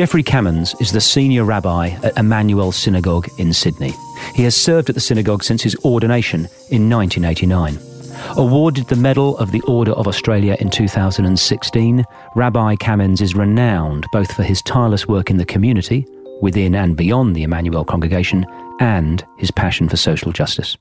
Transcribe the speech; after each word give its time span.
Jeffrey 0.00 0.22
Kamins 0.22 0.80
is 0.80 0.92
the 0.92 1.00
senior 1.02 1.44
rabbi 1.44 1.88
at 2.02 2.16
Emmanuel 2.16 2.72
Synagogue 2.72 3.28
in 3.36 3.52
Sydney. 3.52 3.92
He 4.34 4.44
has 4.44 4.56
served 4.56 4.88
at 4.88 4.94
the 4.94 5.00
synagogue 5.02 5.44
since 5.44 5.62
his 5.62 5.76
ordination 5.84 6.48
in 6.70 6.88
1989. 6.88 7.78
Awarded 8.38 8.88
the 8.88 8.96
Medal 8.96 9.36
of 9.36 9.52
the 9.52 9.60
Order 9.68 9.92
of 9.92 10.08
Australia 10.08 10.56
in 10.58 10.70
2016, 10.70 12.02
Rabbi 12.34 12.76
Cammons 12.76 13.20
is 13.20 13.34
renowned 13.34 14.06
both 14.10 14.32
for 14.32 14.42
his 14.42 14.62
tireless 14.62 15.06
work 15.06 15.28
in 15.28 15.36
the 15.36 15.44
community, 15.44 16.06
within 16.40 16.74
and 16.74 16.96
beyond 16.96 17.36
the 17.36 17.42
Emmanuel 17.42 17.84
congregation, 17.84 18.46
and 18.80 19.22
his 19.36 19.50
passion 19.50 19.86
for 19.86 19.98
social 19.98 20.32
justice. 20.32 20.78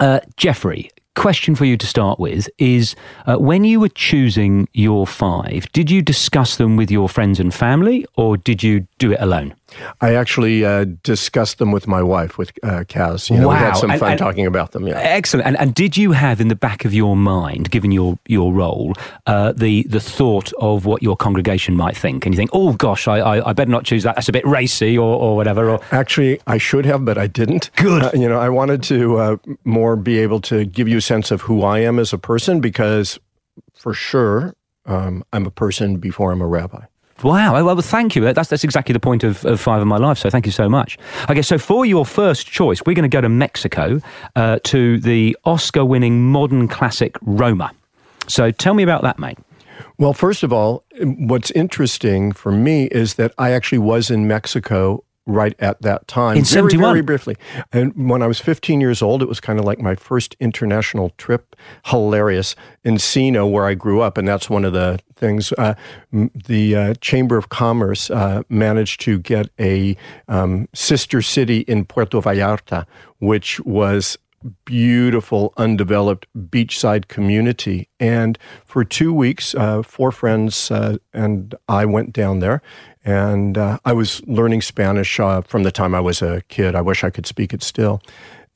Uh, 0.00 0.18
Geoffrey, 0.36 0.90
question 1.16 1.56
for 1.56 1.64
you 1.64 1.76
to 1.76 1.86
start 1.86 2.20
with 2.20 2.48
is 2.58 2.94
uh, 3.26 3.36
when 3.36 3.64
you 3.64 3.80
were 3.80 3.88
choosing 3.88 4.68
your 4.72 5.06
five, 5.06 5.70
did 5.72 5.90
you 5.90 6.02
discuss 6.02 6.56
them 6.56 6.76
with 6.76 6.90
your 6.90 7.08
friends 7.08 7.40
and 7.40 7.52
family 7.52 8.06
or 8.16 8.36
did 8.36 8.62
you 8.62 8.86
do 8.98 9.12
it 9.12 9.18
alone? 9.20 9.54
I 10.00 10.14
actually 10.14 10.64
uh, 10.64 10.84
discussed 11.02 11.58
them 11.58 11.72
with 11.72 11.88
my 11.88 12.02
wife, 12.02 12.38
with 12.38 12.52
uh, 12.62 12.84
Kaz. 12.84 13.28
You 13.30 13.38
know, 13.38 13.48
wow. 13.48 13.54
We 13.54 13.60
had 13.60 13.76
some 13.76 13.90
and, 13.90 14.00
fun 14.00 14.12
and, 14.12 14.18
talking 14.18 14.46
about 14.46 14.72
them. 14.72 14.86
Yeah. 14.86 14.98
Excellent. 14.98 15.46
And, 15.46 15.58
and, 15.58 15.74
did 15.74 15.96
you 15.96 16.12
have 16.12 16.40
in 16.40 16.48
the 16.48 16.54
back 16.54 16.84
of 16.84 16.94
your 16.94 17.16
mind, 17.16 17.70
given 17.70 17.90
your, 17.90 18.18
your 18.26 18.52
role, 18.52 18.94
uh, 19.26 19.52
the, 19.52 19.82
the 19.84 20.00
thought 20.00 20.52
of 20.60 20.86
what 20.86 21.02
your 21.02 21.16
congregation 21.16 21.76
might 21.76 21.96
think? 21.96 22.24
And 22.24 22.34
you 22.34 22.36
think, 22.36 22.50
oh 22.52 22.74
gosh, 22.74 23.08
I, 23.08 23.18
I, 23.18 23.50
I 23.50 23.52
better 23.52 23.70
not 23.70 23.84
choose 23.84 24.04
that. 24.04 24.14
That's 24.14 24.28
a 24.28 24.32
bit 24.32 24.46
racy 24.46 24.96
or, 24.96 25.16
or 25.20 25.36
whatever. 25.36 25.68
Or... 25.68 25.80
Actually, 25.90 26.40
I 26.46 26.58
should 26.58 26.86
have, 26.86 27.04
but 27.04 27.18
I 27.18 27.26
didn't. 27.26 27.70
Good. 27.76 28.02
Uh, 28.02 28.10
you 28.14 28.28
know, 28.28 28.38
I 28.38 28.48
wanted 28.48 28.82
to 28.84 29.16
uh, 29.16 29.36
more 29.64 29.96
be 29.96 30.18
able 30.18 30.40
to 30.42 30.64
give 30.64 30.86
you 30.86 30.98
a 30.98 31.02
sense 31.02 31.30
of 31.30 31.42
who 31.42 31.62
I 31.62 31.80
am 31.80 31.98
as 31.98 32.12
a 32.12 32.18
person 32.18 32.60
because 32.60 33.18
for 33.74 33.92
sure, 33.92 34.54
um, 34.86 35.24
I'm 35.32 35.46
a 35.46 35.50
person 35.50 35.96
before 35.96 36.32
I'm 36.32 36.40
a 36.40 36.46
rabbi. 36.46 36.84
Wow. 37.22 37.64
Well, 37.64 37.80
thank 37.80 38.14
you. 38.14 38.32
That's, 38.32 38.48
that's 38.48 38.64
exactly 38.64 38.92
the 38.92 39.00
point 39.00 39.24
of, 39.24 39.44
of 39.44 39.60
Five 39.60 39.80
of 39.80 39.86
My 39.86 39.96
Life. 39.96 40.18
So 40.18 40.28
thank 40.28 40.44
you 40.44 40.52
so 40.52 40.68
much. 40.68 40.98
Okay, 41.30 41.42
so 41.42 41.56
for 41.58 41.86
your 41.86 42.04
first 42.04 42.46
choice, 42.46 42.80
we're 42.84 42.94
going 42.94 43.10
to 43.10 43.14
go 43.14 43.22
to 43.22 43.28
Mexico 43.28 44.00
uh, 44.34 44.58
to 44.64 44.98
the 44.98 45.36
Oscar 45.44 45.84
winning 45.84 46.30
modern 46.30 46.68
classic 46.68 47.16
Roma. 47.22 47.72
So 48.28 48.50
tell 48.50 48.74
me 48.74 48.82
about 48.82 49.02
that, 49.02 49.18
mate. 49.18 49.38
Well, 49.98 50.12
first 50.12 50.42
of 50.42 50.52
all, 50.52 50.84
what's 51.00 51.50
interesting 51.52 52.32
for 52.32 52.52
me 52.52 52.84
is 52.86 53.14
that 53.14 53.32
I 53.38 53.52
actually 53.52 53.78
was 53.78 54.10
in 54.10 54.26
Mexico 54.26 55.02
right 55.26 55.54
at 55.58 55.82
that 55.82 56.06
time. 56.06 56.36
In 56.36 56.44
very, 56.44 56.70
71? 56.70 56.94
Very 56.94 57.02
briefly. 57.02 57.36
And 57.72 58.08
when 58.08 58.22
I 58.22 58.26
was 58.26 58.38
15 58.38 58.80
years 58.80 59.02
old, 59.02 59.22
it 59.22 59.28
was 59.28 59.40
kind 59.40 59.58
of 59.58 59.64
like 59.64 59.80
my 59.80 59.96
first 59.96 60.36
international 60.40 61.10
trip. 61.18 61.56
Hilarious. 61.86 62.54
Encino, 62.84 63.50
where 63.50 63.66
I 63.66 63.74
grew 63.74 64.00
up. 64.00 64.16
And 64.16 64.26
that's 64.26 64.48
one 64.48 64.64
of 64.64 64.72
the 64.72 65.00
things. 65.16 65.52
Uh, 65.52 65.74
the 66.12 66.76
uh, 66.76 66.94
Chamber 67.00 67.36
of 67.36 67.48
Commerce 67.48 68.10
uh, 68.10 68.42
managed 68.48 69.00
to 69.02 69.18
get 69.18 69.50
a 69.58 69.96
um, 70.28 70.68
sister 70.72 71.20
city 71.20 71.60
in 71.60 71.84
Puerto 71.84 72.20
Vallarta, 72.20 72.86
which 73.18 73.60
was 73.60 74.16
beautiful, 74.64 75.52
undeveloped 75.56 76.26
beachside 76.36 77.08
community. 77.08 77.88
And 77.98 78.38
for 78.64 78.84
two 78.84 79.12
weeks, 79.12 79.54
uh, 79.54 79.82
four 79.82 80.12
friends 80.12 80.70
uh, 80.70 80.98
and 81.12 81.54
I 81.68 81.84
went 81.84 82.12
down 82.12 82.40
there. 82.40 82.62
And 83.06 83.56
uh, 83.56 83.78
I 83.84 83.92
was 83.92 84.20
learning 84.26 84.62
Spanish 84.62 85.20
uh, 85.20 85.40
from 85.42 85.62
the 85.62 85.70
time 85.70 85.94
I 85.94 86.00
was 86.00 86.20
a 86.22 86.42
kid. 86.48 86.74
I 86.74 86.80
wish 86.80 87.04
I 87.04 87.10
could 87.10 87.24
speak 87.24 87.54
it 87.54 87.62
still. 87.62 88.02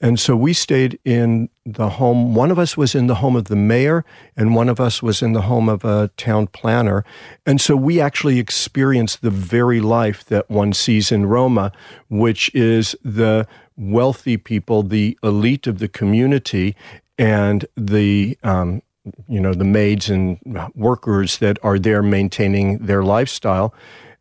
And 0.01 0.19
so 0.19 0.35
we 0.35 0.55
stayed 0.55 0.99
in 1.05 1.51
the 1.65 1.89
home. 1.91 2.35
One 2.35 2.51
of 2.51 2.59
us 2.59 2.77
was 2.77 2.95
in 2.95 3.07
the 3.07 3.17
home 3.17 3.37
of 3.37 3.45
the 3.45 3.55
mayor, 3.55 4.05
and 4.35 4.57
one 4.57 4.69
of 4.69 4.81
us 4.81 5.03
was 5.03 5.23
in 5.23 5.35
the 5.35 5.43
home 5.43 5.69
of 5.69 5.85
a 5.85 6.11
town 6.17 6.49
planner. 6.49 7.05
And 7.47 7.61
so 7.61 7.77
we 7.77 8.01
actually 8.01 8.41
experienced 8.41 9.23
the 9.23 9.31
very 9.31 9.79
life 9.79 10.25
that 10.25 10.51
one 10.51 10.73
sees 10.73 11.13
in 11.13 11.27
Roma, 11.27 11.71
which 12.09 12.53
is 12.53 12.97
the 13.05 13.47
wealthy 13.77 14.37
people, 14.37 14.83
the 14.83 15.17
elite 15.23 15.69
of 15.69 15.79
the 15.79 15.89
community, 15.89 16.75
and 17.19 17.67
the 17.77 18.37
um, 18.43 18.83
you 19.29 19.41
know 19.41 19.55
the 19.55 19.65
maids 19.65 20.11
and 20.11 20.39
workers 20.75 21.39
that 21.39 21.59
are 21.63 21.79
there 21.79 22.03
maintaining 22.03 22.79
their 22.79 23.05
lifestyle 23.05 23.75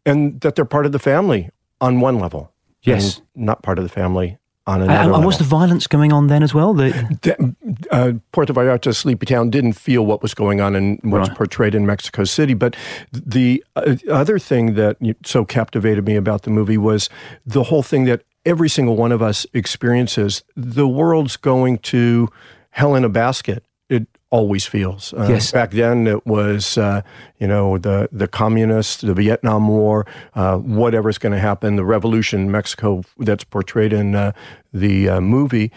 and 0.05 0.39
that 0.41 0.55
they're 0.55 0.65
part 0.65 0.85
of 0.85 0.91
the 0.91 0.99
family 0.99 1.49
on 1.81 1.99
one 1.99 2.19
level. 2.19 2.51
Yes. 2.83 3.21
not 3.35 3.61
part 3.61 3.77
of 3.77 3.83
the 3.83 3.89
family 3.89 4.37
on 4.65 4.81
another 4.81 4.99
and, 4.99 5.11
level. 5.11 5.25
was 5.25 5.37
the 5.37 5.43
violence 5.43 5.85
going 5.87 6.13
on 6.13 6.27
then 6.27 6.43
as 6.43 6.53
well? 6.53 6.73
The... 6.73 6.91
The, 7.21 7.55
uh, 7.91 8.13
Puerto 8.31 8.53
Vallarta, 8.53 8.95
sleepy 8.95 9.25
town, 9.25 9.49
didn't 9.49 9.73
feel 9.73 10.05
what 10.05 10.21
was 10.21 10.33
going 10.33 10.61
on 10.61 10.75
and 10.75 10.99
what's 11.03 11.29
Right. 11.29 11.37
portrayed 11.37 11.75
in 11.75 11.85
Mexico 11.85 12.23
City. 12.23 12.53
But 12.53 12.75
the 13.11 13.63
uh, 13.75 13.95
other 14.09 14.39
thing 14.39 14.75
that 14.75 14.97
so 15.25 15.43
captivated 15.43 16.05
me 16.05 16.15
about 16.15 16.43
the 16.43 16.51
movie 16.51 16.77
was 16.77 17.09
the 17.45 17.63
whole 17.63 17.83
thing 17.83 18.05
that 18.05 18.21
every 18.45 18.69
single 18.69 18.95
one 18.95 19.11
of 19.11 19.21
us 19.21 19.45
experiences. 19.53 20.43
The 20.55 20.87
world's 20.87 21.37
going 21.37 21.79
to 21.79 22.29
hell 22.71 22.95
in 22.95 23.03
a 23.03 23.09
basket. 23.09 23.63
It 23.89 24.07
always 24.31 24.65
feels. 24.65 25.13
Uh, 25.13 25.27
Yes. 25.29 25.51
Back 25.51 25.71
then, 25.71 26.07
it 26.07 26.25
was 26.27 26.77
uh, 26.77 27.01
you 27.39 27.47
know 27.47 27.77
the 27.77 28.07
the 28.11 28.27
communists, 28.27 29.01
the 29.01 29.13
Vietnam 29.13 29.67
War, 29.67 30.05
uh, 30.35 30.57
whatever's 30.57 31.17
going 31.17 31.33
to 31.33 31.39
happen, 31.39 31.75
the 31.75 31.85
revolution 31.85 32.41
in 32.41 32.51
Mexico 32.51 33.03
that's 33.17 33.43
portrayed 33.43 33.91
in 33.93 34.15
uh, 34.15 34.31
the 34.73 35.09
uh, 35.09 35.21
movie, 35.21 35.71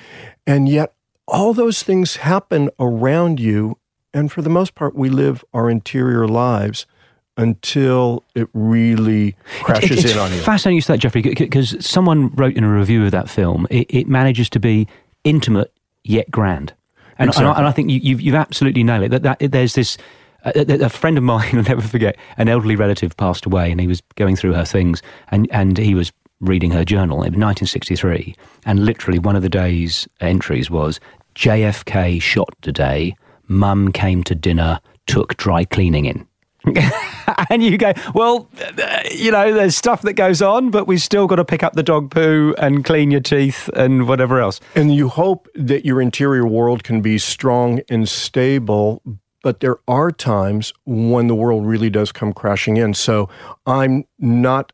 and 0.47 0.69
yet 0.69 0.93
all 1.27 1.55
those 1.55 1.83
things 1.83 2.17
happen 2.17 2.69
around 2.79 3.41
you, 3.41 3.79
and 4.13 4.31
for 4.31 4.43
the 4.43 4.51
most 4.51 4.75
part, 4.75 4.95
we 4.95 5.09
live 5.09 5.45
our 5.55 5.71
interior 5.71 6.29
lives 6.29 6.85
until 7.39 8.23
it 8.35 8.49
really 8.53 9.35
crashes 9.63 9.91
It- 9.91 10.05
it's 10.05 10.13
in 10.13 10.19
on 10.19 10.31
you. 10.33 10.39
fascinating 10.41 10.77
you 10.77 10.83
say 10.83 10.93
that, 10.95 10.99
Jeffrey, 10.99 11.23
because 11.23 11.75
someone 11.85 12.29
wrote 12.35 12.55
in 12.57 12.65
a 12.65 12.71
review 12.71 13.05
of 13.07 13.11
that 13.13 13.31
film, 13.31 13.67
it, 13.71 13.87
it 13.89 14.07
manages 14.09 14.51
to 14.51 14.61
be 14.61 14.87
intimate 15.25 15.73
yet 16.05 16.31
grand. 16.31 16.75
And, 17.19 17.35
and, 17.37 17.47
I, 17.47 17.59
and 17.59 17.67
I 17.67 17.73
think 17.73 17.91
you, 17.91 18.01
you've, 18.03 18.21
you've 18.21 18.35
absolutely 18.35 18.83
nailed 18.83 19.05
it. 19.05 19.11
That, 19.11 19.23
that 19.23 19.53
there's 19.53 19.75
this. 19.75 19.97
A, 20.45 20.59
a 20.59 20.87
a 20.87 20.89
friend 20.89 21.17
of 21.17 21.23
mine, 21.33 21.57
I'll 21.57 21.63
never 21.63 21.83
forget, 21.83 22.17
an 22.37 22.49
elderly 22.49 22.75
relative 22.75 23.17
passed 23.17 23.47
away, 23.47 23.71
and 23.71 23.81
he 23.81 23.87
was 23.87 24.01
going 24.17 24.35
through 24.35 24.55
her 24.55 24.65
things, 24.65 25.01
and, 25.29 25.49
and 25.53 25.79
he 25.79 25.95
was 25.95 26.13
reading 26.41 26.73
her 26.73 26.85
journal 26.85 27.19
in 27.19 27.39
1963, 27.39 28.35
and 28.67 28.85
literally 28.85 29.21
one 29.21 29.37
of 29.37 29.43
the 29.43 29.49
day's 29.49 30.09
entries 30.21 30.69
was 30.69 30.99
JFK 31.37 32.21
shot 32.21 32.53
today. 32.61 33.15
Mum 33.47 33.93
came 33.93 34.25
to 34.25 34.35
dinner, 34.35 34.81
took 35.07 35.37
dry 35.37 35.65
cleaning 35.65 36.07
in. 36.07 36.27
and 37.51 37.63
you 37.63 37.77
go, 37.77 37.93
well, 38.15 38.49
you 39.11 39.31
know, 39.31 39.53
there's 39.53 39.77
stuff 39.77 40.03
that 40.03 40.15
goes 40.15 40.43
on, 40.43 40.71
but 40.71 40.87
we've 40.87 41.03
still 41.03 41.27
got 41.27 41.37
to 41.37 41.45
pick 41.45 41.63
up 41.63 41.75
the 41.75 41.83
dog 41.83 42.11
poo 42.11 42.55
and 42.59 42.85
clean 42.85 43.11
your 43.11 43.21
teeth 43.21 43.69
and 43.75 44.07
whatever 44.07 44.41
else. 44.41 44.61
And 44.75 44.95
you 44.95 45.09
hope 45.09 45.49
that 45.55 45.85
your 45.85 46.01
interior 46.01 46.47
world 46.47 46.85
can 46.85 47.01
be 47.01 47.19
strong 47.19 47.81
and 47.89 48.09
stable, 48.09 49.03
but 49.43 49.61
there 49.61 49.79
are 49.89 50.11
times 50.13 50.73
when 50.85 51.27
the 51.27 51.35
world 51.35 51.67
really 51.67 51.91
does 51.91 52.13
come 52.13 52.33
crashing 52.33 52.77
in. 52.77 52.95
So 52.95 53.29
I'm 53.67 54.05
not 54.19 54.73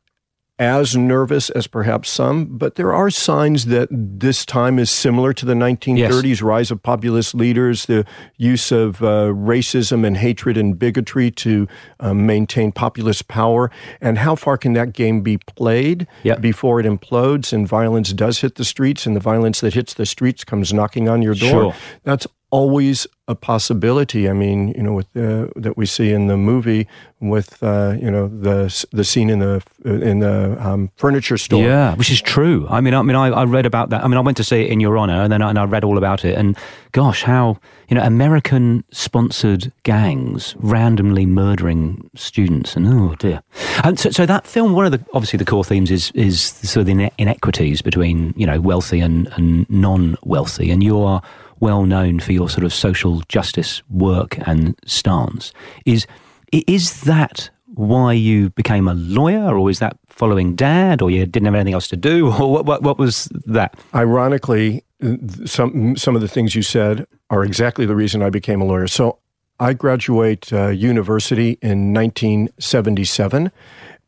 as 0.58 0.96
nervous 0.96 1.50
as 1.50 1.66
perhaps 1.68 2.10
some, 2.10 2.46
but 2.58 2.74
there 2.74 2.92
are 2.92 3.10
signs 3.10 3.66
that 3.66 3.88
this 3.92 4.44
time 4.44 4.78
is 4.78 4.90
similar 4.90 5.32
to 5.32 5.46
the 5.46 5.54
1930s 5.54 6.42
rise 6.42 6.70
of 6.72 6.82
populist 6.82 7.34
leaders, 7.34 7.86
the 7.86 8.04
use 8.36 8.72
of 8.72 9.00
uh, 9.02 9.26
racism 9.32 10.04
and 10.04 10.16
hatred 10.16 10.56
and 10.56 10.76
bigotry 10.78 11.30
to 11.30 11.68
um, 12.00 12.26
maintain 12.26 12.72
populist 12.72 13.28
power. 13.28 13.70
And 14.00 14.18
how 14.18 14.34
far 14.34 14.58
can 14.58 14.72
that 14.72 14.92
game 14.92 15.20
be 15.20 15.38
played 15.38 16.06
Yep. 16.24 16.40
before 16.40 16.80
it 16.80 16.86
implodes 16.86 17.52
and 17.52 17.66
violence 17.68 18.12
does 18.12 18.40
hit 18.40 18.56
the 18.56 18.64
streets 18.64 19.06
and 19.06 19.14
the 19.14 19.20
violence 19.20 19.60
that 19.60 19.74
hits 19.74 19.94
the 19.94 20.06
streets 20.06 20.42
comes 20.42 20.72
knocking 20.72 21.08
on 21.08 21.22
your 21.22 21.34
door? 21.34 21.50
Sure. 21.72 21.74
That's 22.02 22.26
always 22.50 23.06
a 23.28 23.34
possibility. 23.34 24.28
I 24.28 24.32
mean, 24.32 24.68
you 24.68 24.82
know, 24.82 24.94
with 24.94 25.12
the, 25.12 25.52
that 25.56 25.76
we 25.76 25.84
see 25.84 26.12
in 26.12 26.28
the 26.28 26.36
movie 26.36 26.88
with 27.20 27.62
uh, 27.62 27.96
you 28.00 28.10
know 28.10 28.28
the 28.28 28.86
the 28.92 29.04
scene 29.04 29.28
in 29.28 29.38
the 29.38 29.62
in 29.84 30.20
the 30.20 30.56
um, 30.66 30.90
furniture 30.96 31.36
store. 31.36 31.62
Yeah, 31.62 31.94
which 31.96 32.10
is 32.10 32.22
true. 32.22 32.66
I 32.70 32.80
mean, 32.80 32.94
I 32.94 33.02
mean, 33.02 33.16
I, 33.16 33.28
I, 33.28 33.44
read 33.44 33.66
about 33.66 33.90
that. 33.90 34.02
I 34.02 34.08
mean, 34.08 34.16
I 34.16 34.20
went 34.20 34.36
to 34.38 34.44
see 34.44 34.62
it 34.62 34.70
in 34.70 34.80
Your 34.80 34.96
Honor, 34.96 35.22
and 35.22 35.30
then 35.30 35.42
I, 35.42 35.50
and 35.50 35.58
I 35.58 35.64
read 35.64 35.84
all 35.84 35.98
about 35.98 36.24
it. 36.24 36.36
And 36.36 36.56
gosh, 36.92 37.22
how 37.22 37.58
you 37.88 37.96
know 37.96 38.02
American 38.02 38.84
sponsored 38.92 39.72
gangs 39.82 40.54
randomly 40.58 41.26
murdering 41.26 42.10
students, 42.14 42.76
and 42.76 42.86
oh 42.86 43.14
dear. 43.16 43.42
And 43.84 43.98
so, 43.98 44.10
so 44.10 44.24
that 44.24 44.46
film, 44.46 44.72
one 44.72 44.86
of 44.86 44.92
the 44.92 45.04
obviously 45.12 45.36
the 45.36 45.44
core 45.44 45.64
themes 45.64 45.90
is 45.90 46.10
is 46.12 46.40
sort 46.40 46.88
of 46.88 46.96
the 46.96 47.10
inequities 47.18 47.82
between 47.82 48.32
you 48.36 48.46
know 48.46 48.60
wealthy 48.60 49.00
and 49.00 49.28
and 49.36 49.68
non 49.68 50.16
wealthy, 50.22 50.70
and 50.70 50.82
you 50.82 50.98
are 51.00 51.20
well 51.60 51.84
known 51.84 52.20
for 52.20 52.32
your 52.32 52.48
sort 52.48 52.64
of 52.64 52.72
social 52.72 53.20
justice 53.28 53.82
work 53.88 54.38
and 54.46 54.78
stance. 54.86 55.52
Is 55.84 56.06
is 56.52 57.02
that 57.02 57.50
why 57.74 58.12
you 58.12 58.50
became 58.50 58.88
a 58.88 58.94
lawyer, 58.94 59.56
or 59.56 59.70
is 59.70 59.78
that 59.78 59.96
following 60.06 60.56
dad, 60.56 61.00
or 61.00 61.10
you 61.10 61.24
didn't 61.26 61.46
have 61.46 61.54
anything 61.54 61.74
else 61.74 61.88
to 61.88 61.96
do, 61.96 62.32
or 62.32 62.50
what, 62.50 62.64
what, 62.64 62.82
what 62.82 62.98
was 62.98 63.28
that? 63.46 63.78
Ironically, 63.94 64.82
some 65.44 65.96
some 65.96 66.16
of 66.16 66.22
the 66.22 66.28
things 66.28 66.54
you 66.54 66.62
said 66.62 67.06
are 67.30 67.44
exactly 67.44 67.86
the 67.86 67.94
reason 67.94 68.22
I 68.22 68.30
became 68.30 68.60
a 68.60 68.64
lawyer. 68.64 68.86
So 68.88 69.18
I 69.60 69.72
graduate 69.72 70.52
uh, 70.52 70.68
university 70.68 71.58
in 71.62 71.92
1977, 71.92 73.50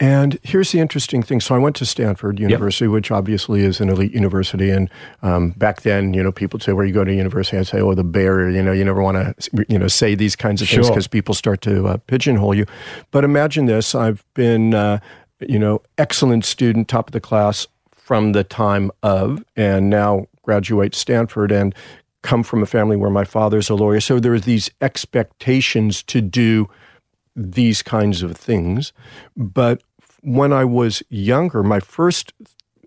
and 0.00 0.38
here's 0.42 0.72
the 0.72 0.80
interesting 0.80 1.22
thing. 1.22 1.40
So 1.40 1.54
I 1.54 1.58
went 1.58 1.76
to 1.76 1.86
Stanford 1.86 2.40
University, 2.40 2.86
yep. 2.86 2.92
which 2.92 3.10
obviously 3.10 3.60
is 3.60 3.82
an 3.82 3.90
elite 3.90 4.12
university. 4.14 4.70
And 4.70 4.88
um, 5.20 5.50
back 5.50 5.82
then, 5.82 6.14
you 6.14 6.22
know, 6.22 6.32
people 6.32 6.56
would 6.56 6.62
say, 6.62 6.72
"Where 6.72 6.86
you 6.86 6.94
go 6.94 7.04
to 7.04 7.14
university?" 7.14 7.58
I'd 7.58 7.66
say, 7.66 7.80
"Oh, 7.80 7.92
the 7.92 8.02
Bay 8.02 8.24
Area." 8.24 8.56
You 8.56 8.62
know, 8.62 8.72
you 8.72 8.82
never 8.82 9.02
want 9.02 9.18
to, 9.18 9.64
you 9.68 9.78
know, 9.78 9.88
say 9.88 10.14
these 10.14 10.36
kinds 10.36 10.62
of 10.62 10.68
sure. 10.68 10.76
things 10.76 10.88
because 10.88 11.06
people 11.06 11.34
start 11.34 11.60
to 11.62 11.86
uh, 11.86 11.96
pigeonhole 12.06 12.54
you. 12.54 12.64
But 13.10 13.24
imagine 13.24 13.66
this: 13.66 13.94
I've 13.94 14.24
been, 14.32 14.72
uh, 14.72 15.00
you 15.40 15.58
know, 15.58 15.82
excellent 15.98 16.46
student, 16.46 16.88
top 16.88 17.08
of 17.08 17.12
the 17.12 17.20
class 17.20 17.66
from 17.94 18.32
the 18.32 18.42
time 18.42 18.90
of, 19.02 19.44
and 19.54 19.90
now 19.90 20.26
graduate 20.42 20.94
Stanford 20.94 21.52
and 21.52 21.74
come 22.22 22.42
from 22.42 22.62
a 22.62 22.66
family 22.66 22.96
where 22.96 23.10
my 23.10 23.24
father's 23.24 23.68
a 23.68 23.74
lawyer. 23.74 24.00
So 24.00 24.18
there 24.18 24.32
are 24.32 24.40
these 24.40 24.70
expectations 24.80 26.02
to 26.04 26.22
do 26.22 26.68
these 27.36 27.82
kinds 27.82 28.22
of 28.22 28.36
things. 28.36 28.92
But 29.36 29.82
when 30.22 30.52
I 30.52 30.64
was 30.64 31.02
younger, 31.08 31.62
my 31.62 31.80
first 31.80 32.32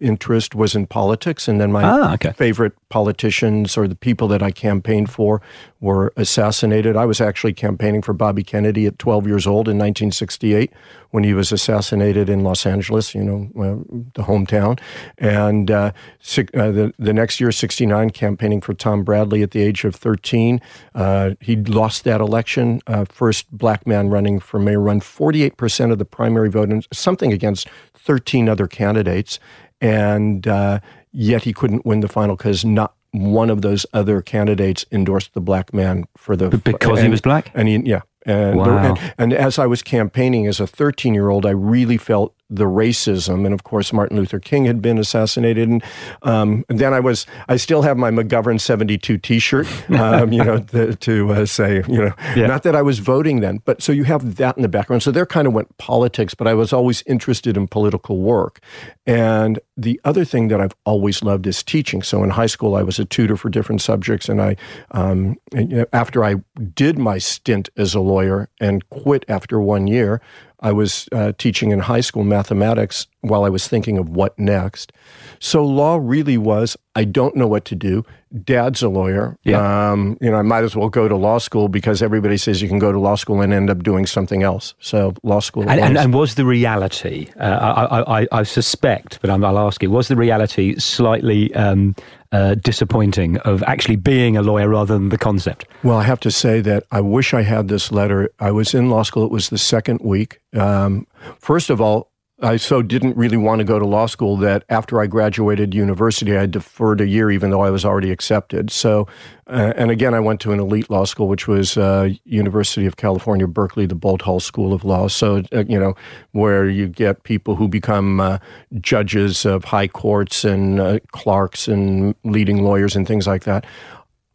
interest 0.03 0.53
was 0.53 0.75
in 0.75 0.85
politics, 0.85 1.47
and 1.47 1.59
then 1.59 1.71
my 1.71 1.83
ah, 1.83 2.13
okay. 2.13 2.33
favorite 2.33 2.73
politicians 2.89 3.77
or 3.77 3.87
the 3.87 3.95
people 3.95 4.27
that 4.27 4.43
I 4.43 4.51
campaigned 4.51 5.09
for 5.09 5.41
were 5.79 6.13
assassinated. 6.15 6.95
I 6.95 7.05
was 7.05 7.19
actually 7.19 7.53
campaigning 7.53 8.01
for 8.01 8.13
Bobby 8.13 8.43
Kennedy 8.43 8.85
at 8.85 8.99
12 8.99 9.27
years 9.27 9.47
old 9.47 9.67
in 9.67 9.77
1968 9.77 10.71
when 11.11 11.23
he 11.23 11.33
was 11.33 11.51
assassinated 11.51 12.29
in 12.29 12.43
Los 12.43 12.65
Angeles, 12.65 13.13
you 13.13 13.23
know, 13.23 13.49
uh, 13.59 13.97
the 14.15 14.23
hometown. 14.23 14.79
And 15.17 15.69
uh, 15.69 15.91
uh, 16.37 16.71
the, 16.71 16.93
the 16.97 17.13
next 17.13 17.39
year, 17.39 17.51
69, 17.51 18.11
campaigning 18.11 18.61
for 18.61 18.73
Tom 18.73 19.03
Bradley 19.03 19.43
at 19.43 19.51
the 19.51 19.61
age 19.61 19.83
of 19.83 19.95
13. 19.95 20.61
Uh, 20.95 21.31
he 21.39 21.55
lost 21.55 22.03
that 22.03 22.21
election. 22.21 22.81
Uh, 22.87 23.05
first 23.05 23.51
black 23.51 23.85
man 23.85 24.09
running 24.09 24.39
for 24.39 24.59
mayor, 24.59 24.79
run 24.79 25.01
48% 25.01 25.91
of 25.91 25.97
the 25.97 26.05
primary 26.05 26.49
vote, 26.49 26.69
and 26.69 26.87
something 26.91 27.33
against 27.33 27.67
13 27.95 28.49
other 28.49 28.67
candidates 28.67 29.39
and 29.83 30.47
uh, 30.47 30.79
yet 31.11 31.43
he 31.43 31.53
couldn't 31.53 31.85
win 31.85 31.99
the 31.99 32.07
final 32.07 32.35
because 32.35 32.63
not 32.63 32.95
one 33.11 33.49
of 33.49 33.61
those 33.61 33.85
other 33.93 34.21
candidates 34.21 34.85
endorsed 34.91 35.33
the 35.33 35.41
black 35.41 35.73
man 35.73 36.05
for 36.17 36.35
the 36.35 36.49
because 36.49 36.99
and, 36.99 37.07
he 37.07 37.11
was 37.11 37.21
black. 37.21 37.51
And 37.53 37.67
he, 37.67 37.77
yeah, 37.77 38.01
and, 38.25 38.57
wow. 38.57 38.95
and, 38.95 39.13
and 39.17 39.33
as 39.33 39.59
I 39.59 39.65
was 39.65 39.81
campaigning 39.81 40.47
as 40.47 40.59
a 40.59 40.67
13 40.67 41.13
year 41.13 41.29
old, 41.29 41.45
I 41.45 41.51
really 41.51 41.97
felt 41.97 42.33
the 42.49 42.65
racism. 42.65 43.45
And 43.45 43.53
of 43.53 43.63
course, 43.63 43.91
Martin 43.91 44.15
Luther 44.15 44.39
King 44.39 44.65
had 44.65 44.81
been 44.81 44.97
assassinated. 44.97 45.67
And, 45.67 45.83
um, 46.21 46.63
and 46.69 46.79
then 46.79 46.93
I 46.93 46.99
was, 46.99 47.25
I 47.49 47.57
still 47.57 47.81
have 47.81 47.97
my 47.97 48.11
McGovern 48.11 48.61
72 48.61 49.17
t 49.17 49.39
shirt, 49.39 49.67
um, 49.89 50.31
you 50.31 50.43
know, 50.43 50.57
the, 50.57 50.95
to 50.97 51.33
uh, 51.33 51.45
say, 51.45 51.83
you 51.87 51.97
know, 51.97 52.13
yeah. 52.35 52.45
not 52.45 52.63
that 52.63 52.75
I 52.75 52.81
was 52.81 52.99
voting 52.99 53.41
then, 53.41 53.61
but 53.65 53.81
so 53.81 53.91
you 53.91 54.03
have 54.03 54.35
that 54.35 54.55
in 54.55 54.61
the 54.61 54.69
background. 54.69 55.03
So 55.03 55.11
there 55.11 55.25
kind 55.25 55.47
of 55.47 55.53
went 55.53 55.75
politics, 55.77 56.33
but 56.33 56.47
I 56.47 56.53
was 56.53 56.71
always 56.71 57.01
interested 57.05 57.57
in 57.57 57.67
political 57.67 58.19
work. 58.19 58.59
And 59.05 59.59
the 59.75 59.99
other 60.05 60.23
thing 60.23 60.47
that 60.47 60.61
I've 60.61 60.75
always 60.85 61.23
loved 61.23 61.45
is 61.45 61.61
teaching. 61.61 62.01
So 62.01 62.23
in 62.23 62.29
high 62.29 62.45
school, 62.45 62.75
I 62.75 62.83
was 62.83 62.99
a 62.99 63.05
tutor 63.05 63.35
for 63.35 63.49
different 63.49 63.81
subjects. 63.81 64.29
And 64.29 64.41
I, 64.41 64.55
um, 64.91 65.35
and, 65.53 65.71
you 65.71 65.77
know, 65.77 65.85
after 65.91 66.23
I 66.23 66.35
did 66.73 66.97
my 66.97 67.17
stint 67.17 67.69
as 67.75 67.93
a 67.93 67.99
lawyer 67.99 68.49
and 68.61 68.87
quit 68.89 69.25
after 69.27 69.59
one 69.59 69.87
year, 69.87 70.21
I 70.63 70.71
was 70.71 71.07
uh, 71.11 71.33
teaching 71.37 71.71
in 71.71 71.79
high 71.79 72.01
school 72.01 72.23
mathematics 72.23 73.05
while 73.21 73.43
I 73.43 73.49
was 73.49 73.67
thinking 73.67 73.97
of 73.97 74.09
what 74.09 74.37
next. 74.39 74.93
So 75.39 75.63
law 75.65 75.99
really 76.01 76.37
was 76.37 76.77
I 76.95 77.03
don't 77.05 77.35
know 77.35 77.47
what 77.47 77.65
to 77.65 77.75
do. 77.75 78.05
Dad's 78.43 78.81
a 78.81 78.89
lawyer. 78.89 79.37
Yeah. 79.43 79.91
Um, 79.91 80.17
you 80.21 80.29
know, 80.31 80.37
I 80.37 80.41
might 80.41 80.63
as 80.63 80.75
well 80.75 80.89
go 80.89 81.07
to 81.07 81.15
law 81.15 81.37
school 81.37 81.67
because 81.67 82.01
everybody 82.01 82.37
says 82.37 82.61
you 82.61 82.67
can 82.67 82.79
go 82.79 82.91
to 82.91 82.99
law 82.99 83.15
school 83.15 83.41
and 83.41 83.51
end 83.51 83.69
up 83.69 83.83
doing 83.83 84.05
something 84.05 84.41
else. 84.41 84.73
So 84.79 85.13
law 85.23 85.39
school. 85.39 85.69
And, 85.69 85.79
and, 85.81 85.97
and 85.97 86.13
was 86.13 86.35
the 86.35 86.45
reality? 86.45 87.29
Uh, 87.39 87.43
I, 87.43 88.21
I, 88.21 88.27
I, 88.31 88.43
suspect, 88.43 89.19
but 89.21 89.29
I'll 89.29 89.59
ask 89.59 89.83
you: 89.83 89.91
Was 89.91 90.07
the 90.07 90.15
reality 90.15 90.75
slightly 90.79 91.53
um, 91.55 91.95
uh, 92.33 92.55
disappointing 92.55 93.37
of 93.37 93.63
actually 93.63 93.95
being 93.95 94.35
a 94.35 94.41
lawyer 94.41 94.67
rather 94.67 94.95
than 94.95 95.09
the 95.09 95.17
concept? 95.17 95.65
Well, 95.83 95.97
I 95.97 96.03
have 96.03 96.19
to 96.21 96.31
say 96.31 96.59
that 96.61 96.83
I 96.91 96.99
wish 96.99 97.33
I 97.33 97.43
had 97.43 97.67
this 97.67 97.91
letter. 97.91 98.29
I 98.39 98.51
was 98.51 98.73
in 98.73 98.89
law 98.89 99.03
school. 99.03 99.23
It 99.23 99.31
was 99.31 99.49
the 99.49 99.57
second 99.57 100.01
week. 100.03 100.39
Um, 100.53 101.07
first 101.39 101.69
of 101.69 101.79
all, 101.79 102.09
I 102.43 102.57
so 102.57 102.81
didn't 102.81 103.15
really 103.15 103.37
want 103.37 103.59
to 103.59 103.63
go 103.63 103.79
to 103.79 103.85
law 103.85 104.05
school 104.05 104.35
that 104.37 104.65
after 104.67 104.99
I 104.99 105.07
graduated 105.07 105.73
university, 105.73 106.35
I 106.35 106.45
deferred 106.45 106.99
a 106.99 107.07
year, 107.07 107.31
even 107.31 107.51
though 107.51 107.61
I 107.61 107.69
was 107.69 107.85
already 107.85 108.11
accepted. 108.11 108.69
So, 108.69 109.07
uh, 109.47 109.71
and 109.77 109.89
again, 109.89 110.13
I 110.13 110.19
went 110.19 110.41
to 110.41 110.51
an 110.51 110.59
elite 110.59 110.89
law 110.89 111.05
school, 111.05 111.29
which 111.29 111.47
was 111.47 111.77
uh, 111.77 112.09
University 112.25 112.85
of 112.85 112.97
California, 112.97 113.47
Berkeley, 113.47 113.85
the 113.85 113.95
Boalt 113.95 114.21
Hall 114.21 114.41
School 114.41 114.73
of 114.73 114.83
Law. 114.83 115.07
So, 115.07 115.43
uh, 115.53 115.63
you 115.69 115.79
know, 115.79 115.95
where 116.33 116.67
you 116.67 116.87
get 116.87 117.23
people 117.23 117.55
who 117.55 117.69
become 117.69 118.19
uh, 118.19 118.39
judges 118.81 119.45
of 119.45 119.63
high 119.63 119.87
courts 119.87 120.43
and 120.43 120.81
uh, 120.81 120.99
clerks 121.13 121.69
and 121.69 122.13
leading 122.25 122.61
lawyers 122.61 122.95
and 122.95 123.07
things 123.07 123.25
like 123.25 123.45
that. 123.45 123.65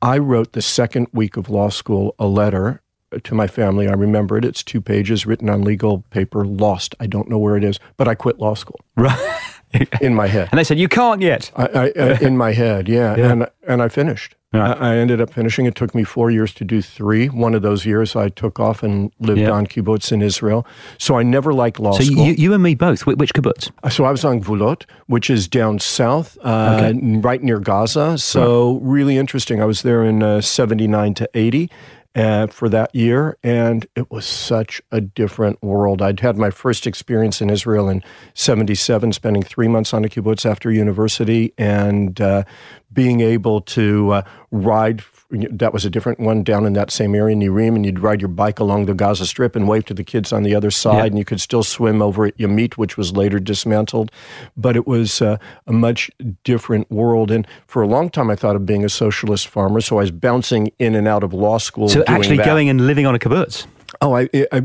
I 0.01 0.17
wrote 0.17 0.53
the 0.53 0.63
second 0.63 1.09
week 1.13 1.37
of 1.37 1.51
law 1.51 1.69
school 1.69 2.15
a 2.19 2.27
letter 2.27 2.81
to 3.23 3.35
my 3.35 3.47
family. 3.47 3.89
I 3.89 3.93
remember 3.93 4.37
it. 4.37 4.45
It's 4.45 4.63
two 4.63 4.81
pages 4.81 5.27
written 5.27 5.49
on 5.49 5.63
legal 5.63 6.01
paper, 6.11 6.45
lost. 6.45 6.95
I 7.01 7.07
don't 7.07 7.29
know 7.29 7.39
where 7.39 7.57
it 7.57 7.65
is, 7.65 7.79
but 7.97 8.09
I 8.09 8.15
quit 8.15 8.39
law 8.39 8.55
school. 8.55 8.81
Right. 9.71 9.87
in 10.01 10.15
my 10.15 10.29
head. 10.29 10.49
And 10.51 10.59
they 10.59 10.65
said, 10.65 10.79
you 10.79 10.89
can't 10.89 11.21
yet. 11.21 11.53
I, 11.55 11.67
I, 11.67 11.91
uh, 11.91 12.19
in 12.23 12.39
my 12.39 12.53
head, 12.53 12.89
yeah. 12.89 13.15
yeah. 13.17 13.33
And, 13.33 13.51
and 13.67 13.83
I 13.83 13.89
finished. 13.89 14.35
Right. 14.51 14.79
I, 14.79 14.93
I, 14.93 14.97
ended 14.97 15.21
up 15.21 15.31
finishing. 15.31 15.67
It 15.67 15.75
took 15.75 15.95
me 15.95 16.05
four 16.05 16.31
years 16.31 16.55
to 16.55 16.65
do 16.65 16.81
three. 16.81 17.29
One 17.29 17.55
of 17.55 17.61
those 17.61 17.85
years 17.85 18.17
I 18.17 18.31
took 18.31 18.59
off 18.59 18.83
and 18.83 19.13
lived 19.21 19.41
yeah. 19.41 19.51
on 19.51 19.67
kibbutz 19.67 20.11
in 20.11 20.23
Israel. 20.23 20.67
So 20.97 21.19
I 21.19 21.23
never 21.23 21.53
liked 21.53 21.79
law 21.79 21.93
so 21.93 22.03
school. 22.03 22.25
You, 22.25 22.33
you 22.33 22.55
and 22.55 22.63
me 22.63 22.75
both. 22.75 23.05
Which 23.05 23.35
kibbutz? 23.35 23.71
Uh, 23.83 23.91
so 23.91 24.07
I 24.07 24.11
was 24.11 24.25
on 24.25 24.41
Gvulot, 24.41 24.87
which 25.07 25.29
is 25.29 25.49
down 25.49 25.81
south, 25.81 26.39
uh, 26.43 26.81
okay. 26.81 27.19
right 27.19 27.43
near 27.43 27.59
Gaza. 27.59 28.17
So 28.17 28.73
right. 28.73 28.83
really 28.85 29.19
interesting. 29.19 29.61
I 29.61 29.67
was 29.67 29.83
there 29.83 30.03
in 30.03 30.23
uh, 30.23 30.41
79 30.41 31.13
to 31.15 31.29
80 31.35 31.71
uh, 32.19 32.49
for 32.49 32.69
that 32.69 32.93
year, 32.95 33.39
and 33.45 33.87
it 33.95 34.11
was 34.11 34.27
such 34.27 34.83
a 34.91 35.01
different 35.01 35.63
world. 35.63 36.03
I'd 36.03 36.19
had 36.19 36.37
my 36.37 36.51
first 36.51 36.87
experience 36.87 37.41
in 37.41 37.49
Israel 37.49 37.89
in 37.89 38.03
'77, 38.35 39.13
spending 39.13 39.43
three 39.43 39.69
months 39.69 39.95
on 39.95 40.05
a 40.05 40.09
kibbutz 40.09 40.45
after 40.45 40.71
university, 40.71 41.55
and 41.57 42.21
uh, 42.21 42.43
being 42.93 43.21
able 43.21 43.61
to 43.61 44.11
uh, 44.11 44.23
ride 44.51 45.01
that 45.31 45.73
was 45.75 45.85
a 45.85 45.91
different 45.91 46.19
one 46.19 46.43
down 46.43 46.65
in 46.65 46.73
that 46.73 46.91
same 46.91 47.15
area, 47.15 47.37
Nirim, 47.37 47.77
and 47.77 47.85
you'd 47.85 47.99
ride 47.99 48.21
your 48.21 48.29
bike 48.29 48.59
along 48.59 48.87
the 48.87 48.95
Gaza 48.95 49.27
Strip 49.27 49.55
and 49.55 49.69
wave 49.69 49.85
to 49.87 49.95
the 49.95 50.05
kids 50.05 50.33
on 50.33 50.43
the 50.43 50.55
other 50.55 50.71
side, 50.71 50.97
yeah. 50.97 51.05
and 51.05 51.19
you 51.19 51.25
could 51.25 51.41
still 51.41 51.63
swim 51.63 52.01
over 52.01 52.25
at 52.25 52.37
Yamit, 52.39 52.75
which 52.75 52.97
was 52.97 53.13
later 53.13 53.39
dismantled. 53.39 54.11
But 54.57 54.75
it 54.75 54.87
was 54.87 55.21
uh, 55.21 55.37
a 55.67 55.73
much 55.73 56.11
different 56.45 56.91
world. 56.91 57.31
And 57.31 57.47
for 57.67 57.83
a 57.83 57.87
long 57.87 58.09
time, 58.09 58.31
I 58.31 58.37
thought 58.37 58.57
of 58.57 58.65
being 58.65 58.85
a 58.85 58.89
socialist 58.89 59.49
farmer, 59.49 59.81
so 59.81 59.99
I 59.99 60.03
was 60.03 60.11
bouncing 60.11 60.73
in 60.79 60.95
and 60.95 61.07
out 61.07 61.23
of 61.23 61.35
law 61.35 61.59
school. 61.59 61.89
So 61.89 62.05
actually 62.07 62.39
that. 62.39 62.47
going 62.47 62.71
and 62.71 62.87
living 62.87 63.05
on 63.05 63.15
a 63.15 63.19
kibbutz? 63.19 63.67
Oh, 64.01 64.17
I, 64.17 64.29
I, 64.53 64.63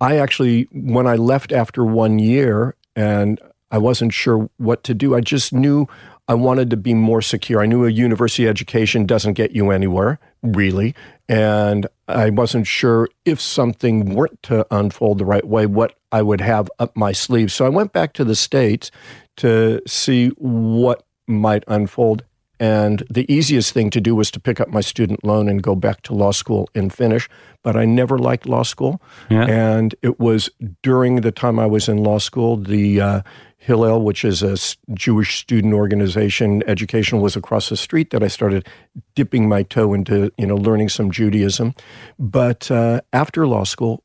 I 0.00 0.16
actually, 0.18 0.68
when 0.72 1.06
I 1.06 1.16
left 1.16 1.52
after 1.52 1.84
one 1.84 2.18
year 2.18 2.76
and 2.94 3.40
I 3.70 3.78
wasn't 3.78 4.12
sure 4.12 4.48
what 4.58 4.84
to 4.84 4.94
do, 4.94 5.14
I 5.14 5.20
just 5.20 5.52
knew 5.52 5.88
I 6.26 6.34
wanted 6.34 6.70
to 6.70 6.76
be 6.76 6.94
more 6.94 7.20
secure. 7.20 7.60
I 7.60 7.66
knew 7.66 7.84
a 7.84 7.90
university 7.90 8.48
education 8.48 9.04
doesn't 9.04 9.34
get 9.34 9.52
you 9.52 9.70
anywhere, 9.70 10.18
really. 10.42 10.94
And 11.28 11.86
I 12.08 12.30
wasn't 12.30 12.66
sure 12.66 13.08
if 13.24 13.40
something 13.40 14.14
weren't 14.14 14.42
to 14.44 14.66
unfold 14.70 15.18
the 15.18 15.24
right 15.24 15.46
way, 15.46 15.66
what 15.66 15.96
I 16.12 16.22
would 16.22 16.40
have 16.40 16.70
up 16.78 16.96
my 16.96 17.12
sleeve. 17.12 17.52
So 17.52 17.66
I 17.66 17.68
went 17.68 17.92
back 17.92 18.14
to 18.14 18.24
the 18.24 18.36
States 18.36 18.90
to 19.36 19.82
see 19.86 20.28
what 20.36 21.04
might 21.26 21.64
unfold. 21.68 22.24
And 22.60 23.02
the 23.10 23.30
easiest 23.30 23.72
thing 23.72 23.90
to 23.90 24.00
do 24.00 24.14
was 24.14 24.30
to 24.30 24.40
pick 24.40 24.60
up 24.60 24.68
my 24.68 24.80
student 24.80 25.24
loan 25.24 25.48
and 25.48 25.62
go 25.62 25.74
back 25.74 26.02
to 26.02 26.14
law 26.14 26.30
school 26.30 26.70
and 26.74 26.92
finish. 26.92 27.28
But 27.62 27.76
I 27.76 27.84
never 27.84 28.16
liked 28.16 28.46
law 28.46 28.62
school. 28.62 29.02
Yeah. 29.28 29.44
And 29.44 29.94
it 30.02 30.20
was 30.20 30.50
during 30.82 31.16
the 31.16 31.32
time 31.32 31.58
I 31.58 31.66
was 31.66 31.88
in 31.88 31.98
law 31.98 32.18
school, 32.18 32.56
the 32.56 33.00
uh, 33.00 33.22
Hillel, 33.64 34.02
which 34.02 34.24
is 34.24 34.42
a 34.42 34.56
Jewish 34.94 35.38
student 35.40 35.72
organization, 35.72 36.62
education 36.66 37.20
was 37.20 37.34
across 37.34 37.70
the 37.70 37.76
street 37.76 38.10
that 38.10 38.22
I 38.22 38.28
started 38.28 38.66
dipping 39.14 39.48
my 39.48 39.62
toe 39.62 39.94
into, 39.94 40.30
you 40.36 40.46
know, 40.46 40.54
learning 40.56 40.90
some 40.90 41.10
Judaism. 41.10 41.74
But 42.18 42.70
uh, 42.70 43.00
after 43.12 43.46
law 43.46 43.64
school, 43.64 44.02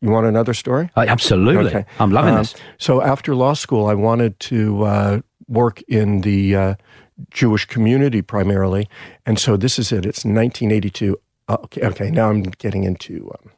you 0.00 0.10
want 0.10 0.26
another 0.26 0.54
story? 0.54 0.88
Uh, 0.96 1.04
absolutely. 1.06 1.66
Okay. 1.70 1.84
I'm 2.00 2.12
loving 2.12 2.32
Um, 2.34 2.38
this. 2.38 2.54
So 2.78 3.02
after 3.02 3.34
law 3.34 3.52
school, 3.54 3.86
I 3.86 3.94
wanted 3.94 4.38
to 4.40 4.82
uh, 4.84 5.20
work 5.48 5.82
in 5.82 6.22
the 6.22 6.56
uh, 6.56 6.74
Jewish 7.30 7.66
community 7.66 8.22
primarily, 8.22 8.88
and 9.26 9.38
so 9.38 9.56
this 9.56 9.78
is 9.78 9.92
it. 9.92 10.06
It's 10.06 10.24
1982. 10.24 11.18
Uh, 11.48 11.56
okay, 11.64 11.82
okay. 11.82 12.10
Now 12.10 12.30
I'm 12.30 12.42
getting 12.42 12.84
into 12.84 13.30
um, 13.34 13.50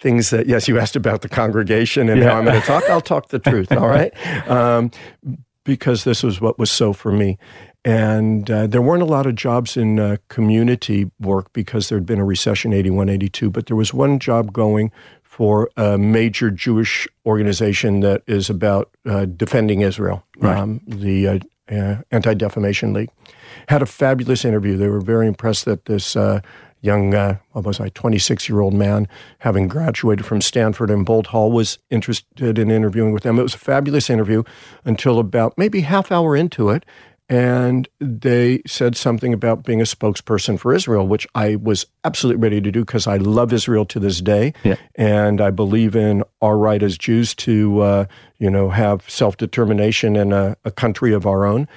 things 0.00 0.30
that. 0.30 0.46
Yes, 0.46 0.68
you 0.68 0.78
asked 0.78 0.96
about 0.96 1.22
the 1.22 1.28
congregation 1.28 2.08
and 2.08 2.20
Yeah. 2.20 2.30
how 2.30 2.38
I'm 2.38 2.44
going 2.44 2.60
to 2.60 2.66
talk. 2.66 2.82
I'll 2.88 3.00
talk 3.00 3.28
the 3.28 3.38
truth. 3.38 3.70
All 3.72 3.88
right, 3.88 4.12
um, 4.48 4.90
because 5.64 6.04
this 6.04 6.22
was 6.22 6.40
what 6.40 6.58
was 6.58 6.70
so 6.70 6.92
for 6.92 7.12
me. 7.12 7.38
And 7.82 8.50
uh, 8.50 8.66
there 8.66 8.82
weren't 8.82 9.02
a 9.02 9.06
lot 9.06 9.26
of 9.26 9.34
jobs 9.36 9.74
in 9.76 9.98
uh, 9.98 10.16
community 10.28 11.10
work 11.18 11.50
because 11.54 11.88
there 11.88 11.96
had 11.96 12.04
been 12.04 12.18
a 12.18 12.24
recession 12.26 12.74
81, 12.74 13.08
82, 13.08 13.50
but 13.50 13.66
there 13.66 13.76
was 13.76 13.94
one 13.94 14.18
job 14.18 14.52
going 14.52 14.92
for 15.22 15.70
a 15.78 15.96
major 15.96 16.50
Jewish 16.50 17.08
organization 17.24 18.00
that 18.00 18.22
is 18.26 18.50
about 18.50 18.90
uh, 19.06 19.24
defending 19.24 19.80
Israel, 19.80 20.22
Right. 20.36 20.58
um, 20.58 20.82
the 20.86 21.26
uh, 21.26 21.38
uh, 21.70 21.96
Anti 22.10 22.34
Defamation 22.34 22.92
League. 22.92 23.08
Had 23.68 23.80
a 23.80 23.86
fabulous 23.86 24.44
interview. 24.44 24.76
They 24.76 24.88
were 24.88 25.00
very 25.00 25.26
impressed 25.26 25.64
that 25.64 25.86
this 25.86 26.16
uh, 26.16 26.40
young, 26.80 27.14
uh, 27.14 27.36
what 27.52 27.64
was 27.64 27.80
I, 27.80 27.88
26 27.90 28.48
year 28.48 28.60
old 28.60 28.74
man, 28.74 29.06
having 29.40 29.68
graduated 29.68 30.24
from 30.24 30.40
Stanford 30.40 30.90
and 30.90 31.04
Boalt 31.06 31.26
Hall, 31.28 31.50
was 31.52 31.78
interested 31.90 32.58
in 32.58 32.70
interviewing 32.70 33.12
with 33.12 33.22
them. 33.22 33.38
It 33.38 33.42
was 33.42 33.54
a 33.54 33.58
fabulous 33.58 34.08
interview 34.10 34.42
until 34.84 35.18
about 35.18 35.56
maybe 35.58 35.80
half 35.82 36.10
hour 36.10 36.34
into 36.36 36.70
it. 36.70 36.84
And 37.28 37.88
they 38.00 38.60
said 38.66 38.96
something 38.96 39.32
about 39.32 39.62
being 39.62 39.80
a 39.80 39.84
spokesperson 39.84 40.58
for 40.58 40.74
Israel, 40.74 41.06
which 41.06 41.28
I 41.36 41.54
was 41.54 41.86
absolutely 42.04 42.42
ready 42.42 42.60
to 42.60 42.72
do 42.72 42.80
because 42.84 43.06
I 43.06 43.18
love 43.18 43.52
Israel 43.52 43.84
to 43.84 44.00
this 44.00 44.20
day, 44.20 44.52
Yeah. 44.64 44.74
and 44.96 45.40
I 45.40 45.50
believe 45.50 45.94
in 45.94 46.24
our 46.42 46.58
right 46.58 46.82
as 46.82 46.98
Jews 46.98 47.32
to, 47.36 47.80
uh, 47.82 48.04
you 48.40 48.50
know, 48.50 48.70
have 48.70 49.08
self 49.08 49.36
determination 49.36 50.16
in 50.16 50.32
a, 50.32 50.56
a 50.64 50.72
country 50.72 51.12
of 51.12 51.24
our 51.24 51.44
own. 51.46 51.68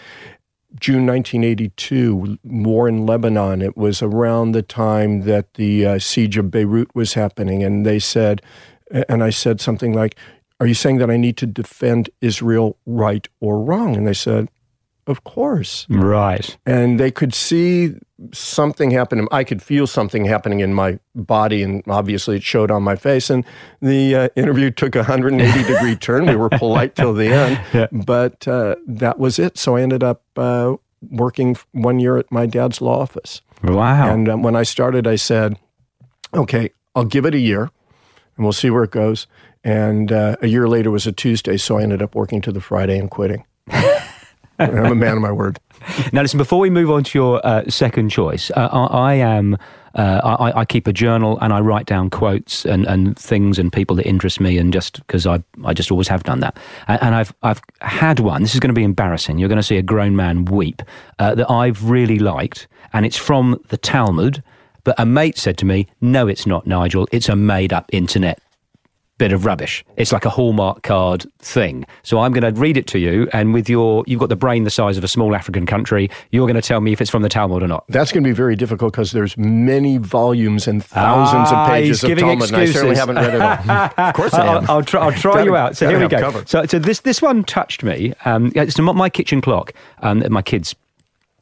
June 0.79 1.05
1982, 1.05 2.39
war 2.43 2.87
in 2.87 3.05
Lebanon. 3.05 3.61
It 3.61 3.77
was 3.77 4.01
around 4.01 4.51
the 4.51 4.61
time 4.61 5.21
that 5.21 5.53
the 5.53 5.85
uh, 5.85 5.99
siege 5.99 6.37
of 6.37 6.51
Beirut 6.51 6.93
was 6.95 7.13
happening, 7.13 7.63
and 7.63 7.85
they 7.85 7.99
said, 7.99 8.41
and 9.09 9.23
I 9.23 9.29
said 9.29 9.61
something 9.61 9.93
like, 9.93 10.15
"Are 10.59 10.67
you 10.67 10.73
saying 10.73 10.97
that 10.97 11.09
I 11.09 11.17
need 11.17 11.37
to 11.37 11.45
defend 11.45 12.09
Israel, 12.21 12.77
right 12.85 13.27
or 13.39 13.61
wrong?" 13.61 13.95
And 13.95 14.07
they 14.07 14.13
said, 14.13 14.49
"Of 15.07 15.23
course." 15.23 15.85
Right. 15.89 16.55
and 16.65 16.99
they 16.99 17.11
could 17.11 17.33
see 17.33 17.93
something 18.31 18.91
happen. 18.91 19.27
I 19.31 19.43
could 19.43 19.61
feel 19.61 19.85
something 19.87 20.25
happening 20.25 20.61
in 20.61 20.73
my 20.73 20.99
body, 21.13 21.61
and 21.63 21.83
obviously 21.87 22.37
it 22.37 22.43
showed 22.43 22.71
on 22.71 22.81
my 22.83 22.95
face. 22.95 23.29
And 23.29 23.43
the 23.81 24.15
uh, 24.15 24.29
interview 24.35 24.71
took 24.71 24.95
a 24.95 24.99
180 24.99 25.63
degree 25.73 25.95
turn. 25.95 26.25
We 26.27 26.35
were 26.35 26.49
polite 26.49 26.95
till 26.95 27.13
the 27.13 27.27
end, 27.27 27.59
Yeah. 27.73 27.87
but 27.91 28.47
uh, 28.47 28.75
that 28.87 29.19
was 29.19 29.39
it. 29.39 29.57
So 29.57 29.75
I 29.75 29.81
ended 29.81 30.03
up 30.03 30.21
uh, 30.37 30.75
working 31.09 31.57
one 31.73 31.99
year 31.99 32.17
at 32.17 32.31
my 32.31 32.45
dad's 32.45 32.79
law 32.81 33.01
office. 33.01 33.41
Wow. 33.61 34.13
And 34.13 34.29
um, 34.29 34.41
when 34.43 34.55
I 34.55 34.63
started, 34.63 35.05
I 35.07 35.15
said, 35.17 35.57
"Okay, 36.33 36.69
I'll 36.95 37.05
give 37.05 37.25
it 37.25 37.33
a 37.35 37.39
year, 37.39 37.63
and 38.37 38.45
we'll 38.45 38.53
see 38.53 38.69
where 38.69 38.83
it 38.83 38.91
goes." 38.91 39.27
And 39.65 40.11
uh, 40.11 40.35
a 40.41 40.47
year 40.47 40.67
later 40.67 40.91
was 40.91 41.07
a 41.07 41.11
Tuesday, 41.13 41.57
so 41.57 41.77
I 41.77 41.83
ended 41.83 42.01
up 42.01 42.15
working 42.15 42.41
to 42.41 42.51
the 42.51 42.59
Friday 42.61 42.97
and 42.99 43.09
quitting. 43.09 43.45
I'm 44.59 44.85
a 44.85 44.95
man 44.95 45.17
of 45.17 45.21
my 45.21 45.31
word. 45.31 45.59
Now, 46.13 46.21
listen, 46.21 46.37
before 46.37 46.59
we 46.59 46.69
move 46.69 46.89
on 46.89 47.03
to 47.03 47.17
your 47.17 47.45
uh, 47.45 47.69
second 47.69 48.09
choice, 48.09 48.49
uh, 48.51 48.69
I, 48.71 48.85
I 48.85 49.13
am. 49.15 49.57
Uh, 49.95 50.37
I, 50.39 50.61
I 50.61 50.65
keep 50.65 50.87
a 50.87 50.93
journal 50.93 51.37
and 51.41 51.53
I 51.53 51.59
write 51.59 51.85
down 51.85 52.09
quotes 52.09 52.65
and, 52.65 52.87
and 52.87 53.15
things 53.15 53.59
and 53.59 53.71
people 53.71 53.95
that 53.97 54.07
interest 54.07 54.39
me, 54.39 54.57
and 54.57 54.71
just 54.71 55.05
because 55.05 55.27
I, 55.27 55.43
I 55.65 55.73
just 55.73 55.91
always 55.91 56.07
have 56.07 56.23
done 56.23 56.39
that. 56.39 56.57
And, 56.87 57.03
and 57.03 57.15
I've 57.15 57.33
I've 57.43 57.61
had 57.81 58.19
one. 58.21 58.41
This 58.41 58.53
is 58.53 58.59
going 58.59 58.73
to 58.73 58.79
be 58.79 58.83
embarrassing. 58.83 59.37
You're 59.37 59.49
going 59.49 59.57
to 59.57 59.63
see 59.63 59.77
a 59.77 59.83
grown 59.83 60.15
man 60.15 60.45
weep 60.45 60.81
uh, 61.19 61.35
that 61.35 61.51
I've 61.51 61.89
really 61.89 62.17
liked, 62.17 62.67
and 62.93 63.05
it's 63.05 63.17
from 63.17 63.61
the 63.67 63.77
Talmud. 63.77 64.41
But 64.85 64.95
a 64.97 65.05
mate 65.05 65.37
said 65.37 65.57
to 65.57 65.65
me, 65.65 65.87
"No, 65.99 66.27
it's 66.27 66.47
not, 66.47 66.65
Nigel. 66.65 67.07
It's 67.11 67.29
a 67.29 67.35
made-up 67.35 67.89
internet 67.91 68.39
bit 69.23 69.31
of 69.31 69.45
rubbish. 69.45 69.85
It's 69.95 70.11
like 70.11 70.25
a 70.25 70.29
Hallmark 70.29 70.83
card 70.83 71.25
thing. 71.39 71.85
So 72.03 72.19
I'm 72.19 72.33
going 72.33 72.43
to 72.53 72.59
read 72.59 72.75
it 72.75 72.87
to 72.87 72.99
you, 72.99 73.29
and 73.31 73.53
with 73.53 73.69
your, 73.69 74.03
you've 74.05 74.19
got 74.19 74.27
the 74.27 74.35
brain 74.35 74.65
the 74.65 74.69
size 74.69 74.97
of 74.97 75.03
a 75.05 75.07
small 75.07 75.33
African 75.33 75.65
country. 75.65 76.09
You're 76.31 76.45
going 76.45 76.61
to 76.63 76.67
tell 76.67 76.81
me 76.81 76.91
if 76.91 76.99
it's 76.99 77.09
from 77.09 77.21
the 77.21 77.29
Talmud 77.29 77.63
or 77.63 77.67
not. 77.69 77.85
That's 77.87 78.11
going 78.11 78.23
to 78.25 78.29
be 78.29 78.33
very 78.33 78.57
difficult 78.57 78.91
because 78.91 79.11
there's 79.13 79.37
many 79.37 79.97
volumes 79.97 80.67
and 80.67 80.83
thousands 80.83 81.47
Ah, 81.51 81.63
of 81.63 81.69
pages 81.69 82.03
of 82.03 82.17
Talmud, 82.17 82.49
and 82.49 82.57
I 82.57 82.65
certainly 82.65 82.97
haven't 82.97 83.15
read 83.15 83.35
it 83.35 83.41
all. 83.41 83.89
of 84.07 84.13
course 84.13 84.33
I 84.33 84.45
I'll, 84.45 84.57
am. 84.57 84.69
I'll 84.69 84.83
try. 84.83 85.01
I'll 85.05 85.13
try 85.13 85.41
you 85.43 85.55
out. 85.55 85.77
So 85.77 85.87
here 85.87 85.99
we 85.99 86.07
go. 86.09 86.19
cover. 86.19 86.43
So, 86.45 86.65
so 86.65 86.77
this 86.79 86.99
this 86.99 87.21
one 87.21 87.45
touched 87.45 87.81
me. 87.81 88.13
Um, 88.25 88.51
it's 88.55 88.77
not 88.77 88.95
my 88.97 89.09
kitchen 89.09 89.39
clock. 89.39 89.73
Um, 90.01 90.21
my 90.31 90.41
kids. 90.41 90.75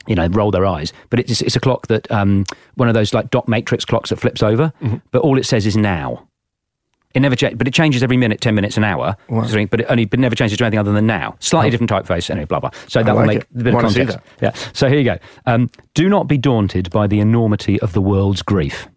You 0.08 0.16
know, 0.16 0.28
roll 0.30 0.50
their 0.50 0.66
eyes, 0.66 0.94
but 1.12 1.20
it's 1.20 1.42
it's 1.42 1.56
a 1.56 1.60
clock 1.60 1.86
that 1.88 2.10
um, 2.12 2.46
one 2.76 2.88
of 2.88 2.96
those 2.96 3.14
like 3.14 3.30
dot 3.30 3.48
matrix 3.48 3.86
clocks 3.86 4.10
that 4.10 4.18
flips 4.18 4.42
over, 4.44 4.74
Mm-hmm. 4.82 4.98
but 5.12 5.22
all 5.22 5.38
it 5.38 5.46
says 5.46 5.66
is 5.68 5.78
now. 5.78 6.28
It 7.14 7.20
never 7.22 7.36
changes, 7.36 7.58
but 7.58 7.68
it 7.68 7.74
changes 7.74 8.04
every 8.04 8.18
minute, 8.18 8.42
ten 8.42 8.56
minutes, 8.56 8.78
an 8.78 8.84
hour. 8.84 9.16
But 9.30 9.52
it 9.54 9.86
only, 9.90 10.06
but 10.06 10.20
it 10.20 10.22
never 10.22 10.36
changes 10.36 10.58
to 10.58 10.64
anything 10.64 10.80
other 10.80 10.92
than 10.92 11.08
now. 11.08 11.36
Slightly 11.40 11.70
different 11.70 11.92
typeface, 11.92 12.30
anyway. 12.30 12.46
Blah 12.46 12.60
blah. 12.60 12.72
So 12.88 13.04
that 13.04 13.12
will 13.14 13.22
like 13.22 13.28
make 13.28 13.38
it. 13.38 13.48
a 13.60 13.64
bit 13.64 13.74
of 13.74 13.82
context. 13.82 14.18
Yeah. 14.42 14.52
So 14.74 14.88
here 14.88 14.98
you 15.00 15.06
go. 15.06 15.18
Um, 15.46 15.70
do 15.94 16.10
not 16.10 16.28
be 16.28 16.38
daunted 16.38 16.90
by 16.92 17.08
the 17.08 17.20
enormity 17.20 17.80
of 17.82 17.94
the 17.94 18.02
world's 18.02 18.42
grief. 18.42 18.88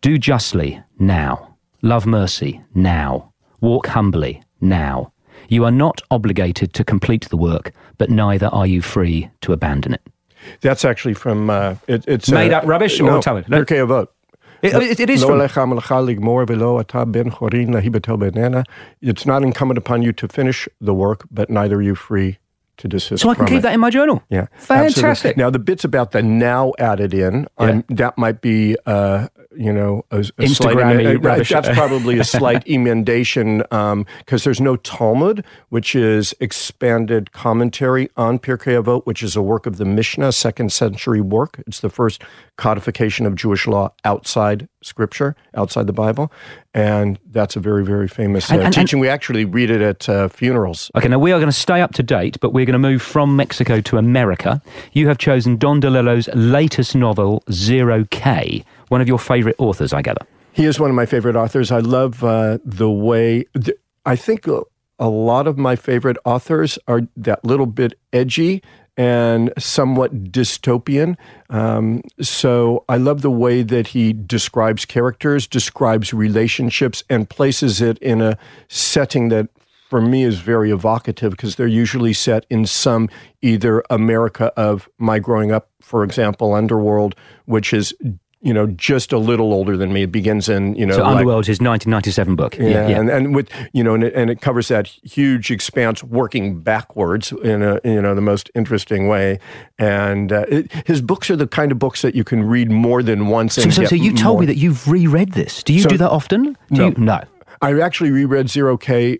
Do 0.00 0.18
justly 0.18 0.82
now. 0.98 1.56
Love 1.82 2.06
mercy 2.06 2.62
now. 2.74 3.32
Walk 3.60 3.88
humbly 3.88 4.42
now. 4.60 5.12
You 5.48 5.64
are 5.64 5.70
not 5.70 6.00
obligated 6.10 6.72
to 6.74 6.84
complete 6.84 7.28
the 7.28 7.36
work, 7.36 7.72
but 7.96 8.10
neither 8.10 8.46
are 8.48 8.66
you 8.66 8.82
free 8.82 9.30
to 9.40 9.52
abandon 9.52 9.94
it. 9.94 10.02
That's 10.60 10.84
actually 10.84 11.14
from 11.14 11.50
uh, 11.50 11.76
it, 11.86 12.04
it's 12.06 12.30
Made 12.30 12.52
uh, 12.52 12.58
up 12.58 12.66
rubbish 12.66 13.00
or 13.00 13.04
no, 13.04 13.20
Talmud? 13.20 13.48
No. 13.48 13.64
Pirkei 13.64 13.84
Avot. 13.86 14.08
It, 14.62 15.00
it- 15.00 15.10
is 15.10 15.22
from, 15.22 15.38
alecha 15.38 15.66
melacha 15.72 16.02
ligmor 16.04 16.46
velo 16.46 16.78
ata 16.78 17.06
ben 17.06 17.30
chorin 17.30 17.68
lahi 17.68 17.90
betel 17.92 18.16
benena. 18.18 18.64
It's 19.00 19.24
not 19.26 19.42
incumbent 19.42 19.78
upon 19.78 20.02
you 20.02 20.12
to 20.14 20.28
finish 20.28 20.68
the 20.80 20.94
work, 20.94 21.24
but 21.30 21.48
neither 21.50 21.76
are 21.76 21.82
you 21.82 21.94
free 21.94 22.38
to 22.78 22.88
desist 22.88 23.22
so 23.22 23.30
I 23.30 23.34
can 23.34 23.46
keep 23.46 23.58
it. 23.58 23.62
that 23.62 23.74
in 23.74 23.80
my 23.80 23.90
journal. 23.90 24.22
Yeah, 24.30 24.46
Fantastic. 24.58 25.04
absolutely. 25.04 25.42
Now 25.42 25.50
the 25.50 25.58
bits 25.58 25.84
about 25.84 26.12
the 26.12 26.22
now 26.22 26.72
added 26.78 27.12
in, 27.12 27.48
um, 27.58 27.84
that 27.88 28.16
might 28.16 28.40
be, 28.40 28.76
uh, 28.86 29.28
you 29.58 29.72
know, 29.72 30.04
a, 30.12 30.24
a 30.38 30.46
slight, 30.46 30.76
uh, 30.76 31.18
rubbish. 31.18 31.48
That's 31.48 31.68
probably 31.70 32.20
a 32.20 32.24
slight 32.38 32.66
emendation 32.68 33.58
because 33.58 34.44
there's 34.44 34.60
no 34.60 34.76
Talmud, 34.76 35.44
which 35.70 35.96
is 35.96 36.32
expanded 36.38 37.32
commentary 37.32 38.08
on 38.16 38.38
Pirkei 38.38 38.80
Avot, 38.80 39.04
which 39.04 39.22
is 39.22 39.34
a 39.34 39.42
work 39.42 39.66
of 39.66 39.76
the 39.76 39.84
Mishnah, 39.84 40.30
second 40.30 40.72
century 40.72 41.20
work. 41.20 41.60
It's 41.66 41.80
the 41.80 41.90
first 41.90 42.22
codification 42.56 43.26
of 43.26 43.34
Jewish 43.34 43.66
law 43.66 43.92
outside 44.04 44.68
Scripture, 44.82 45.34
outside 45.54 45.86
the 45.86 45.92
Bible, 45.92 46.30
and 46.74 47.18
that's 47.30 47.56
a 47.56 47.60
very, 47.60 47.84
very 47.84 48.08
famous 48.08 48.50
uh, 48.50 48.54
And- 48.54 48.62
and- 48.64 48.74
teaching. 48.74 49.00
we 49.00 49.08
actually 49.08 49.44
read 49.44 49.70
it 49.70 49.80
at 49.82 50.08
uh, 50.08 50.28
funerals. 50.28 50.90
Okay, 50.94 51.08
now 51.08 51.18
we 51.18 51.32
are 51.32 51.38
going 51.38 51.50
to 51.50 51.56
stay 51.56 51.80
up 51.80 51.94
to 51.94 52.02
date, 52.02 52.38
but 52.40 52.52
we're 52.52 52.64
going 52.66 52.80
to 52.80 52.88
move 52.90 53.02
from 53.02 53.36
Mexico 53.36 53.80
to 53.80 53.96
America. 53.98 54.62
You 54.92 55.08
have 55.08 55.18
chosen 55.18 55.56
Don 55.56 55.80
DeLillo's 55.80 56.28
latest 56.34 56.94
novel, 56.94 57.42
Zero 57.50 58.04
K, 58.10 58.64
one 58.88 59.00
of 59.00 59.08
your 59.08 59.18
favourite 59.18 59.56
authors, 59.58 59.92
I 59.92 60.02
gather. 60.02 60.24
He 60.52 60.64
is 60.64 60.80
one 60.80 60.90
of 60.90 60.96
my 60.96 61.06
favorite 61.06 61.36
authors. 61.36 61.70
I 61.70 61.78
love 61.78 62.24
uh, 62.24 62.58
the 62.64 62.90
way. 62.90 63.44
th- 63.60 63.76
I 64.06 64.16
think 64.16 64.46
a 64.98 65.08
lot 65.08 65.46
of 65.46 65.56
my 65.58 65.76
favorite 65.76 66.16
authors 66.24 66.78
are 66.88 67.02
that 67.16 67.44
little 67.44 67.66
bit 67.66 67.94
edgy 68.12 68.62
and 68.98 69.52
somewhat 69.56 70.24
dystopian. 70.24 71.16
Um, 71.48 72.02
so 72.20 72.84
I 72.88 72.96
love 72.96 73.22
the 73.22 73.30
way 73.30 73.62
that 73.62 73.88
he 73.88 74.12
describes 74.12 74.84
characters, 74.84 75.46
describes 75.46 76.12
relationships, 76.12 77.04
and 77.08 77.30
places 77.30 77.80
it 77.80 77.96
in 77.98 78.20
a 78.20 78.36
setting 78.66 79.28
that 79.28 79.48
for 79.88 80.00
me 80.02 80.24
is 80.24 80.40
very 80.40 80.70
evocative 80.70 81.30
because 81.30 81.56
they're 81.56 81.66
usually 81.66 82.12
set 82.12 82.44
in 82.50 82.66
some 82.66 83.08
either 83.40 83.82
America 83.88 84.52
of 84.56 84.88
my 84.98 85.18
growing 85.18 85.52
up, 85.52 85.70
for 85.80 86.02
example, 86.02 86.52
Underworld, 86.52 87.14
which 87.46 87.72
is 87.72 87.94
you 88.40 88.54
know, 88.54 88.68
just 88.68 89.12
a 89.12 89.18
little 89.18 89.52
older 89.52 89.76
than 89.76 89.92
me. 89.92 90.02
It 90.04 90.12
begins 90.12 90.48
in, 90.48 90.76
you 90.76 90.86
know, 90.86 90.94
so 90.94 91.02
like, 91.02 91.10
Underworld 91.16 91.42
is 91.44 91.48
his 91.48 91.60
1997 91.60 92.36
book. 92.36 92.56
yeah, 92.56 92.66
Yeah, 92.68 92.88
yeah. 92.88 93.00
And, 93.00 93.10
and 93.10 93.34
with 93.34 93.50
you 93.72 93.82
know, 93.82 93.94
and 93.94 94.04
it, 94.04 94.14
and 94.14 94.30
it 94.30 94.40
covers 94.40 94.68
that 94.68 94.86
huge 94.86 95.50
expanse 95.50 96.04
working 96.04 96.60
backwards 96.60 97.32
in 97.32 97.62
a 97.62 97.80
you 97.84 98.00
know 98.00 98.14
the 98.14 98.20
most 98.20 98.50
interesting 98.54 99.08
way. 99.08 99.40
And 99.78 100.32
uh, 100.32 100.44
it, 100.48 100.72
his 100.86 101.00
books 101.02 101.30
are 101.30 101.36
the 101.36 101.46
kind 101.48 101.72
of 101.72 101.78
books 101.78 102.02
that 102.02 102.14
you 102.14 102.24
can 102.24 102.42
read 102.44 102.70
more 102.70 103.02
than 103.02 103.26
once. 103.28 103.54
So, 103.54 103.62
And 103.62 103.74
so, 103.74 103.82
get 103.82 103.90
so 103.90 103.96
you 103.96 104.14
told 104.14 104.34
more. 104.36 104.40
me 104.40 104.46
that 104.46 104.56
you've 104.56 104.86
reread 104.88 105.32
this. 105.32 105.62
Do 105.62 105.72
you 105.72 105.82
So- 105.82 105.88
do 105.88 105.96
that 105.98 106.10
often? 106.10 106.42
Do 106.52 106.56
No. 106.70 106.86
You, 106.88 106.94
no. 106.96 107.20
I 107.60 107.80
actually 107.80 108.10
reread 108.10 108.48
Zero 108.50 108.76
K 108.76 109.18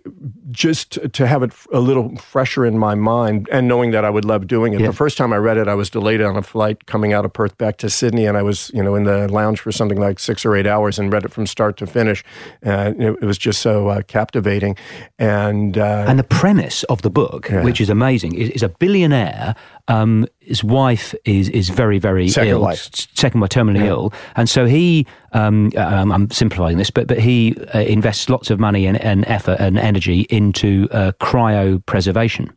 just 0.51 0.99
to- 1.13 1.27
have 1.27 1.43
it 1.43 1.51
a 1.71 1.79
little 1.79 2.15
fresher 2.17 2.65
in 2.65 2.77
my 2.77 2.95
mind, 2.95 3.47
and 3.51 3.67
knowing 3.67 3.91
that 3.91 4.03
I 4.03 4.09
would 4.09 4.25
love 4.25 4.47
doing 4.47 4.73
it. 4.73 4.79
Yeah. 4.81 4.87
The 4.87 4.93
first 4.93 5.17
time 5.17 5.31
I 5.33 5.37
read 5.37 5.57
it, 5.57 5.67
I 5.67 5.75
was 5.75 5.89
delayed 5.89 6.21
on 6.21 6.35
a 6.37 6.41
flight 6.41 6.85
coming 6.87 7.13
out 7.13 7.25
of 7.25 7.33
Perth 7.33 7.57
back 7.57 7.77
to 7.77 7.89
Sydney, 7.89 8.25
and 8.25 8.37
I 8.37 8.41
was 8.41 8.71
you 8.73 8.81
know 8.83 8.95
in 8.95 9.03
the 9.03 9.27
lounge 9.27 9.59
for 9.59 9.71
something 9.71 9.99
like 9.99 10.19
six 10.19 10.45
or 10.45 10.55
eight 10.55 10.65
hours 10.67 10.97
and 10.99 11.11
read 11.13 11.23
it 11.25 11.31
from 11.31 11.45
start 11.47 11.77
to 11.77 11.85
finish, 11.87 12.23
and 12.61 13.01
it, 13.01 13.17
it 13.21 13.25
was 13.25 13.37
just 13.37 13.61
so 13.61 13.89
uh, 13.89 14.01
captivating. 14.07 14.75
And 15.17 15.77
uh, 15.77 16.05
And 16.07 16.17
the 16.17 16.23
premise 16.23 16.83
of 16.83 17.01
the 17.01 17.09
book, 17.09 17.49
which 17.63 17.79
is 17.81 17.89
amazing, 17.89 18.35
is, 18.35 18.49
is 18.49 18.63
a 18.63 18.69
billionaire. 18.69 19.55
Um, 19.89 20.25
his 20.39 20.63
wife 20.63 21.13
is 21.25 21.49
is 21.49 21.69
very 21.69 21.99
very 21.99 22.29
Second 22.29 22.49
ill, 22.51 22.61
wife. 22.61 22.89
second 23.15 23.41
wife 23.41 23.49
terminally 23.49 23.85
ill, 23.85 24.13
and 24.35 24.47
so 24.49 24.65
he. 24.65 25.05
Um, 25.33 25.71
um, 25.77 26.11
I'm 26.11 26.31
simplifying 26.31 26.77
this, 26.77 26.89
but 26.91 27.07
but 27.07 27.19
he 27.19 27.55
uh, 27.75 27.81
invests 27.81 28.29
lots 28.29 28.49
of 28.49 28.59
money 28.59 28.87
and, 28.87 28.97
and 29.01 29.25
effort 29.27 29.57
and 29.59 29.77
energy 29.77 30.21
into 30.29 30.87
uh, 30.91 31.11
cryopreservation. 31.21 32.49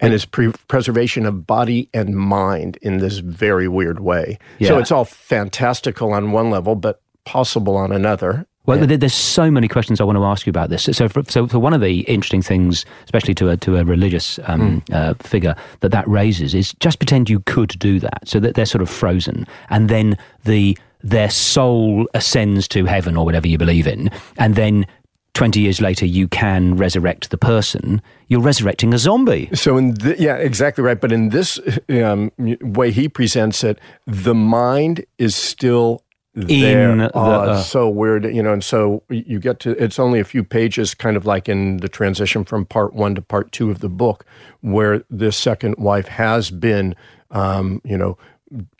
and 0.00 0.12
his 0.12 0.24
pre- 0.24 0.52
preservation 0.68 1.26
of 1.26 1.46
body 1.46 1.88
and 1.94 2.14
mind 2.16 2.78
in 2.82 2.98
this 2.98 3.18
very 3.18 3.68
weird 3.68 4.00
way. 4.00 4.38
So 4.62 4.78
it's 4.78 4.90
all 4.92 5.04
fantastical 5.04 6.12
on 6.12 6.32
one 6.32 6.50
level, 6.50 6.74
but 6.74 7.00
possible 7.24 7.76
on 7.76 7.92
another. 7.92 8.46
Well, 8.66 8.86
there- 8.86 8.96
there's 8.98 9.14
so 9.14 9.50
many 9.50 9.68
questions 9.68 10.00
I 10.00 10.04
want 10.04 10.18
to 10.18 10.24
ask 10.24 10.46
you 10.46 10.50
about 10.50 10.70
this. 10.70 10.84
So, 10.92 11.08
for, 11.08 11.22
so 11.28 11.46
for 11.46 11.58
one 11.58 11.72
of 11.72 11.80
the 11.80 12.00
interesting 12.00 12.42
things, 12.42 12.84
especially 13.04 13.34
to 13.34 13.50
a 13.50 13.56
to 13.58 13.76
a 13.76 13.84
religious 13.84 14.38
um, 14.44 14.82
uh, 14.92 15.14
figure, 15.20 15.54
that 15.80 15.90
that 15.92 16.06
raises 16.08 16.54
is 16.54 16.74
just 16.80 16.98
pretend 16.98 17.30
you 17.30 17.40
could 17.40 17.78
do 17.78 17.98
that, 18.00 18.20
so 18.26 18.40
that 18.40 18.54
they're 18.54 18.66
sort 18.66 18.82
of 18.82 18.90
frozen, 18.90 19.46
and 19.70 19.88
then 19.88 20.16
the 20.44 20.76
their 21.02 21.30
soul 21.30 22.08
ascends 22.14 22.66
to 22.68 22.84
heaven 22.86 23.16
or 23.16 23.24
whatever 23.24 23.46
you 23.48 23.58
believe 23.58 23.86
in, 23.86 24.10
and 24.38 24.54
then. 24.56 24.86
20 25.34 25.60
years 25.60 25.82
later, 25.82 26.06
you 26.06 26.26
can 26.28 26.78
resurrect 26.78 27.28
the 27.28 27.36
person. 27.36 28.00
You're 28.28 28.40
resurrecting 28.40 28.94
a 28.94 28.98
zombie. 28.98 29.50
So 29.52 29.76
in 29.76 29.92
th- 29.94 30.18
yeah, 30.18 30.36
exactly 30.36 30.82
right. 30.82 30.98
But 30.98 31.12
in 31.12 31.28
this 31.28 31.60
um, 31.90 32.32
way 32.38 32.90
he 32.90 33.06
presents 33.10 33.62
it, 33.62 33.78
the 34.06 34.34
mind 34.34 35.04
is 35.18 35.36
still. 35.36 36.00
In 36.36 36.98
the- 36.98 37.10
oh, 37.14 37.20
uh, 37.30 37.60
so 37.62 37.88
weird, 37.88 38.24
you 38.26 38.42
know. 38.42 38.52
And 38.52 38.62
so 38.62 39.02
you 39.08 39.38
get 39.40 39.58
to 39.60 39.70
it's 39.82 39.98
only 39.98 40.20
a 40.20 40.24
few 40.24 40.44
pages, 40.44 40.94
kind 40.94 41.16
of 41.16 41.24
like 41.26 41.48
in 41.48 41.78
the 41.78 41.88
transition 41.88 42.44
from 42.44 42.64
part 42.66 42.92
one 42.94 43.14
to 43.14 43.22
part 43.22 43.52
two 43.52 43.70
of 43.70 43.80
the 43.80 43.88
book, 43.88 44.24
where 44.60 45.02
this 45.10 45.36
second 45.36 45.76
wife 45.78 46.08
has 46.08 46.50
been, 46.50 46.94
um, 47.30 47.80
you 47.84 47.96
know. 47.98 48.16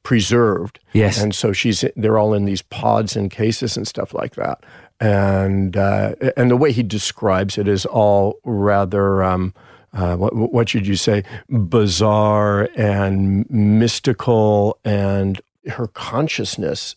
Preserved, 0.05 0.79
Yes. 0.93 1.21
and 1.21 1.35
so 1.35 1.53
she's 1.53 1.85
they're 1.97 2.17
all 2.19 2.33
in 2.35 2.45
these 2.45 2.63
pods 2.63 3.17
and 3.17 3.29
cases 3.29 3.77
and 3.77 3.89
stuff 3.89 4.15
like 4.15 4.37
that, 4.37 4.63
and 5.01 5.77
uh, 5.77 6.15
and 6.37 6.49
the 6.53 6.57
way 6.57 6.71
he 6.71 6.85
describes 6.85 7.59
it 7.59 7.67
is 7.67 7.85
all 7.85 8.39
rather 8.45 9.25
um, 9.25 9.53
uh, 9.93 10.15
what, 10.15 10.33
what 10.37 10.69
should 10.69 10.87
you 10.87 10.95
say, 10.95 11.25
bizarre 11.49 12.69
and 12.77 13.51
mystical, 13.51 14.79
and 14.85 15.41
her 15.73 15.89
consciousness 15.89 16.95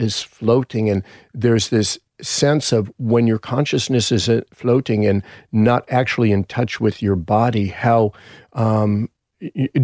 is 0.00 0.22
floating, 0.22 0.88
and 0.90 1.02
there's 1.34 1.68
this 1.68 1.98
sense 2.22 2.72
of 2.72 2.92
when 2.98 3.26
your 3.26 3.38
consciousness 3.38 4.12
is 4.12 4.28
floating 4.52 5.06
and 5.06 5.22
not 5.52 5.84
actually 5.88 6.32
in 6.32 6.44
touch 6.44 6.80
with 6.80 7.02
your 7.02 7.16
body, 7.16 7.68
how 7.68 8.12
um, 8.52 9.08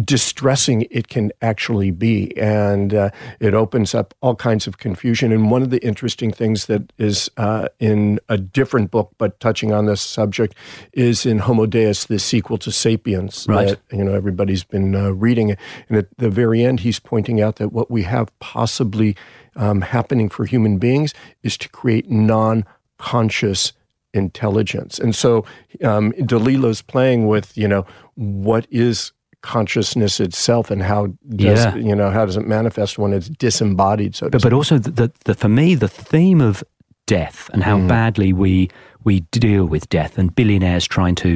distressing 0.03 0.87
it 0.91 1.07
can 1.07 1.31
actually 1.41 1.91
be. 1.91 2.35
And 2.37 2.93
uh, 2.93 3.09
it 3.39 3.53
opens 3.53 3.95
up 3.95 4.13
all 4.21 4.35
kinds 4.35 4.67
of 4.67 4.77
confusion. 4.77 5.31
And 5.31 5.49
one 5.49 5.61
of 5.61 5.69
the 5.69 5.83
interesting 5.83 6.31
things 6.31 6.67
that 6.67 6.93
is 6.97 7.29
uh, 7.37 7.67
in 7.79 8.19
a 8.29 8.37
different 8.37 8.91
book, 8.91 9.11
but 9.17 9.39
touching 9.39 9.73
on 9.73 9.85
this 9.85 10.01
subject, 10.01 10.55
is 10.93 11.25
in 11.25 11.39
Homo 11.39 11.65
Deus, 11.65 12.05
the 12.05 12.19
sequel 12.19 12.57
to 12.59 12.71
Sapiens. 12.71 13.45
Right. 13.49 13.69
That, 13.69 13.79
you 13.91 14.03
know, 14.03 14.13
everybody's 14.13 14.63
been 14.63 14.95
uh, 14.95 15.09
reading 15.11 15.49
it. 15.49 15.59
And 15.89 15.97
at 15.97 16.15
the 16.17 16.29
very 16.29 16.63
end, 16.63 16.81
he's 16.81 16.99
pointing 16.99 17.41
out 17.41 17.55
that 17.57 17.71
what 17.71 17.89
we 17.89 18.03
have 18.03 18.37
possibly 18.39 19.15
um, 19.55 19.81
happening 19.81 20.29
for 20.29 20.45
human 20.45 20.77
beings 20.77 21.13
is 21.43 21.57
to 21.57 21.69
create 21.69 22.09
non 22.09 22.63
conscious 22.97 23.73
intelligence. 24.13 24.99
And 24.99 25.15
so 25.15 25.45
um, 25.83 26.11
DeLillo's 26.13 26.81
playing 26.81 27.27
with, 27.27 27.57
you 27.57 27.67
know, 27.67 27.85
what 28.15 28.67
is 28.71 29.11
consciousness 29.47 30.19
itself 30.19 30.69
and 30.71 30.81
how 30.83 31.07
does 31.35 31.63
Yeah. 31.65 31.75
you 31.89 31.95
know 31.95 32.09
how 32.11 32.25
does 32.25 32.37
it 32.37 32.47
manifest 32.47 32.97
when 32.97 33.13
it's 33.13 33.29
disembodied 33.29 34.13
so 34.15 34.25
to 34.25 34.31
but, 34.31 34.41
but 34.43 34.53
also 34.53 34.77
the, 34.77 34.91
the, 34.91 35.11
the 35.25 35.33
for 35.33 35.49
me 35.49 35.75
the 35.75 35.87
theme 35.87 36.41
of 36.41 36.63
death 37.05 37.49
and 37.53 37.63
how 37.63 37.77
badly 37.87 38.33
we 38.33 38.69
we 39.03 39.21
deal 39.31 39.65
with 39.65 39.87
death 39.89 40.17
and 40.17 40.35
billionaires 40.35 40.85
trying 40.87 41.15
to 41.15 41.31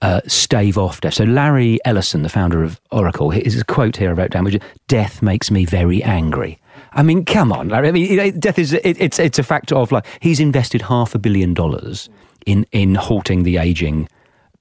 uh, 0.00 0.20
stave 0.28 0.78
off 0.78 1.00
death. 1.00 1.14
So 1.14 1.24
Larry 1.24 1.80
Ellison, 1.84 2.22
the 2.22 2.28
founder 2.28 2.62
of 2.62 2.80
Oracle, 2.92 3.30
his 3.30 3.60
quote 3.64 3.96
here 3.96 4.10
I 4.10 4.12
wrote 4.12 4.30
down, 4.30 4.44
which 4.44 4.54
is 4.54 4.60
"Death 4.86 5.22
makes 5.22 5.50
me 5.50 5.64
very 5.64 6.00
angry." 6.04 6.60
I 6.92 7.02
mean, 7.02 7.24
come 7.24 7.52
on, 7.52 7.68
Larry. 7.68 7.88
I 7.88 7.92
mean, 7.92 8.38
death 8.38 8.58
is 8.60 8.72
it, 8.72 8.96
it's 9.06 9.18
it's 9.18 9.40
a 9.40 9.42
factor 9.42 9.74
of 9.74 9.90
like 9.90 10.06
he's 10.20 10.38
invested 10.38 10.82
half 10.82 11.16
a 11.16 11.18
billion 11.18 11.52
dollars 11.54 12.08
in 12.46 12.64
in 12.70 12.94
halting 12.94 13.42
the 13.42 13.56
aging 13.56 14.08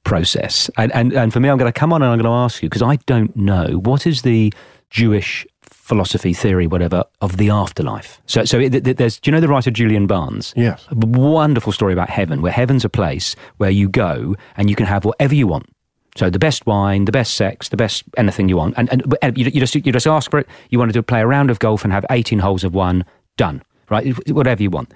process. 0.08 0.70
And, 0.78 0.92
and, 0.96 1.14
and 1.14 1.34
for 1.34 1.40
me, 1.40 1.50
I'm 1.50 1.58
going 1.58 1.72
to 1.72 1.78
come 1.78 1.92
on 1.94 2.02
and 2.02 2.10
I'm 2.12 2.18
going 2.18 2.26
to 2.32 2.32
ask 2.46 2.64
you, 2.64 2.70
because 2.70 2.82
I 2.82 2.96
don't 3.06 3.36
know, 3.36 3.78
what 3.84 4.08
is 4.08 4.22
the 4.22 4.54
Jewish 4.90 5.46
philosophy, 5.62 6.34
theory, 6.34 6.66
whatever, 6.66 7.04
of 7.22 7.38
the 7.38 7.50
afterlife? 7.50 8.22
So, 8.26 8.46
so 8.46 8.58
it, 8.60 8.74
it- 8.88 8.98
there's, 8.98 9.20
do 9.20 9.30
you 9.30 9.34
know 9.36 9.42
the 9.42 9.50
writer 9.50 9.70
Julian 9.70 10.08
Barnes? 10.08 10.54
Yes. 10.56 10.86
A 10.90 10.96
wonderful 10.96 11.72
story 11.74 11.94
about 11.94 12.10
heaven, 12.10 12.42
where 12.42 12.52
heaven's 12.54 12.86
a 12.86 12.90
place 12.90 13.36
where 13.58 13.70
you 13.70 13.90
go 13.90 14.36
and 14.56 14.70
you 14.70 14.76
can 14.76 14.86
have 14.86 15.04
whatever 15.06 15.36
you 15.36 15.46
want. 15.48 15.68
So 16.16 16.30
the 16.32 16.40
best 16.40 16.66
wine, 16.66 17.06
the 17.06 17.12
best 17.12 17.36
sex, 17.36 17.70
the 17.70 17.78
best 17.78 18.04
anything 18.18 18.50
you 18.50 18.58
want, 18.58 18.74
and, 18.78 18.92
and 18.92 19.14
uh, 19.22 19.32
you, 19.36 19.46
you 19.54 19.60
just 19.60 19.76
you 19.76 19.92
just 19.92 20.08
ask 20.08 20.32
for 20.32 20.40
it. 20.40 20.48
You 20.72 20.80
want 20.80 20.90
to 20.90 20.94
do 20.94 21.04
play 21.04 21.22
a 21.22 21.28
round 21.28 21.52
of 21.52 21.60
golf 21.60 21.84
and 21.84 21.94
have 21.94 22.06
18 22.10 22.40
holes 22.40 22.64
of 22.64 22.74
one, 22.74 23.06
done, 23.36 23.62
right? 23.92 24.16
Whatever 24.28 24.64
you 24.64 24.72
want. 24.72 24.92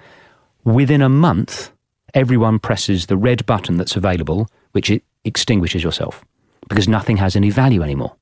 Within 0.64 1.00
a 1.00 1.08
month, 1.08 1.70
everyone 2.12 2.58
presses 2.58 3.06
the 3.06 3.16
red 3.16 3.46
button 3.46 3.76
that's 3.76 3.94
available, 3.94 4.48
which 4.72 4.90
it 4.90 5.02
extinguishes 5.24 5.82
yourself 5.82 6.24
because 6.68 6.88
nothing 6.88 7.16
has 7.16 7.36
any 7.36 7.50
value 7.50 7.82
anymore, 7.82 8.16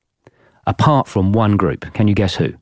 apart 0.67 1.07
from 1.07 1.33
one 1.33 1.57
group. 1.57 1.93
Can 1.93 2.07
you 2.07 2.15
guess 2.15 2.35
who? 2.35 2.53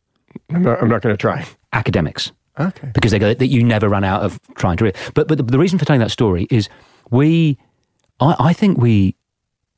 I'm 0.50 0.64
not, 0.64 0.88
not 0.88 1.02
going 1.02 1.14
to 1.14 1.18
try 1.18 1.46
Academics 1.74 2.32
okay 2.60 2.92
because 2.94 3.12
they 3.12 3.20
go 3.20 3.34
that 3.34 3.48
you 3.48 3.64
never 3.64 3.88
run 3.88 4.04
out 4.04 4.22
of 4.22 4.40
trying 4.56 4.78
to 4.78 4.86
read. 4.86 4.96
But 5.14 5.28
but 5.28 5.38
the, 5.38 5.44
the 5.44 5.60
reason 5.60 5.80
for 5.80 5.86
telling 5.86 6.02
that 6.02 6.12
story 6.12 6.48
is 6.50 6.70
we, 7.10 7.58
I, 8.20 8.36
I 8.40 8.54
think 8.54 8.78
we 8.78 9.16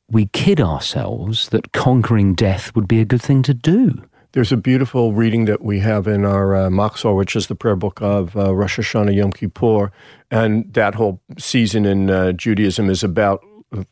we 0.09 0.27
kid 0.27 0.59
ourselves 0.59 1.49
that 1.49 1.71
conquering 1.71 2.35
death 2.35 2.75
would 2.75 2.87
be 2.87 2.99
a 2.99 3.05
good 3.05 3.21
thing 3.21 3.43
to 3.43 3.53
do. 3.53 4.03
There's 4.33 4.51
a 4.51 4.57
beautiful 4.57 5.11
reading 5.11 5.45
that 5.45 5.61
we 5.61 5.79
have 5.79 6.07
in 6.07 6.23
our 6.23 6.55
uh, 6.55 6.69
which 6.69 7.35
is 7.35 7.47
the 7.47 7.55
prayer 7.55 7.75
book 7.75 8.01
of 8.01 8.35
uh, 8.37 8.55
Rosh 8.55 8.79
Hashanah 8.79 9.13
Yom 9.13 9.31
Kippur, 9.31 9.91
and 10.29 10.73
that 10.73 10.95
whole 10.95 11.21
season 11.37 11.85
in 11.85 12.09
uh, 12.09 12.31
Judaism 12.31 12.89
is 12.89 13.03
about 13.03 13.43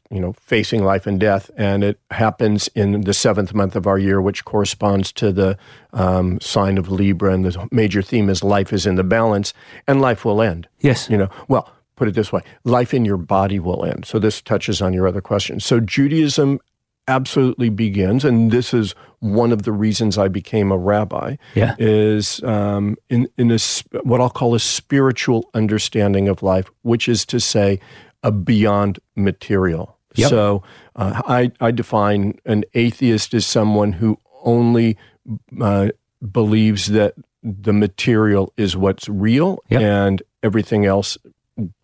you 0.10 0.20
know 0.20 0.34
facing 0.34 0.84
life 0.84 1.08
and 1.08 1.20
death, 1.20 1.50
and 1.58 1.84
it 1.84 2.00
happens 2.12 2.68
in 2.76 3.02
the 3.02 3.14
seventh 3.14 3.54
month 3.54 3.76
of 3.76 3.88
our 3.88 3.98
year, 3.98 4.22
which 4.22 4.44
corresponds 4.46 5.12
to 5.14 5.32
the 5.32 5.58
um, 5.94 6.40
sign 6.42 6.78
of 6.78 6.90
Libra, 6.90 7.34
and 7.34 7.46
the 7.46 7.68
major 7.72 8.02
theme 8.02 8.30
is 8.30 8.44
life 8.44 8.74
is 8.74 8.86
in 8.86 8.96
the 8.96 9.04
balance, 9.04 9.54
and 9.88 10.02
life 10.02 10.26
will 10.26 10.42
end. 10.42 10.68
Yes. 10.80 11.10
You 11.10 11.18
know, 11.18 11.30
well, 11.48 11.72
put 11.96 12.08
it 12.08 12.16
this 12.16 12.32
way 12.32 12.42
life 12.64 12.94
in 12.94 13.06
your 13.06 13.18
body 13.18 13.60
will 13.60 13.86
end. 13.86 14.06
So 14.06 14.20
this 14.20 14.42
touches 14.42 14.82
on 14.82 14.94
your 14.94 15.08
other 15.08 15.22
question. 15.22 15.60
So 15.60 15.80
Judaism 15.80 16.60
absolutely 17.08 17.70
begins, 17.70 18.24
and 18.24 18.52
this 18.52 18.74
is 18.74 18.94
one 19.20 19.52
of 19.52 19.64
the 19.64 19.72
reasons 19.72 20.18
I 20.18 20.28
became 20.28 20.72
a 20.72 20.78
rabbi, 20.78 21.38
Yeah. 21.56 21.76
is 21.80 22.42
um, 22.44 22.98
in, 23.10 23.28
in 23.38 23.52
a, 23.52 23.58
what 24.04 24.22
I'll 24.22 24.30
call 24.30 24.54
a 24.54 24.60
spiritual 24.60 25.50
understanding 25.56 26.30
of 26.30 26.44
life, 26.44 26.70
which 26.84 27.10
is 27.10 27.26
to 27.26 27.40
say, 27.40 27.80
a 28.24 28.32
beyond 28.32 29.00
material. 29.16 29.98
Yep. 30.16 30.30
So 30.30 30.64
uh, 30.96 31.22
I, 31.26 31.52
I 31.62 31.72
define 31.72 32.40
an 32.46 32.64
atheist 32.74 33.34
as 33.34 33.46
someone 33.46 33.94
who 33.94 34.18
only 34.44 34.98
uh, 35.62 35.90
believes 36.32 36.88
that 36.88 37.14
the 37.44 37.74
material 37.74 38.52
is 38.58 38.76
what's 38.76 39.08
real 39.08 39.60
Yep. 39.70 39.82
and 39.82 40.24
everything 40.44 40.86
else 40.86 41.18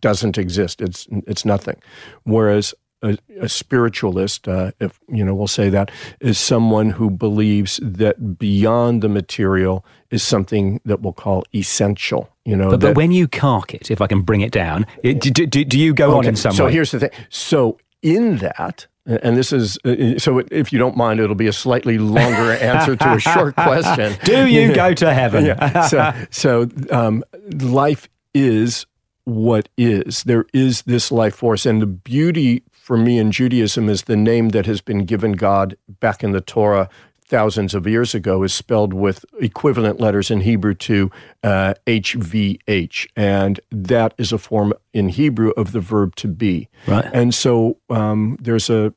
doesn't 0.00 0.38
exist. 0.38 0.80
It's 0.80 1.06
it's 1.10 1.44
nothing. 1.44 1.76
Whereas 2.24 2.74
a, 3.02 3.18
a 3.40 3.48
spiritualist, 3.48 4.48
uh, 4.48 4.72
if 4.80 4.98
you 5.08 5.24
know, 5.24 5.34
we'll 5.34 5.46
say 5.46 5.68
that, 5.68 5.90
is 6.20 6.38
someone 6.38 6.90
who 6.90 7.10
believes 7.10 7.78
that 7.82 8.38
beyond 8.38 9.02
the 9.02 9.08
material 9.08 9.84
is 10.10 10.22
something 10.22 10.80
that 10.84 11.00
we'll 11.00 11.12
call 11.12 11.44
essential. 11.54 12.28
You 12.44 12.56
know, 12.56 12.70
but, 12.70 12.80
that, 12.80 12.86
but 12.88 12.96
when 12.96 13.10
you 13.10 13.28
cark 13.28 13.74
it, 13.74 13.90
if 13.90 14.00
I 14.00 14.06
can 14.06 14.22
bring 14.22 14.40
it 14.40 14.52
down, 14.52 14.86
it, 15.02 15.20
do, 15.20 15.30
do, 15.30 15.64
do, 15.64 15.78
you 15.78 15.92
go 15.92 16.10
okay, 16.10 16.18
on 16.18 16.26
in 16.26 16.36
some 16.36 16.52
so 16.52 16.64
way? 16.64 16.70
So 16.70 16.72
here's 16.72 16.90
the 16.92 17.00
thing. 17.00 17.10
So 17.28 17.78
in 18.02 18.38
that, 18.38 18.86
and 19.06 19.36
this 19.36 19.52
is 19.52 19.78
uh, 19.84 20.18
so. 20.18 20.42
If 20.50 20.72
you 20.72 20.78
don't 20.78 20.96
mind, 20.96 21.20
it'll 21.20 21.36
be 21.36 21.46
a 21.46 21.52
slightly 21.52 21.98
longer 21.98 22.52
answer 22.60 22.96
to 22.96 23.12
a 23.14 23.20
short 23.20 23.54
question. 23.54 24.16
Do 24.24 24.46
you 24.46 24.74
go 24.74 24.94
to 24.94 25.14
heaven? 25.14 25.46
yeah. 25.46 25.86
So, 25.86 26.12
so 26.30 26.68
um, 26.90 27.22
life 27.52 28.08
is 28.34 28.86
what 29.24 29.68
is. 29.76 30.24
There 30.24 30.46
is 30.52 30.82
this 30.82 31.12
life 31.12 31.36
force, 31.36 31.66
and 31.66 31.80
the 31.80 31.86
beauty 31.86 32.64
for 32.86 32.96
me 32.96 33.18
in 33.18 33.32
Judaism 33.32 33.88
is 33.88 34.02
the 34.02 34.14
name 34.14 34.50
that 34.50 34.66
has 34.66 34.80
been 34.80 35.06
given 35.06 35.32
God 35.32 35.76
back 35.88 36.22
in 36.22 36.30
the 36.30 36.40
Torah 36.40 36.88
thousands 37.24 37.74
of 37.74 37.84
years 37.84 38.14
ago 38.14 38.44
is 38.44 38.54
spelled 38.54 38.94
with 38.94 39.24
equivalent 39.40 39.98
letters 39.98 40.30
in 40.30 40.42
Hebrew 40.42 40.74
to 40.74 41.10
uh, 41.42 41.74
HVH. 41.88 43.08
And 43.16 43.58
that 43.72 44.14
is 44.18 44.30
a 44.30 44.38
form 44.38 44.72
in 44.92 45.08
Hebrew 45.08 45.50
of 45.56 45.72
the 45.72 45.80
verb 45.80 46.14
to 46.14 46.28
be. 46.28 46.68
Right. 46.86 47.04
And 47.12 47.34
so 47.34 47.78
um, 47.90 48.38
there's 48.40 48.70
a 48.70 48.94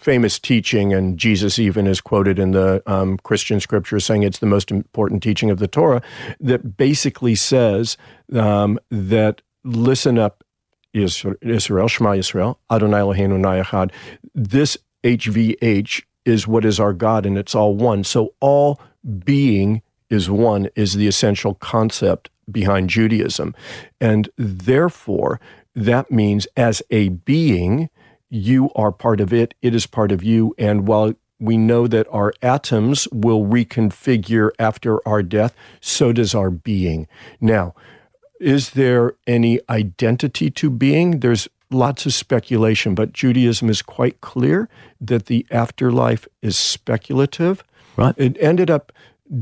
famous 0.00 0.40
teaching, 0.40 0.92
and 0.92 1.16
Jesus 1.16 1.60
even 1.60 1.86
is 1.86 2.00
quoted 2.00 2.40
in 2.40 2.50
the 2.50 2.82
um, 2.90 3.18
Christian 3.18 3.60
scriptures 3.60 4.04
saying 4.04 4.24
it's 4.24 4.40
the 4.40 4.46
most 4.46 4.72
important 4.72 5.22
teaching 5.22 5.48
of 5.48 5.60
the 5.60 5.68
Torah, 5.68 6.02
that 6.40 6.76
basically 6.76 7.36
says 7.36 7.96
um, 8.34 8.80
that 8.90 9.42
listen 9.62 10.18
up, 10.18 10.42
Israel, 10.94 11.88
Shema 11.88 12.12
Israel, 12.12 12.58
Adonai 12.70 12.98
Eloheinu 12.98 13.64
Echad. 13.64 13.90
This 14.34 14.76
HVH 15.04 16.02
is 16.24 16.46
what 16.46 16.64
is 16.64 16.78
our 16.78 16.92
God, 16.92 17.26
and 17.26 17.36
it's 17.36 17.54
all 17.54 17.74
one. 17.74 18.04
So 18.04 18.34
all 18.40 18.80
being 19.24 19.82
is 20.10 20.30
one, 20.30 20.68
is 20.76 20.94
the 20.94 21.08
essential 21.08 21.54
concept 21.54 22.30
behind 22.50 22.90
Judaism. 22.90 23.54
And 24.00 24.28
therefore, 24.36 25.40
that 25.74 26.10
means 26.10 26.46
as 26.56 26.82
a 26.90 27.08
being, 27.08 27.88
you 28.28 28.70
are 28.76 28.92
part 28.92 29.20
of 29.20 29.32
it, 29.32 29.54
it 29.62 29.74
is 29.74 29.86
part 29.86 30.12
of 30.12 30.22
you. 30.22 30.54
And 30.58 30.86
while 30.86 31.14
we 31.40 31.56
know 31.56 31.88
that 31.88 32.06
our 32.10 32.32
atoms 32.40 33.08
will 33.10 33.44
reconfigure 33.44 34.50
after 34.58 35.06
our 35.06 35.22
death, 35.22 35.54
so 35.80 36.12
does 36.12 36.34
our 36.34 36.50
being. 36.50 37.08
Now, 37.40 37.74
is 38.42 38.70
there 38.70 39.14
any 39.26 39.60
identity 39.70 40.50
to 40.50 40.68
being? 40.68 41.20
There's 41.20 41.48
lots 41.70 42.04
of 42.06 42.12
speculation, 42.12 42.94
but 42.94 43.12
Judaism 43.12 43.70
is 43.70 43.82
quite 43.82 44.20
clear 44.20 44.68
that 45.00 45.26
the 45.26 45.46
afterlife 45.50 46.26
is 46.42 46.56
speculative. 46.56 47.62
Right. 47.96 48.14
It 48.18 48.36
ended 48.40 48.70
up 48.70 48.92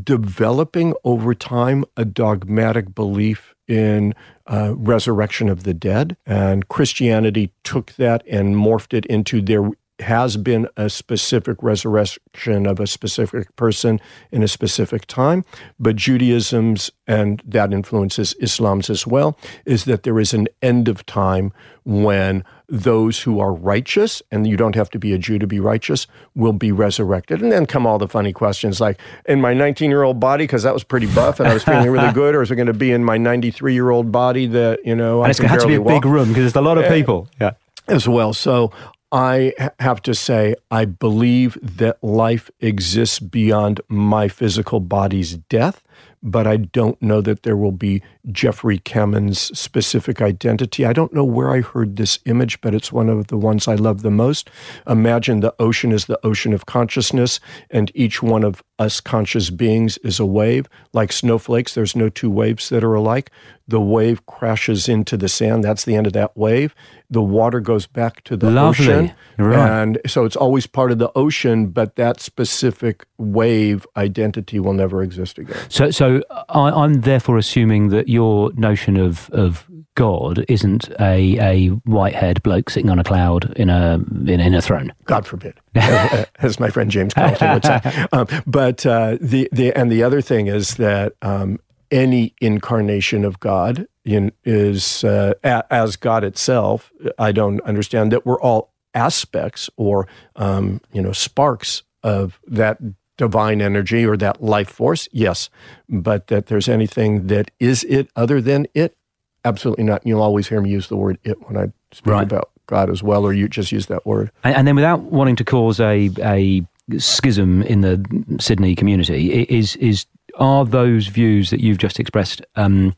developing 0.04 0.94
over 1.02 1.34
time 1.34 1.84
a 1.96 2.04
dogmatic 2.04 2.94
belief 2.94 3.54
in 3.66 4.14
uh, 4.46 4.74
resurrection 4.76 5.48
of 5.48 5.62
the 5.62 5.74
dead. 5.74 6.16
And 6.26 6.68
Christianity 6.68 7.52
took 7.64 7.92
that 7.92 8.22
and 8.28 8.54
morphed 8.54 8.92
it 8.92 9.06
into 9.06 9.40
there 9.40 9.70
has 10.00 10.36
been 10.36 10.68
a 10.76 10.88
specific 10.88 11.62
resurrection 11.62 12.66
of 12.66 12.80
a 12.80 12.86
specific 12.86 13.54
person 13.56 14.00
in 14.30 14.42
a 14.42 14.48
specific 14.48 15.06
time, 15.06 15.44
but 15.78 15.96
Judaism's, 15.96 16.90
and 17.06 17.42
that 17.44 17.72
influences 17.72 18.34
Islam's 18.40 18.90
as 18.90 19.06
well, 19.06 19.38
is 19.64 19.84
that 19.84 20.02
there 20.02 20.18
is 20.20 20.32
an 20.32 20.48
end 20.62 20.88
of 20.88 21.04
time 21.06 21.52
when 21.84 22.44
those 22.68 23.22
who 23.22 23.40
are 23.40 23.52
righteous, 23.52 24.22
and 24.30 24.46
you 24.46 24.56
don't 24.56 24.76
have 24.76 24.90
to 24.90 24.98
be 24.98 25.12
a 25.12 25.18
Jew 25.18 25.38
to 25.40 25.46
be 25.46 25.58
righteous, 25.58 26.06
will 26.34 26.52
be 26.52 26.70
resurrected. 26.70 27.42
And 27.42 27.50
then 27.50 27.66
come 27.66 27.86
all 27.86 27.98
the 27.98 28.06
funny 28.06 28.32
questions 28.32 28.80
like, 28.80 29.00
in 29.26 29.40
my 29.40 29.54
19 29.54 29.90
year 29.90 30.02
old 30.02 30.20
body, 30.20 30.44
because 30.44 30.62
that 30.62 30.74
was 30.74 30.84
pretty 30.84 31.12
buff 31.12 31.40
and 31.40 31.48
I 31.48 31.54
was 31.54 31.64
feeling 31.64 31.90
really 31.90 32.12
good, 32.14 32.34
or 32.34 32.42
is 32.42 32.50
it 32.50 32.56
going 32.56 32.66
to 32.66 32.72
be 32.72 32.92
in 32.92 33.04
my 33.04 33.18
93 33.18 33.74
year 33.74 33.90
old 33.90 34.12
body 34.12 34.46
that, 34.46 34.84
you 34.84 34.94
know, 34.94 35.22
and 35.22 35.26
I 35.26 35.30
it's 35.30 35.40
going 35.40 35.48
to 35.48 35.52
have 35.52 35.62
to 35.62 35.68
be 35.68 35.74
a 35.74 35.82
walk? 35.82 36.02
big 36.02 36.10
room 36.10 36.28
because 36.28 36.44
there's 36.44 36.56
a 36.56 36.60
lot 36.60 36.78
of 36.78 36.84
eh, 36.84 36.94
people. 36.94 37.28
Yeah 37.40 37.52
as 37.90 38.08
well. 38.08 38.32
So 38.32 38.72
I 39.12 39.54
have 39.80 40.02
to 40.02 40.14
say, 40.14 40.54
I 40.70 40.84
believe 40.84 41.58
that 41.62 42.02
life 42.02 42.50
exists 42.60 43.18
beyond 43.18 43.80
my 43.88 44.28
physical 44.28 44.78
body's 44.78 45.36
death 45.36 45.82
but 46.22 46.46
I 46.46 46.56
don't 46.56 47.00
know 47.00 47.20
that 47.22 47.42
there 47.42 47.56
will 47.56 47.72
be 47.72 48.02
Jeffrey 48.30 48.78
Kamin's 48.78 49.58
specific 49.58 50.20
identity. 50.20 50.84
I 50.84 50.92
don't 50.92 51.12
know 51.12 51.24
where 51.24 51.50
I 51.50 51.60
heard 51.60 51.96
this 51.96 52.18
image, 52.26 52.60
but 52.60 52.74
it's 52.74 52.92
one 52.92 53.08
of 53.08 53.28
the 53.28 53.38
ones 53.38 53.66
I 53.66 53.74
love 53.74 54.02
the 54.02 54.10
most. 54.10 54.50
Imagine 54.86 55.40
the 55.40 55.54
ocean 55.58 55.92
is 55.92 56.04
the 56.06 56.20
ocean 56.24 56.52
of 56.52 56.66
consciousness, 56.66 57.40
and 57.70 57.90
each 57.94 58.22
one 58.22 58.44
of 58.44 58.62
us 58.78 59.00
conscious 59.00 59.50
beings 59.50 59.98
is 59.98 60.20
a 60.20 60.26
wave. 60.26 60.68
Like 60.92 61.12
snowflakes, 61.12 61.74
there's 61.74 61.96
no 61.96 62.08
two 62.08 62.30
waves 62.30 62.68
that 62.68 62.84
are 62.84 62.94
alike. 62.94 63.30
The 63.70 63.80
wave 63.80 64.26
crashes 64.26 64.88
into 64.88 65.16
the 65.16 65.28
sand. 65.28 65.64
That's 65.64 65.84
the 65.84 65.94
end 65.94 66.06
of 66.06 66.12
that 66.14 66.36
wave. 66.36 66.74
The 67.08 67.22
water 67.22 67.60
goes 67.60 67.86
back 67.86 68.22
to 68.24 68.36
the 68.36 68.50
Lovely. 68.50 68.86
ocean. 68.86 69.14
Right. 69.38 69.82
And 69.82 70.00
so 70.06 70.24
it's 70.24 70.36
always 70.36 70.66
part 70.66 70.90
of 70.92 70.98
the 70.98 71.10
ocean, 71.14 71.68
but 71.68 71.96
that 71.96 72.20
specific 72.20 73.06
wave 73.18 73.86
identity 73.96 74.60
will 74.60 74.74
never 74.74 75.02
exist 75.02 75.38
again. 75.38 75.56
So, 75.68 75.90
so 75.90 76.22
I, 76.48 76.84
am 76.84 77.00
therefore 77.02 77.38
assuming 77.38 77.88
that 77.88 78.08
your 78.08 78.52
notion 78.54 78.96
of 78.96 79.30
of 79.30 79.66
God 79.94 80.44
isn't 80.48 80.88
a 80.98 81.38
a 81.38 81.68
white 81.84 82.14
haired 82.14 82.42
bloke 82.42 82.70
sitting 82.70 82.90
on 82.90 82.98
a 82.98 83.04
cloud 83.04 83.52
in 83.56 83.70
a 83.70 83.94
in, 83.94 84.40
in 84.40 84.54
a 84.54 84.62
throne. 84.62 84.92
God 85.04 85.26
forbid, 85.26 85.54
as 85.74 86.58
my 86.58 86.70
friend 86.70 86.90
James 86.90 87.14
Carlton 87.14 87.52
would 87.54 87.64
say. 87.64 87.80
Um, 88.12 88.26
but 88.46 88.84
uh, 88.86 89.18
the 89.20 89.48
the 89.52 89.72
and 89.76 89.92
the 89.92 90.02
other 90.02 90.20
thing 90.20 90.46
is 90.46 90.76
that 90.76 91.12
um, 91.22 91.60
any 91.90 92.34
incarnation 92.40 93.24
of 93.24 93.40
God 93.40 93.86
in, 94.04 94.32
is 94.44 95.04
uh, 95.04 95.34
a, 95.42 95.64
as 95.72 95.96
God 95.96 96.24
itself. 96.24 96.92
I 97.18 97.32
don't 97.32 97.60
understand 97.62 98.12
that 98.12 98.24
we're 98.24 98.40
all 98.40 98.72
aspects 98.94 99.70
or 99.76 100.08
um, 100.36 100.80
you 100.92 101.00
know 101.02 101.12
sparks 101.12 101.82
of 102.02 102.40
that 102.46 102.78
divine 103.16 103.60
energy 103.60 104.04
or 104.06 104.16
that 104.16 104.42
life 104.42 104.70
force, 104.70 105.06
yes. 105.12 105.50
But 105.88 106.28
that 106.28 106.46
there's 106.46 106.68
anything 106.68 107.26
that 107.26 107.50
is 107.60 107.84
it 107.84 108.08
other 108.16 108.40
than 108.40 108.66
it, 108.72 108.96
absolutely 109.44 109.84
not. 109.84 110.06
You'll 110.06 110.22
always 110.22 110.48
hear 110.48 110.60
me 110.62 110.70
use 110.70 110.88
the 110.88 110.96
word 110.96 111.18
it 111.22 111.36
when 111.46 111.58
I 111.58 111.72
speak 111.92 112.12
right. 112.12 112.22
about 112.22 112.50
God 112.66 112.88
as 112.88 113.02
well, 113.02 113.24
or 113.24 113.34
you 113.34 113.46
just 113.46 113.72
use 113.72 113.86
that 113.86 114.06
word. 114.06 114.30
And, 114.42 114.56
and 114.56 114.68
then 114.68 114.74
without 114.74 115.00
wanting 115.00 115.36
to 115.36 115.44
cause 115.44 115.80
a, 115.80 116.08
a 116.22 116.64
schism 116.96 117.62
in 117.62 117.82
the 117.82 118.02
Sydney 118.40 118.74
community, 118.74 119.42
is, 119.42 119.76
is 119.76 120.06
are 120.40 120.64
those 120.64 121.06
views 121.06 121.50
that 121.50 121.60
you've 121.60 121.78
just 121.78 122.00
expressed 122.00 122.42
um, 122.56 122.94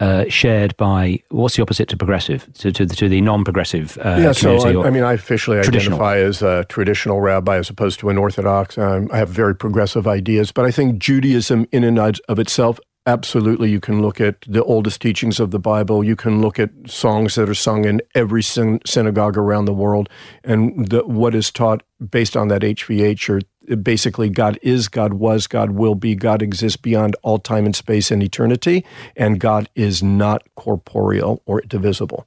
uh, 0.00 0.24
shared 0.28 0.76
by 0.76 1.20
what's 1.30 1.56
the 1.56 1.62
opposite 1.62 1.88
to 1.88 1.96
progressive 1.96 2.52
to 2.54 2.72
to, 2.72 2.86
to 2.86 3.08
the 3.08 3.20
non-progressive 3.20 3.98
uh, 3.98 4.18
yeah 4.20 4.32
so 4.32 4.56
I, 4.56 4.86
I, 4.86 4.90
mean 4.90 5.04
i 5.04 5.12
officially 5.12 5.58
identify 5.58 6.18
as 6.18 6.42
a 6.42 6.64
traditional 6.68 7.20
rabbi 7.20 7.56
as 7.56 7.70
opposed 7.70 8.00
to 8.00 8.10
an 8.10 8.18
orthodox 8.18 8.76
um, 8.78 9.08
i 9.12 9.18
have 9.18 9.28
very 9.28 9.54
progressive 9.54 10.08
ideas 10.08 10.50
but 10.50 10.64
i 10.64 10.70
think 10.70 10.98
judaism 10.98 11.66
in 11.72 11.84
and 11.84 11.98
of 12.28 12.38
itself 12.38 12.80
Absolutely. 13.04 13.68
You 13.68 13.80
can 13.80 14.00
look 14.00 14.20
at 14.20 14.42
the 14.46 14.62
oldest 14.62 15.02
teachings 15.02 15.40
of 15.40 15.50
the 15.50 15.58
Bible. 15.58 16.04
You 16.04 16.14
can 16.14 16.40
look 16.40 16.60
at 16.60 16.70
songs 16.86 17.34
that 17.34 17.48
are 17.48 17.54
sung 17.54 17.84
in 17.84 18.00
every 18.14 18.44
syn- 18.44 18.80
synagogue 18.86 19.36
around 19.36 19.64
the 19.64 19.72
world. 19.72 20.08
And 20.44 20.88
the, 20.88 21.04
what 21.04 21.34
is 21.34 21.50
taught 21.50 21.82
based 22.10 22.36
on 22.36 22.46
that 22.48 22.62
HVH 22.62 23.28
or 23.28 23.40
basically 23.82 24.28
God 24.28 24.58
is, 24.62 24.88
God 24.88 25.14
was, 25.14 25.46
God 25.46 25.72
will 25.72 25.94
be, 25.94 26.14
God 26.14 26.42
exists 26.42 26.76
beyond 26.76 27.16
all 27.22 27.38
time 27.38 27.64
and 27.66 27.76
space 27.76 28.10
and 28.10 28.22
eternity, 28.22 28.84
and 29.16 29.40
God 29.40 29.68
is 29.74 30.02
not 30.02 30.42
corporeal 30.54 31.42
or 31.46 31.60
divisible. 31.62 32.26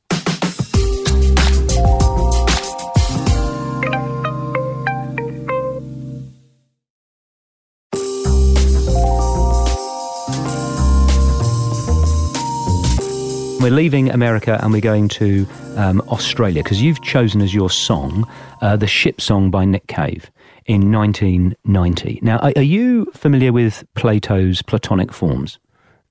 We're 13.66 13.72
leaving 13.72 14.12
America 14.12 14.60
and 14.62 14.72
we're 14.72 14.80
going 14.80 15.08
to 15.10 15.48
um, 15.76 16.00
Australia 16.02 16.62
because 16.62 16.84
you've 16.84 17.02
chosen 17.02 17.42
as 17.42 17.52
your 17.52 17.72
song 17.72 18.30
uh, 18.62 18.76
the 18.76 18.86
Ship 18.86 19.20
Song 19.20 19.50
by 19.50 19.66
Nick 19.66 19.88
Cave 19.88 20.30
in 20.66 20.92
1990. 20.92 22.20
Now, 22.22 22.40
are, 22.40 22.54
are 22.56 22.62
you 22.62 23.06
familiar 23.14 23.52
with 23.52 23.84
Plato's 23.94 24.62
Platonic 24.62 25.14
forms? 25.14 25.60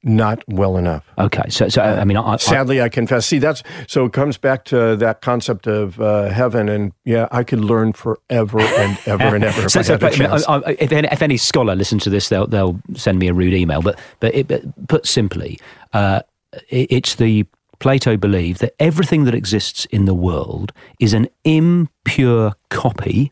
Not 0.06 0.44
well 0.46 0.76
enough. 0.76 1.02
Okay, 1.18 1.48
so 1.48 1.70
so 1.70 1.80
I 1.80 2.04
mean, 2.04 2.18
I, 2.18 2.36
sadly, 2.36 2.78
I, 2.78 2.84
I, 2.84 2.88
confess. 2.90 3.24
See, 3.24 3.38
that's 3.38 3.62
so 3.86 4.04
it 4.04 4.12
comes 4.12 4.36
back 4.36 4.66
to 4.66 4.96
that 4.96 5.22
concept 5.22 5.66
of 5.66 5.98
uh, 5.98 6.28
heaven, 6.28 6.68
and 6.68 6.92
yeah, 7.06 7.26
I 7.32 7.42
could 7.42 7.60
learn 7.60 7.94
forever 7.94 8.60
and 8.60 8.98
ever 9.06 9.34
and 9.34 9.42
ever. 9.42 9.66
so, 9.70 9.80
so, 9.80 9.96
but, 9.96 10.20
I, 10.20 10.76
if, 10.78 10.92
any, 10.92 11.08
if, 11.10 11.22
any, 11.22 11.38
scholar 11.38 11.74
listens 11.74 12.02
to 12.02 12.10
this, 12.10 12.28
they'll 12.28 12.46
they'll 12.46 12.78
send 12.94 13.18
me 13.18 13.28
a 13.28 13.32
rude 13.32 13.54
email. 13.54 13.80
But 13.80 13.98
but, 14.20 14.34
it, 14.34 14.46
but 14.46 14.88
put 14.88 15.06
simply, 15.06 15.58
uh, 15.94 16.20
it, 16.68 16.92
it's 16.92 17.14
the 17.14 17.46
Plato 17.78 18.18
believed 18.18 18.60
that 18.60 18.74
everything 18.78 19.24
that 19.24 19.34
exists 19.34 19.86
in 19.86 20.04
the 20.04 20.14
world 20.14 20.70
is 21.00 21.14
an 21.14 21.28
impure 21.44 22.52
copy 22.68 23.30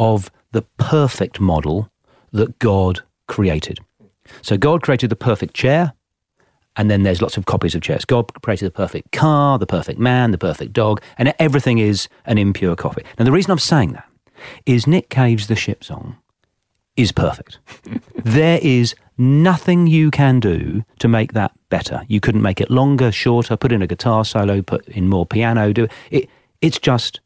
of 0.00 0.32
the 0.52 0.62
perfect 0.78 1.38
model 1.38 1.88
that 2.32 2.58
God 2.58 3.02
created. 3.28 3.78
So 4.42 4.56
God 4.56 4.82
created 4.82 5.10
the 5.10 5.16
perfect 5.16 5.54
chair, 5.54 5.92
and 6.74 6.90
then 6.90 7.02
there's 7.02 7.20
lots 7.20 7.36
of 7.36 7.44
copies 7.44 7.74
of 7.74 7.82
chairs. 7.82 8.04
God 8.04 8.32
created 8.42 8.66
the 8.66 8.70
perfect 8.72 9.12
car, 9.12 9.58
the 9.58 9.66
perfect 9.66 10.00
man, 10.00 10.30
the 10.30 10.38
perfect 10.38 10.72
dog, 10.72 11.02
and 11.18 11.34
everything 11.38 11.78
is 11.78 12.08
an 12.24 12.38
impure 12.38 12.74
copy. 12.74 13.02
Now, 13.18 13.26
the 13.26 13.32
reason 13.32 13.50
I'm 13.50 13.58
saying 13.58 13.92
that 13.92 14.08
is 14.64 14.86
Nick 14.86 15.10
Cave's 15.10 15.48
The 15.48 15.56
Ship 15.56 15.84
Song 15.84 16.16
is 16.96 17.12
perfect. 17.12 17.58
there 18.14 18.58
is 18.62 18.94
nothing 19.18 19.86
you 19.86 20.10
can 20.10 20.40
do 20.40 20.82
to 21.00 21.08
make 21.08 21.34
that 21.34 21.52
better. 21.68 22.02
You 22.08 22.20
couldn't 22.20 22.42
make 22.42 22.60
it 22.60 22.70
longer, 22.70 23.12
shorter, 23.12 23.56
put 23.56 23.70
in 23.70 23.82
a 23.82 23.86
guitar 23.86 24.24
solo, 24.24 24.62
put 24.62 24.88
in 24.88 25.08
more 25.08 25.26
piano, 25.26 25.74
do 25.74 25.88
it. 26.10 26.30
It's 26.62 26.78
just 26.78 27.20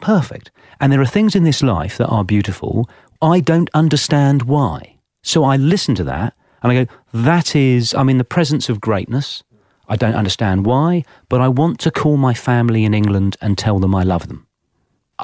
perfect. 0.00 0.50
And 0.80 0.92
there 0.92 1.00
are 1.00 1.06
things 1.06 1.34
in 1.34 1.44
this 1.44 1.62
life 1.62 1.98
that 1.98 2.08
are 2.08 2.24
beautiful. 2.24 2.88
I 3.22 3.40
don't 3.40 3.70
understand 3.74 4.42
why. 4.42 4.96
So 5.22 5.44
I 5.44 5.56
listen 5.56 5.94
to 5.96 6.04
that 6.04 6.34
and 6.62 6.72
I 6.72 6.84
go, 6.84 6.92
that 7.12 7.54
is, 7.54 7.94
I'm 7.94 8.08
in 8.08 8.18
the 8.18 8.24
presence 8.24 8.68
of 8.68 8.80
greatness. 8.80 9.42
I 9.88 9.96
don't 9.96 10.14
understand 10.14 10.66
why, 10.66 11.04
but 11.28 11.40
I 11.40 11.48
want 11.48 11.80
to 11.80 11.90
call 11.90 12.16
my 12.16 12.32
family 12.32 12.84
in 12.84 12.94
England 12.94 13.36
and 13.40 13.58
tell 13.58 13.78
them 13.78 13.94
I 13.94 14.04
love 14.04 14.28
them. 14.28 14.46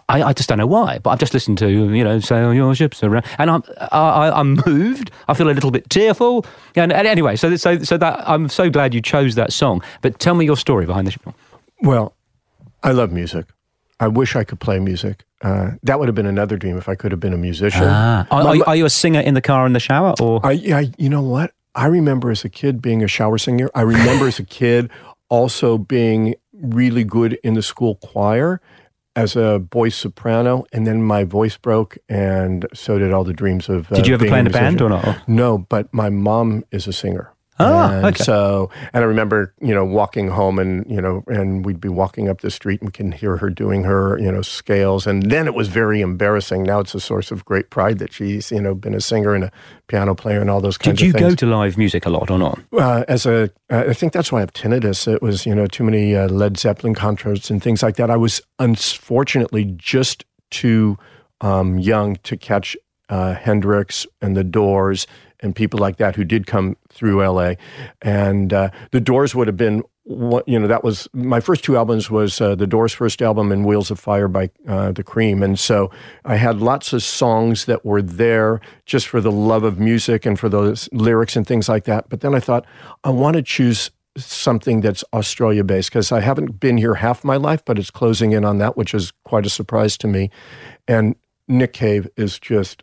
I, 0.09 0.23
I, 0.25 0.33
just 0.33 0.49
don't 0.49 0.59
know 0.59 0.67
why, 0.67 0.99
but 0.99 1.11
I've 1.11 1.19
just 1.19 1.33
listened 1.33 1.57
to 1.59 1.71
you 1.71 2.05
know 2.05 2.21
sail 2.21 2.53
your 2.53 2.75
ships 2.75 3.03
around, 3.03 3.25
and 3.39 3.51
I'm 3.51 3.63
I, 3.91 4.41
am 4.41 4.61
moved. 4.67 5.11
I 5.27 5.33
feel 5.33 5.49
a 5.49 5.53
little 5.53 5.71
bit 5.71 5.89
tearful, 5.89 6.45
and, 6.75 6.93
and, 6.93 7.07
anyway, 7.07 7.37
so 7.37 7.57
so 7.57 7.79
so 7.79 7.97
that 7.97 8.23
I'm 8.29 8.51
so 8.51 8.69
glad 8.69 8.93
you 8.93 9.01
chose 9.01 9.37
that 9.37 9.55
song. 9.55 9.83
But 10.03 10.19
tell 10.19 10.35
me 10.35 10.45
your 10.45 10.57
story 10.57 10.85
behind 10.85 11.07
the 11.07 11.13
this. 11.13 11.35
Well, 11.81 12.15
I 12.83 12.93
love 12.93 13.11
music. 13.11 13.47
I 13.99 14.09
wish 14.09 14.37
I 14.37 14.45
could 14.45 14.61
play 14.61 14.79
music. 14.79 15.25
Uh, 15.43 15.73
that 15.83 15.99
would 15.99 16.09
have 16.09 16.15
been 16.15 16.27
another 16.27 16.57
dream 16.57 16.77
if 16.77 16.89
I 16.89 16.95
could 16.95 17.13
have 17.13 17.21
been 17.21 17.33
a 17.33 17.39
musician. 17.39 17.85
Ah. 17.85 18.27
Are, 18.31 18.43
are, 18.43 18.69
are, 18.69 18.77
you 18.77 18.85
a 18.85 18.91
singer 18.91 19.21
in 19.21 19.35
the 19.35 19.43
car 19.43 19.67
in 19.67 19.73
the 19.73 19.81
shower, 19.81 20.15
or? 20.21 20.41
I, 20.45 20.53
I, 20.53 20.93
you 20.99 21.09
know 21.09 21.23
what? 21.23 21.53
I 21.75 21.87
remember 21.87 22.31
as 22.31 22.45
a 22.45 22.49
kid 22.49 22.81
being 22.81 23.03
a 23.03 23.09
shower 23.09 23.39
singer. 23.39 23.71
I 23.75 23.83
remember 23.83 24.27
as 24.27 24.39
a 24.39 24.45
kid 24.45 24.91
also 25.29 25.77
being 25.77 26.35
really 26.53 27.05
good 27.05 27.35
in 27.43 27.55
the 27.55 27.63
school 27.63 27.97
choir 27.97 28.61
as 29.15 29.35
a 29.35 29.59
boy 29.59 29.89
soprano, 29.89 30.67
and 30.73 30.87
then 30.87 31.03
my 31.03 31.25
voice 31.25 31.57
broke, 31.57 31.97
and 32.09 32.67
so 32.75 32.99
did 32.99 33.13
all 33.13 33.25
the 33.25 33.33
dreams 33.33 33.69
of. 33.69 33.91
Uh, 33.91 33.97
did 33.97 34.07
you 34.07 34.15
ever 34.15 34.27
play 34.27 34.41
in 34.41 34.47
a, 34.47 34.51
a 34.51 34.53
band 34.53 34.81
or 34.81 34.91
not? 34.91 35.27
No, 35.29 35.59
but 35.59 35.93
my 35.93 36.11
mom 36.11 36.65
is 36.71 36.87
a 36.87 36.93
singer. 36.93 37.33
Oh, 37.59 37.91
and 37.91 38.07
okay. 38.07 38.23
So, 38.23 38.71
and 38.93 39.03
I 39.03 39.07
remember, 39.07 39.55
you 39.61 39.75
know, 39.75 39.85
walking 39.85 40.29
home 40.29 40.59
and, 40.59 40.85
you 40.91 41.01
know, 41.01 41.25
and 41.27 41.65
we'd 41.65 41.81
be 41.81 41.89
walking 41.89 42.29
up 42.29 42.41
the 42.43 42.51
street 42.51 42.81
and 42.81 42.89
we 42.89 42.93
can 42.93 43.13
hear 43.13 43.39
her 43.39 43.49
doing 43.49 43.85
her, 43.85 44.19
you 44.19 44.31
know, 44.31 44.43
scales. 44.43 45.07
And 45.07 45.31
then 45.31 45.47
it 45.47 45.55
was 45.55 45.69
very 45.69 46.01
embarrassing. 46.01 46.65
Now 46.65 46.81
it's 46.81 46.95
a 46.95 47.01
source 47.01 47.31
of 47.31 47.45
great 47.45 47.71
pride 47.71 47.99
that 47.99 48.13
she's, 48.13 48.51
you 48.51 48.61
know, 48.61 48.75
been 48.75 48.95
a 48.95 49.01
singer 49.01 49.35
and 49.35 49.45
a 49.45 49.53
piano 49.89 50.15
player 50.15 50.41
and 50.41 50.51
all 50.51 50.61
those 50.61 50.77
kinds 50.77 51.01
of 51.01 51.05
things. 51.05 51.13
Did 51.15 51.21
you 51.21 51.31
go 51.31 51.35
to 51.35 51.47
live 51.47 51.79
music 51.79 52.05
a 52.05 52.11
lot 52.11 52.31
or 52.31 52.39
not? 52.39 52.61
Uh, 52.73 53.05
as 53.09 53.25
a, 53.25 53.51
uh, 53.71 53.85
I 53.89 53.95
think 53.95 54.13
that's 54.13 54.31
why 54.31 54.39
I 54.39 54.41
have 54.41 54.53
tinnitus. 54.53 55.11
It 55.11 55.23
was, 55.23 55.47
you 55.47 55.55
know, 55.55 55.67
too 55.67 55.85
many 55.85 56.15
uh, 56.15 56.29
Led 56.29 56.59
Zeppelin 56.59 56.95
concerts 56.95 57.51
and 57.51 57.63
things 57.63 57.83
like 57.83 57.97
that. 57.97 58.11
I 58.11 58.17
was 58.17 58.43
unfortunately 58.59 59.65
just 59.77 60.25
too 60.51 60.99
um, 61.41 61.79
young 61.79 62.17
to 62.25 62.37
catch 62.37 62.77
uh, 63.09 63.35
Hendrix 63.35 64.07
and 64.21 64.37
the 64.37 64.45
Doors 64.45 65.07
and 65.41 65.55
people 65.55 65.79
like 65.79 65.97
that 65.97 66.17
who 66.17 66.25
did 66.25 66.47
come 66.47 66.77
through 66.89 67.27
LA. 67.27 67.55
And 68.03 68.53
uh, 68.53 68.71
the 68.93 69.01
Doors 69.01 69.35
would 69.35 69.47
have 69.47 69.57
been, 69.57 69.83
you 70.05 70.59
know, 70.59 70.67
that 70.67 70.85
was 70.85 71.09
my 71.13 71.41
first 71.41 71.65
two 71.65 71.77
albums 71.77 72.11
was 72.11 72.41
uh, 72.41 72.55
the 72.55 72.67
Doors' 72.67 72.93
first 72.93 73.21
album 73.23 73.53
and 73.53 73.65
Wheels 73.65 73.91
of 73.91 73.99
Fire 73.99 74.29
by 74.29 74.51
uh, 74.69 74.93
The 74.93 75.03
Cream. 75.03 75.43
And 75.43 75.59
so 75.59 75.91
I 76.25 76.37
had 76.37 76.61
lots 76.61 76.93
of 76.93 77.03
songs 77.03 77.65
that 77.65 77.85
were 77.85 78.03
there 78.03 78.61
just 78.85 79.09
for 79.09 79.21
the 79.21 79.33
love 79.33 79.65
of 79.65 79.79
music 79.79 80.25
and 80.27 80.39
for 80.39 80.49
those 80.49 80.89
lyrics 80.93 81.37
and 81.37 81.47
things 81.47 81.69
like 81.69 81.85
that. 81.85 82.09
But 82.09 82.21
then 82.21 82.35
I 82.35 82.41
thought, 82.41 82.67
I 83.05 83.11
want 83.11 83.37
to 83.37 83.43
choose 83.43 83.91
something 84.17 84.81
that's 84.81 85.05
Australia 85.13 85.63
based 85.63 85.91
because 85.91 86.11
I 86.13 86.21
haven't 86.21 86.59
been 86.59 86.79
here 86.79 86.95
half 86.95 87.25
my 87.25 87.37
life, 87.37 87.65
but 87.65 87.79
it's 87.79 87.91
closing 87.91 88.33
in 88.33 88.45
on 88.45 88.59
that, 88.59 88.77
which 88.77 88.95
is 88.95 89.13
quite 89.25 89.47
a 89.47 89.51
surprise 89.51 89.97
to 89.99 90.07
me. 90.07 90.31
And 90.89 91.17
Nick 91.49 91.73
Cave 91.73 92.09
is 92.17 92.39
just 92.39 92.83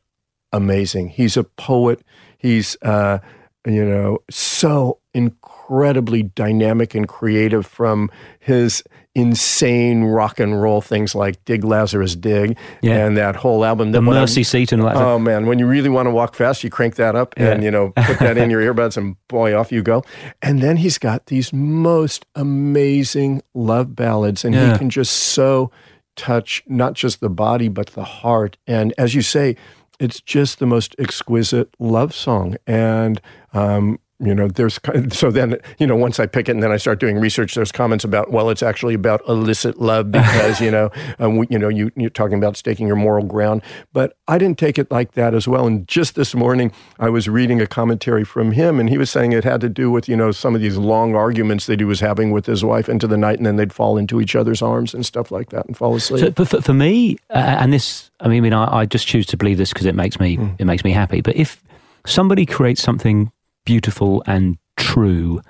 amazing. 0.54 1.10
He's 1.10 1.36
a 1.36 1.44
poet. 1.44 2.02
He's, 2.38 2.78
uh, 2.82 3.20
you 3.66 3.84
know, 3.84 4.20
so 4.30 5.00
incredibly 5.14 6.24
dynamic 6.24 6.96
and 6.96 7.08
creative 7.08 7.66
from 7.66 8.10
his 8.40 8.84
insane 9.16 10.04
rock 10.06 10.40
and 10.40 10.60
roll 10.60 10.82
things 10.82 11.14
like 11.14 11.44
Dig 11.46 11.64
Lazarus 11.64 12.16
Dig 12.16 12.58
yeah. 12.82 13.06
and 13.06 13.16
that 13.18 13.36
whole 13.36 13.64
album. 13.64 13.92
The 13.92 14.02
Mercy 14.02 14.44
Seat 14.44 14.72
and 14.72 14.84
like 14.84 14.96
Oh 14.96 15.20
man, 15.20 15.46
when 15.46 15.60
you 15.60 15.68
really 15.68 15.90
want 15.90 16.08
to 16.08 16.12
walk 16.12 16.36
fast, 16.36 16.64
you 16.64 16.70
crank 16.70 16.96
that 16.96 17.16
up 17.16 17.36
yeah. 17.38 17.52
and 17.52 17.64
you 17.64 17.70
know 17.70 17.92
put 17.96 18.20
that 18.20 18.38
in 18.38 18.50
your 18.50 18.62
earbuds 18.74 18.98
and 18.98 19.16
boy 19.28 19.56
off 19.56 19.72
you 19.72 19.84
go. 19.84 20.04
And 20.42 20.62
then 20.62 20.78
he's 20.78 20.98
got 20.98 21.28
these 21.28 21.54
most 21.54 22.26
amazing 22.36 23.44
love 23.54 23.96
ballads 23.96 24.44
and 24.44 24.56
yeah. 24.56 24.72
he 24.72 24.78
can 24.78 24.90
just 24.90 25.14
so 25.14 25.72
touch 26.16 26.64
not 26.68 26.94
just 26.94 27.20
the 27.20 27.30
body 27.30 27.68
but 27.68 27.88
the 27.88 28.04
heart. 28.04 28.58
And 28.66 28.94
as 28.98 29.14
you 29.14 29.22
say, 29.22 29.56
it's 30.00 30.20
just 30.22 30.60
the 30.60 30.66
most 30.66 30.96
exquisite 31.00 31.70
love 31.80 32.14
song. 32.14 32.56
And 32.68 33.22
um, 33.54 34.00
you 34.26 34.34
know, 34.34 34.48
there's 34.48 34.80
so 35.10 35.32
then 35.32 35.58
you 35.80 35.88
know 35.88 35.96
once 35.96 36.20
I 36.20 36.26
pick 36.26 36.50
it 36.50 36.54
and 36.54 36.64
then 36.64 36.72
I 36.72 36.78
start 36.78 37.00
doing 37.00 37.20
research, 37.20 37.56
there's 37.56 37.72
comments 37.72 38.04
about 38.04 38.32
well, 38.32 38.50
it's 38.50 38.64
actually 38.64 38.94
about 38.94 39.22
illicit 39.28 39.80
love 39.80 40.12
because 40.12 40.62
you 40.62 40.72
know, 40.72 40.92
um, 41.20 41.38
we, 41.38 41.48
you 41.50 41.60
know, 41.60 41.70
you 41.70 41.92
you're 41.96 42.10
talking 42.10 42.38
about 42.38 42.58
staking 42.58 42.88
your 42.88 42.96
moral 42.96 43.26
ground, 43.26 43.62
but 43.92 44.18
I 44.28 44.38
didn't 44.38 44.58
take 44.58 44.78
it 44.78 44.90
like 44.92 45.14
that 45.14 45.34
as 45.34 45.48
well. 45.48 45.68
And 45.68 45.88
just 45.88 46.16
this 46.16 46.34
morning, 46.34 46.72
I 47.00 47.10
was 47.10 47.28
reading 47.28 47.62
a 47.62 47.68
commentary 47.68 48.24
from 48.24 48.52
him, 48.52 48.80
and 48.80 48.90
he 48.90 48.98
was 48.98 49.10
saying 49.10 49.32
it 49.32 49.44
had 49.44 49.62
to 49.62 49.70
do 49.70 49.92
with 49.92 50.08
you 50.08 50.16
know 50.16 50.32
some 50.32 50.56
of 50.56 50.62
these 50.62 50.78
long 50.78 51.16
arguments 51.16 51.66
that 51.66 51.80
he 51.80 51.86
was 51.86 52.00
having 52.00 52.32
with 52.32 52.46
his 52.46 52.64
wife 52.64 52.90
into 52.90 53.08
the 53.08 53.18
night, 53.18 53.38
and 53.38 53.46
then 53.46 53.56
they'd 53.56 53.74
fall 53.74 53.98
into 53.98 54.22
each 54.22 54.36
other's 54.36 54.62
arms 54.62 54.94
and 54.94 55.06
stuff 55.06 55.32
like 55.32 55.50
that 55.50 55.66
and 55.66 55.78
fall 55.78 55.96
asleep. 55.96 56.22
So, 56.22 56.32
but 56.32 56.48
for, 56.48 56.62
for 56.62 56.74
me, 56.74 57.18
uh, 57.30 57.58
and 57.60 57.74
this, 57.74 58.12
I 58.20 58.28
mean, 58.28 58.40
I, 58.40 58.42
mean, 58.42 58.54
I, 58.54 58.80
I 58.80 58.86
just 58.86 59.08
choose 59.08 59.26
to 59.28 59.38
believe 59.38 59.58
this 59.58 59.72
because 59.74 59.86
it 59.86 59.96
makes 59.96 60.20
me 60.20 60.38
mm. 60.38 60.56
it 60.60 60.66
makes 60.66 60.84
me 60.84 60.92
happy. 60.92 61.22
But 61.22 61.36
if 61.36 61.62
somebody 62.06 62.46
creates 62.46 62.82
something 62.82 63.32
beautiful 63.66 64.24
and 64.26 64.58
true 64.78 65.42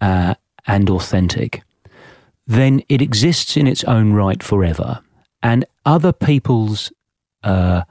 uh, 0.00 0.34
and 0.66 0.90
authentic, 0.90 1.62
then 2.46 2.82
it 2.88 3.00
exists 3.00 3.56
in 3.56 3.66
its 3.66 3.84
own 3.84 4.12
right 4.12 4.42
forever. 4.42 5.00
And 5.42 5.64
other 5.84 6.12
people's 6.12 6.92
uh, 7.42 7.82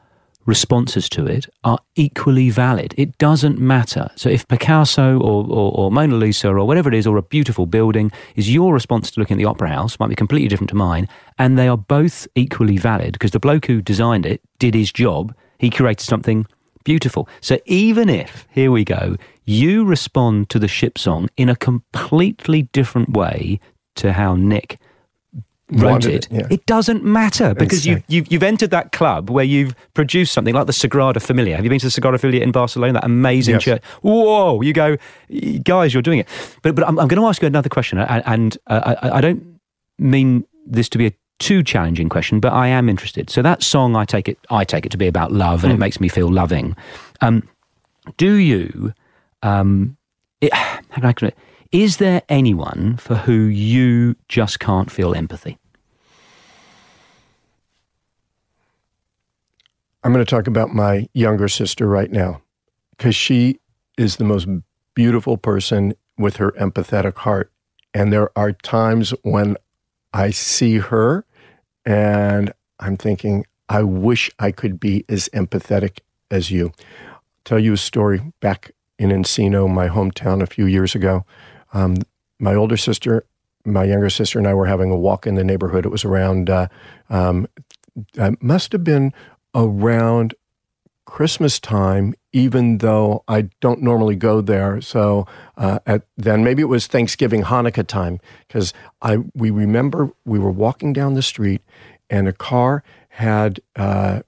responses 0.46 1.08
to 1.10 1.26
it 1.26 1.48
are 1.63 1.80
equally 1.96 2.50
valid. 2.50 2.94
It 2.98 3.17
doesn't 3.17 3.60
matter. 3.60 4.10
So 4.15 4.30
if 4.30 4.48
Picasso 4.48 5.20
or, 5.20 5.46
or, 5.46 5.72
or, 5.74 5.91
Mona 5.91 6.15
Lisa 6.15 6.50
or 6.50 6.65
whatever 6.65 6.89
it 6.89 6.96
is, 6.96 7.06
or 7.06 7.17
a 7.17 7.22
beautiful 7.22 7.65
building, 7.65 8.12
is 8.36 8.54
your 8.54 8.74
response 8.74 9.12
to 9.12 9.20
looking 9.20 9.36
at 9.36 9.38
the 9.38 9.46
opera 9.46 9.70
house, 9.70 10.00
might 10.00 10.10
be 10.10 10.15
completely 10.15 10.48
different 10.48 10.70
to 10.70 10.76
mine, 10.76 11.08
and 11.38 11.58
they 11.58 11.67
are 11.67 11.78
both 11.78 12.28
equally 12.36 12.78
valid 12.78 13.13
because 13.13 13.32
the 13.32 13.39
bloke 13.39 13.65
who 13.65 13.82
designed 13.82 14.26
it 14.26 14.41
did 14.60 14.74
his 14.74 14.91
job. 14.91 15.36
He 15.60 15.70
created 15.70 16.06
something 16.06 16.48
beautiful. 16.84 17.28
So 17.41 17.60
even 17.65 18.10
if, 18.10 18.48
here 18.52 18.72
we 18.72 18.84
go, 18.84 19.17
you 19.46 19.86
respond 19.86 20.50
to 20.50 20.60
the 20.60 20.67
ship 20.67 20.98
song 20.98 21.30
in 21.38 21.50
a 21.50 21.56
completely 21.56 22.63
different 22.74 23.10
way 23.12 23.60
to 23.96 24.13
how 24.13 24.36
Nick 24.36 24.80
wrote 25.72 26.06
it, 26.06 26.26
it, 26.26 26.28
yeah. 26.32 26.48
it 26.50 26.65
doesn't 26.65 27.04
matter 27.04 27.54
because 27.54 27.86
you, 27.86 28.04
you've, 28.08 28.32
you've 28.32 28.44
entered 28.44 28.72
that 28.72 28.91
club 28.91 29.30
where 29.30 29.46
you've 29.46 29.74
produced 29.94 30.34
something 30.34 30.54
like 30.54 30.67
the 30.67 30.74
Sagrada 30.74 31.22
Familia. 31.22 31.56
Have 31.56 31.63
you 31.63 31.70
been 31.70 31.80
to 31.80 31.89
the 31.89 32.02
Sagrada 32.02 32.20
Familia 32.20 32.44
in 32.44 32.52
Barcelona? 32.52 32.94
That 32.94 33.06
amazing 33.06 33.56
yes. 33.56 33.63
church. 33.63 33.84
Whoa! 34.02 34.62
You 34.62 34.74
go, 34.74 34.98
guys, 35.63 35.94
you're 35.94 36.02
doing 36.02 36.20
it. 36.20 36.28
But 36.62 36.76
but 36.76 36.86
I'm, 36.88 37.00
I'm 37.00 37.08
going 37.08 37.22
to 37.22 37.28
ask 37.28 37.41
you 37.41 37.48
another 37.48 37.70
question, 37.70 38.00
and, 38.00 38.24
and 38.26 38.58
uh, 38.67 38.96
I, 39.02 39.17
I 39.17 39.22
don't 39.22 39.60
mean 39.98 40.46
this 40.65 40.89
to 40.89 40.98
be 40.98 41.08
a 41.08 41.13
too 41.41 41.63
challenging 41.63 42.08
question, 42.08 42.39
but 42.39 42.54
I 42.54 42.67
am 42.67 42.88
interested. 42.88 43.30
So 43.30 43.41
that 43.41 43.63
song, 43.63 43.95
I 43.95 44.06
take 44.06 44.30
it, 44.30 44.38
I 44.51 44.63
take 44.63 44.86
it 44.86 44.91
to 44.91 44.97
be 44.97 45.08
about 45.08 45.32
love, 45.32 45.63
and 45.63 45.71
mm. 45.71 45.73
it 45.73 45.77
hmm. 45.77 45.82
makes 45.82 45.99
me 45.99 46.08
feel 46.08 46.32
loving. 46.32 46.75
Um, 47.19 47.47
do 48.17 48.36
you? 48.36 48.93
Um, 49.41 49.97
it, 50.39 50.54
is 51.71 51.97
there 51.97 52.21
anyone 52.30 52.97
for 52.97 53.15
who 53.15 53.34
you 53.34 54.15
just 54.27 54.60
can't 54.60 54.91
feel 54.91 55.15
empathy? 55.15 55.58
I'm 60.04 60.13
going 60.13 60.23
to 60.25 60.30
talk 60.30 60.47
about 60.47 60.73
my 60.73 61.08
younger 61.13 61.47
sister 61.47 61.88
right 61.88 62.12
now 62.12 62.41
because 62.91 63.15
she 63.15 63.60
is 63.97 64.17
the 64.17 64.23
most 64.23 64.47
beautiful 64.93 65.38
person 65.38 65.93
with 66.17 66.38
her 66.38 66.51
empathetic 66.51 67.17
heart. 67.17 67.51
And 67.93 68.12
there 68.12 68.38
are 68.38 68.51
times 68.51 69.13
when 69.23 69.58
I 70.13 70.32
see 70.32 70.77
her 70.77 71.25
and 71.86 72.54
I'm 72.80 72.98
thinking, 72.98 73.46
I 73.70 73.84
wish 73.84 74.30
I 74.39 74.52
could 74.52 74.80
be 74.80 75.06
as 75.08 75.30
empathetic 75.34 76.00
as 76.30 76.52
you. 76.52 76.74
I'll 77.08 77.22
tell 77.46 77.60
you 77.60 77.74
a 77.74 77.78
story 77.78 78.22
back 78.39 78.72
in 79.00 79.10
Encino, 79.10 79.70
my 79.70 79.88
hometown, 79.88 80.41
a 80.41 80.48
few 80.48 80.65
years 80.65 80.96
ago. 80.96 81.26
Um, 81.74 81.98
my 82.39 82.56
older 82.56 82.78
sister 82.78 83.26
my 83.65 83.84
younger 83.84 84.10
sister 84.10 84.39
and 84.39 84.48
I 84.48 84.54
were 84.54 84.65
having 84.65 84.91
a 84.91 84.98
walk 84.98 85.28
in 85.28 85.36
the 85.36 85.44
neighborhood. 85.44 85.86
It 85.86 85.89
was 85.89 86.06
around, 86.06 86.50
uh, 86.50 86.67
um, 87.10 87.48
uh, 88.17 88.32
must 88.39 88.72
have 88.72 88.84
been 88.84 89.13
around 89.54 90.34
Christmas 91.12 91.60
time, 91.60 92.13
even 92.32 92.78
though 92.78 93.26
I 93.28 93.50
don't 93.60 93.82
normally 93.82 94.15
go 94.15 94.39
there. 94.39 94.80
So 94.80 95.28
uh, 95.58 95.80
at, 95.86 96.04
then 96.15 96.41
maybe 96.41 96.62
it 96.62 96.69
was 96.69 96.88
Thanksgiving, 96.88 97.43
Hanukkah 97.43 97.86
time, 97.86 98.21
because 98.47 98.74
I 99.02 99.17
we 99.36 99.50
remember 99.50 100.13
we 100.24 100.39
were 100.39 100.50
walking 100.50 100.93
down 100.93 101.15
the 101.15 101.21
street, 101.21 101.63
and 102.10 102.30
a 102.30 102.34
car 102.34 102.82
had 103.10 103.60
uh, 103.76 104.21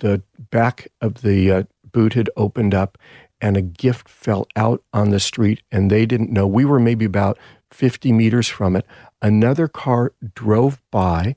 the 0.00 0.22
back 0.50 0.88
of 1.00 1.22
the 1.22 1.52
uh, 1.52 1.62
boot 1.92 2.14
had 2.14 2.28
opened 2.36 2.74
up, 2.74 2.98
and 3.40 3.56
a 3.56 3.62
gift 3.62 4.08
fell 4.08 4.48
out 4.56 4.82
on 4.92 5.10
the 5.10 5.20
street, 5.20 5.62
and 5.70 5.88
they 5.88 6.04
didn't 6.04 6.32
know. 6.32 6.48
We 6.48 6.64
were 6.64 6.80
maybe 6.80 7.04
about 7.04 7.38
50 7.70 8.10
meters 8.10 8.48
from 8.48 8.74
it. 8.74 8.84
Another 9.22 9.68
car 9.68 10.12
drove 10.34 10.82
by, 10.90 11.36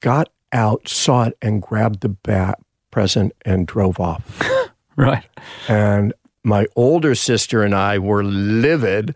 got 0.00 0.28
out, 0.52 0.88
saw 0.88 1.24
it, 1.24 1.38
and 1.40 1.62
grabbed 1.62 2.00
the 2.02 2.10
bat 2.10 2.60
present 2.90 3.32
and 3.44 3.66
drove 3.66 4.00
off. 4.00 4.42
right. 4.96 5.24
And 5.68 6.12
my 6.44 6.66
older 6.76 7.14
sister 7.14 7.62
and 7.62 7.74
I 7.74 7.98
were 7.98 8.24
livid 8.24 9.14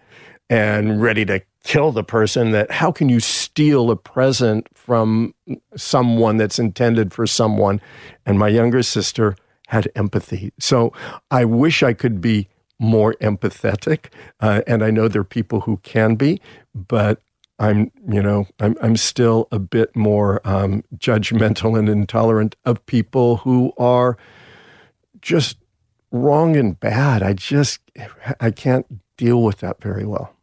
and 0.50 1.00
ready 1.00 1.24
to 1.24 1.42
kill 1.64 1.92
the 1.92 2.04
person 2.04 2.50
that 2.50 2.70
how 2.70 2.92
can 2.92 3.08
you 3.08 3.18
steal 3.18 3.90
a 3.90 3.96
present 3.96 4.68
from 4.74 5.34
someone 5.76 6.36
that's 6.36 6.58
intended 6.58 7.12
for 7.12 7.26
someone 7.26 7.80
and 8.26 8.38
my 8.38 8.48
younger 8.48 8.82
sister 8.82 9.34
had 9.68 9.90
empathy 9.96 10.52
so 10.60 10.92
i 11.30 11.42
wish 11.42 11.82
i 11.82 11.94
could 11.94 12.20
be 12.20 12.46
more 12.78 13.14
empathetic 13.14 14.10
uh, 14.40 14.60
and 14.66 14.84
i 14.84 14.90
know 14.90 15.08
there 15.08 15.22
are 15.22 15.24
people 15.24 15.62
who 15.62 15.78
can 15.78 16.16
be 16.16 16.38
but 16.74 17.22
I'm, 17.58 17.90
you 18.08 18.22
know, 18.22 18.46
I'm, 18.60 18.76
I'm 18.82 18.96
still 18.96 19.48
a 19.52 19.58
bit 19.58 19.94
more 19.94 20.40
um, 20.44 20.82
judgmental 20.96 21.78
and 21.78 21.88
intolerant 21.88 22.56
of 22.64 22.84
people 22.86 23.38
who 23.38 23.72
are 23.78 24.16
just 25.20 25.58
wrong 26.10 26.56
and 26.56 26.78
bad. 26.78 27.22
I 27.22 27.32
just, 27.32 27.80
I 28.40 28.50
can't 28.50 28.86
deal 29.16 29.42
with 29.42 29.58
that 29.58 29.80
very 29.80 30.04
well. 30.04 30.34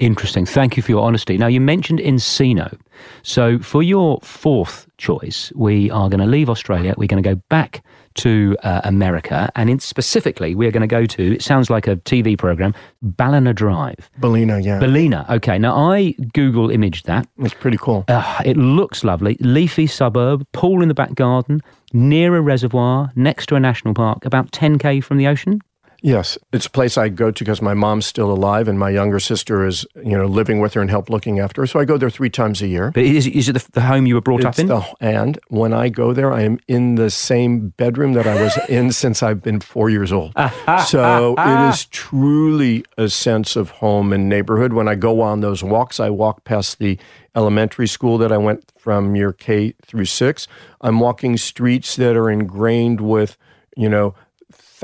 Interesting. 0.00 0.44
Thank 0.44 0.76
you 0.76 0.82
for 0.82 0.90
your 0.90 1.02
honesty. 1.02 1.38
Now, 1.38 1.46
you 1.46 1.60
mentioned 1.60 2.00
Encino. 2.00 2.78
So, 3.22 3.60
for 3.60 3.82
your 3.82 4.18
fourth 4.22 4.88
choice, 4.98 5.52
we 5.54 5.88
are 5.90 6.08
going 6.08 6.20
to 6.20 6.26
leave 6.26 6.50
Australia. 6.50 6.94
We're 6.96 7.06
going 7.06 7.22
to 7.22 7.28
go 7.28 7.40
back 7.48 7.84
to 8.14 8.56
uh, 8.62 8.80
America, 8.84 9.50
and 9.56 9.68
in 9.70 9.78
specifically, 9.78 10.54
we're 10.54 10.70
going 10.70 10.82
to 10.82 10.86
go 10.86 11.06
to. 11.06 11.34
It 11.34 11.42
sounds 11.42 11.70
like 11.70 11.86
a 11.86 11.96
TV 11.96 12.36
program, 12.38 12.74
Ballina 13.02 13.52
Drive. 13.52 14.10
Ballina, 14.18 14.60
yeah. 14.60 14.78
Ballina. 14.78 15.26
Okay. 15.28 15.58
Now 15.58 15.76
I 15.76 16.12
Google 16.32 16.70
imaged 16.70 17.06
that. 17.06 17.28
It's 17.38 17.54
pretty 17.54 17.78
cool. 17.78 18.04
Uh, 18.08 18.42
it 18.44 18.56
looks 18.56 19.04
lovely. 19.04 19.36
Leafy 19.40 19.86
suburb, 19.86 20.46
pool 20.52 20.82
in 20.82 20.88
the 20.88 20.94
back 20.94 21.14
garden, 21.14 21.60
near 21.92 22.36
a 22.36 22.40
reservoir, 22.40 23.10
next 23.16 23.46
to 23.46 23.56
a 23.56 23.60
national 23.60 23.94
park, 23.94 24.24
about 24.24 24.50
10k 24.52 25.02
from 25.02 25.18
the 25.18 25.26
ocean. 25.26 25.60
Yes, 26.04 26.36
it's 26.52 26.66
a 26.66 26.70
place 26.70 26.98
I 26.98 27.08
go 27.08 27.30
to 27.30 27.44
because 27.44 27.62
my 27.62 27.72
mom's 27.72 28.04
still 28.04 28.30
alive 28.30 28.68
and 28.68 28.78
my 28.78 28.90
younger 28.90 29.18
sister 29.18 29.64
is, 29.64 29.86
you 29.96 30.18
know, 30.18 30.26
living 30.26 30.60
with 30.60 30.74
her 30.74 30.82
and 30.82 30.90
help 30.90 31.08
looking 31.08 31.40
after 31.40 31.62
her. 31.62 31.66
So 31.66 31.80
I 31.80 31.86
go 31.86 31.96
there 31.96 32.10
three 32.10 32.28
times 32.28 32.60
a 32.60 32.66
year. 32.66 32.90
But 32.90 33.04
is, 33.04 33.26
is 33.26 33.48
it 33.48 33.54
the, 33.54 33.66
the 33.72 33.80
home 33.80 34.04
you 34.04 34.16
were 34.16 34.20
brought 34.20 34.40
it's 34.40 34.46
up 34.46 34.58
in? 34.58 34.66
The, 34.66 34.84
and 35.00 35.38
when 35.48 35.72
I 35.72 35.88
go 35.88 36.12
there, 36.12 36.30
I 36.30 36.42
am 36.42 36.60
in 36.68 36.96
the 36.96 37.08
same 37.08 37.70
bedroom 37.70 38.12
that 38.12 38.26
I 38.26 38.38
was 38.38 38.54
in 38.68 38.92
since 39.04 39.22
I've 39.22 39.42
been 39.42 39.60
four 39.60 39.88
years 39.88 40.12
old. 40.12 40.34
so 40.86 41.36
it 41.38 41.70
is 41.70 41.86
truly 41.86 42.84
a 42.98 43.08
sense 43.08 43.56
of 43.56 43.70
home 43.70 44.12
and 44.12 44.28
neighborhood. 44.28 44.74
When 44.74 44.88
I 44.88 44.96
go 44.96 45.22
on 45.22 45.40
those 45.40 45.64
walks, 45.64 45.98
I 45.98 46.10
walk 46.10 46.44
past 46.44 46.80
the 46.80 46.98
elementary 47.34 47.88
school 47.88 48.18
that 48.18 48.30
I 48.30 48.36
went 48.36 48.70
from 48.76 49.16
year 49.16 49.32
K 49.32 49.72
through 49.80 50.04
six. 50.04 50.48
I'm 50.82 51.00
walking 51.00 51.38
streets 51.38 51.96
that 51.96 52.14
are 52.14 52.28
ingrained 52.28 53.00
with, 53.00 53.38
you 53.74 53.88
know, 53.88 54.14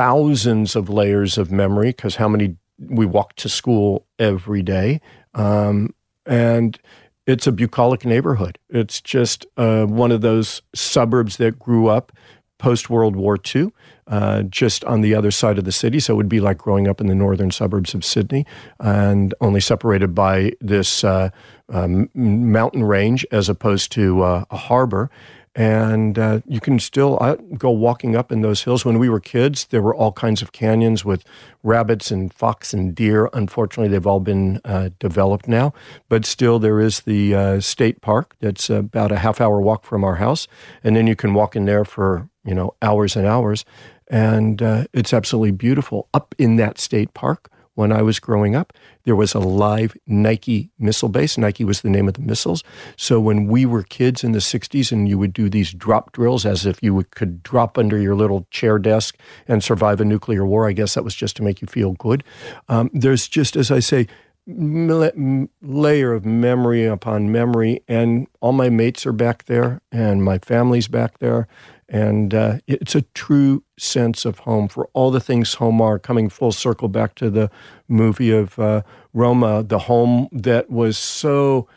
thousands 0.00 0.76
of 0.76 0.88
layers 0.88 1.36
of 1.36 1.52
memory 1.52 1.88
because 1.90 2.16
how 2.16 2.26
many 2.26 2.56
we 2.78 3.04
walk 3.04 3.36
to 3.36 3.50
school 3.50 4.06
every 4.18 4.62
day. 4.62 4.98
Um, 5.34 5.94
and 6.24 6.78
it's 7.26 7.46
a 7.46 7.52
bucolic 7.52 8.06
neighborhood. 8.06 8.58
It's 8.70 9.02
just 9.02 9.44
uh, 9.58 9.84
one 9.84 10.10
of 10.10 10.22
those 10.22 10.62
suburbs 10.74 11.36
that 11.36 11.58
grew 11.58 11.88
up 11.88 12.12
post 12.56 12.88
World 12.88 13.14
War 13.14 13.36
II, 13.54 13.72
uh, 14.06 14.42
just 14.44 14.84
on 14.84 15.02
the 15.02 15.14
other 15.14 15.30
side 15.30 15.58
of 15.58 15.64
the 15.64 15.72
city. 15.72 16.00
So 16.00 16.14
it 16.14 16.16
would 16.16 16.30
be 16.30 16.40
like 16.40 16.56
growing 16.56 16.88
up 16.88 17.02
in 17.02 17.06
the 17.06 17.14
northern 17.14 17.50
suburbs 17.50 17.92
of 17.92 18.02
Sydney 18.02 18.46
and 18.78 19.34
only 19.42 19.60
separated 19.60 20.14
by 20.14 20.52
this 20.62 21.04
uh, 21.04 21.28
um, 21.68 22.08
mountain 22.14 22.84
range 22.84 23.26
as 23.30 23.50
opposed 23.50 23.92
to 23.92 24.22
uh, 24.22 24.44
a 24.50 24.56
harbor 24.56 25.10
and 25.56 26.18
uh, 26.18 26.40
you 26.46 26.60
can 26.60 26.78
still 26.78 27.18
I 27.20 27.36
go 27.56 27.70
walking 27.70 28.14
up 28.14 28.30
in 28.30 28.40
those 28.40 28.62
hills. 28.62 28.84
When 28.84 28.98
we 28.98 29.08
were 29.08 29.20
kids, 29.20 29.66
there 29.66 29.82
were 29.82 29.94
all 29.94 30.12
kinds 30.12 30.42
of 30.42 30.52
canyons 30.52 31.04
with 31.04 31.24
rabbits 31.62 32.10
and 32.10 32.32
fox 32.32 32.72
and 32.72 32.94
deer. 32.94 33.28
Unfortunately, 33.32 33.88
they've 33.88 34.06
all 34.06 34.20
been 34.20 34.60
uh, 34.64 34.90
developed 34.98 35.48
now, 35.48 35.72
but 36.08 36.24
still 36.24 36.58
there 36.58 36.80
is 36.80 37.00
the 37.00 37.34
uh, 37.34 37.60
state 37.60 38.00
park 38.00 38.36
that's 38.40 38.70
about 38.70 39.10
a 39.10 39.18
half 39.18 39.40
hour 39.40 39.60
walk 39.60 39.84
from 39.84 40.04
our 40.04 40.16
house, 40.16 40.46
and 40.84 40.94
then 40.94 41.06
you 41.06 41.16
can 41.16 41.34
walk 41.34 41.56
in 41.56 41.64
there 41.64 41.84
for 41.84 42.28
you 42.44 42.54
know 42.54 42.74
hours 42.80 43.16
and 43.16 43.26
hours, 43.26 43.64
and 44.08 44.62
uh, 44.62 44.84
it's 44.92 45.12
absolutely 45.12 45.52
beautiful 45.52 46.08
up 46.14 46.34
in 46.38 46.56
that 46.56 46.78
state 46.78 47.12
park 47.12 47.50
when 47.80 47.92
I 47.92 48.02
was 48.02 48.20
growing 48.20 48.54
up. 48.54 48.74
There 49.04 49.16
was 49.16 49.32
a 49.32 49.38
live 49.38 49.96
Nike 50.06 50.70
missile 50.78 51.08
base. 51.08 51.38
Nike 51.38 51.64
was 51.64 51.80
the 51.80 51.88
name 51.88 52.08
of 52.08 52.14
the 52.14 52.20
missiles. 52.20 52.62
So 52.96 53.18
when 53.18 53.46
we 53.46 53.64
were 53.64 53.82
kids 53.82 54.22
in 54.22 54.32
the 54.32 54.38
60s 54.38 54.92
and 54.92 55.08
you 55.08 55.18
would 55.18 55.32
do 55.32 55.48
these 55.48 55.72
drop 55.72 56.12
drills 56.12 56.44
as 56.44 56.66
if 56.66 56.82
you 56.82 56.94
would, 56.94 57.10
could 57.12 57.42
drop 57.42 57.78
under 57.78 57.98
your 57.98 58.14
little 58.14 58.46
chair 58.50 58.78
desk 58.78 59.16
and 59.48 59.64
survive 59.64 59.98
a 59.98 60.04
nuclear 60.04 60.44
war, 60.44 60.68
I 60.68 60.72
guess 60.72 60.92
that 60.92 61.04
was 61.04 61.14
just 61.14 61.36
to 61.36 61.42
make 61.42 61.62
you 61.62 61.66
feel 61.66 61.92
good. 61.92 62.22
Um, 62.68 62.90
there's 62.92 63.26
just, 63.26 63.56
as 63.56 63.70
I 63.70 63.80
say, 63.80 64.06
layer 64.46 66.12
of 66.12 66.26
memory 66.26 66.84
upon 66.84 67.32
memory, 67.32 67.82
and 67.88 68.26
all 68.40 68.52
my 68.52 68.68
mates 68.68 69.06
are 69.06 69.12
back 69.12 69.46
there, 69.46 69.80
and 69.90 70.22
my 70.22 70.38
family's 70.38 70.88
back 70.88 71.18
there, 71.18 71.48
and 71.90 72.32
uh, 72.32 72.58
it's 72.68 72.94
a 72.94 73.02
true 73.14 73.64
sense 73.76 74.24
of 74.24 74.38
home 74.40 74.68
for 74.68 74.88
all 74.92 75.10
the 75.10 75.20
things 75.20 75.54
home 75.54 75.80
are. 75.80 75.98
Coming 75.98 76.28
full 76.28 76.52
circle 76.52 76.88
back 76.88 77.16
to 77.16 77.28
the 77.28 77.50
movie 77.88 78.30
of 78.30 78.56
uh, 78.60 78.82
Roma, 79.12 79.64
the 79.64 79.80
home 79.80 80.28
that 80.30 80.70
was 80.70 80.96
so 80.96 81.68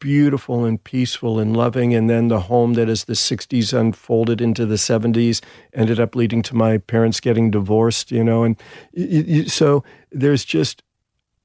beautiful 0.00 0.64
and 0.64 0.82
peaceful 0.82 1.38
and 1.38 1.56
loving, 1.56 1.94
and 1.94 2.10
then 2.10 2.26
the 2.26 2.40
home 2.40 2.74
that 2.74 2.88
as 2.88 3.04
the 3.04 3.14
60s 3.14 3.72
unfolded 3.72 4.40
into 4.40 4.66
the 4.66 4.74
70s 4.74 5.40
ended 5.72 6.00
up 6.00 6.16
leading 6.16 6.42
to 6.42 6.56
my 6.56 6.78
parents 6.78 7.20
getting 7.20 7.50
divorced, 7.50 8.10
you 8.10 8.24
know. 8.24 8.42
And 8.42 8.56
so 9.50 9.84
there's 10.10 10.44
just 10.44 10.82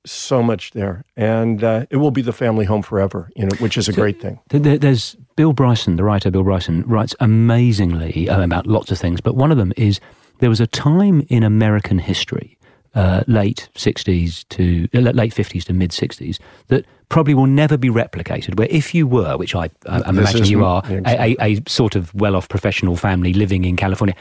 so 0.06 0.44
much 0.44 0.72
there, 0.72 1.04
and 1.16 1.64
uh, 1.64 1.86
it 1.90 1.98
will 1.98 2.12
be 2.12 2.22
the 2.22 2.34
family 2.34 2.66
home 2.66 2.82
forever, 2.82 3.30
you 3.36 3.46
know, 3.46 3.56
which 3.60 3.78
is 3.78 3.88
a 3.88 3.94
so 3.94 4.02
great 4.02 4.22
thing. 4.22 4.40
There's 4.50 5.16
Bill 5.36 5.54
Bryson, 5.54 5.96
the 5.96 6.04
writer 6.04 6.32
Bill 6.32 6.44
Bryson, 6.44 6.84
writes 6.84 7.16
amazingly 7.20 8.30
uh, 8.30 8.42
about 8.42 8.68
lots 8.68 8.92
of 8.92 8.98
things, 8.98 9.22
but 9.22 9.36
one 9.36 9.52
of 9.52 9.58
them 9.58 9.74
is 9.78 10.00
there 10.40 10.50
was 10.50 10.60
a 10.60 10.68
time 10.68 11.26
in 11.30 11.44
American 11.44 12.00
history, 12.00 12.58
uh, 12.94 13.24
late 13.28 13.70
60s 13.76 14.48
to 14.50 14.88
uh, 14.94 15.12
late 15.12 15.34
50s 15.34 15.64
to 15.66 15.74
mid 15.74 15.92
60s, 15.92 16.40
that 16.68 16.86
probably 17.10 17.34
will 17.34 17.46
never 17.46 17.78
be 17.78 17.90
replicated. 17.90 18.58
Where 18.58 18.68
if 18.70 18.96
you 18.96 19.08
were, 19.08 19.38
which 19.38 19.56
I, 19.56 19.70
I 19.88 20.10
imagine 20.10 20.46
you 20.46 20.64
are, 20.66 20.82
a, 20.88 21.36
a, 21.36 21.36
a 21.40 21.62
sort 21.68 21.96
of 21.96 22.14
well-off 22.16 22.50
professional 22.50 22.96
family 22.96 23.34
living 23.34 23.66
in 23.66 23.76
California, 23.76 24.16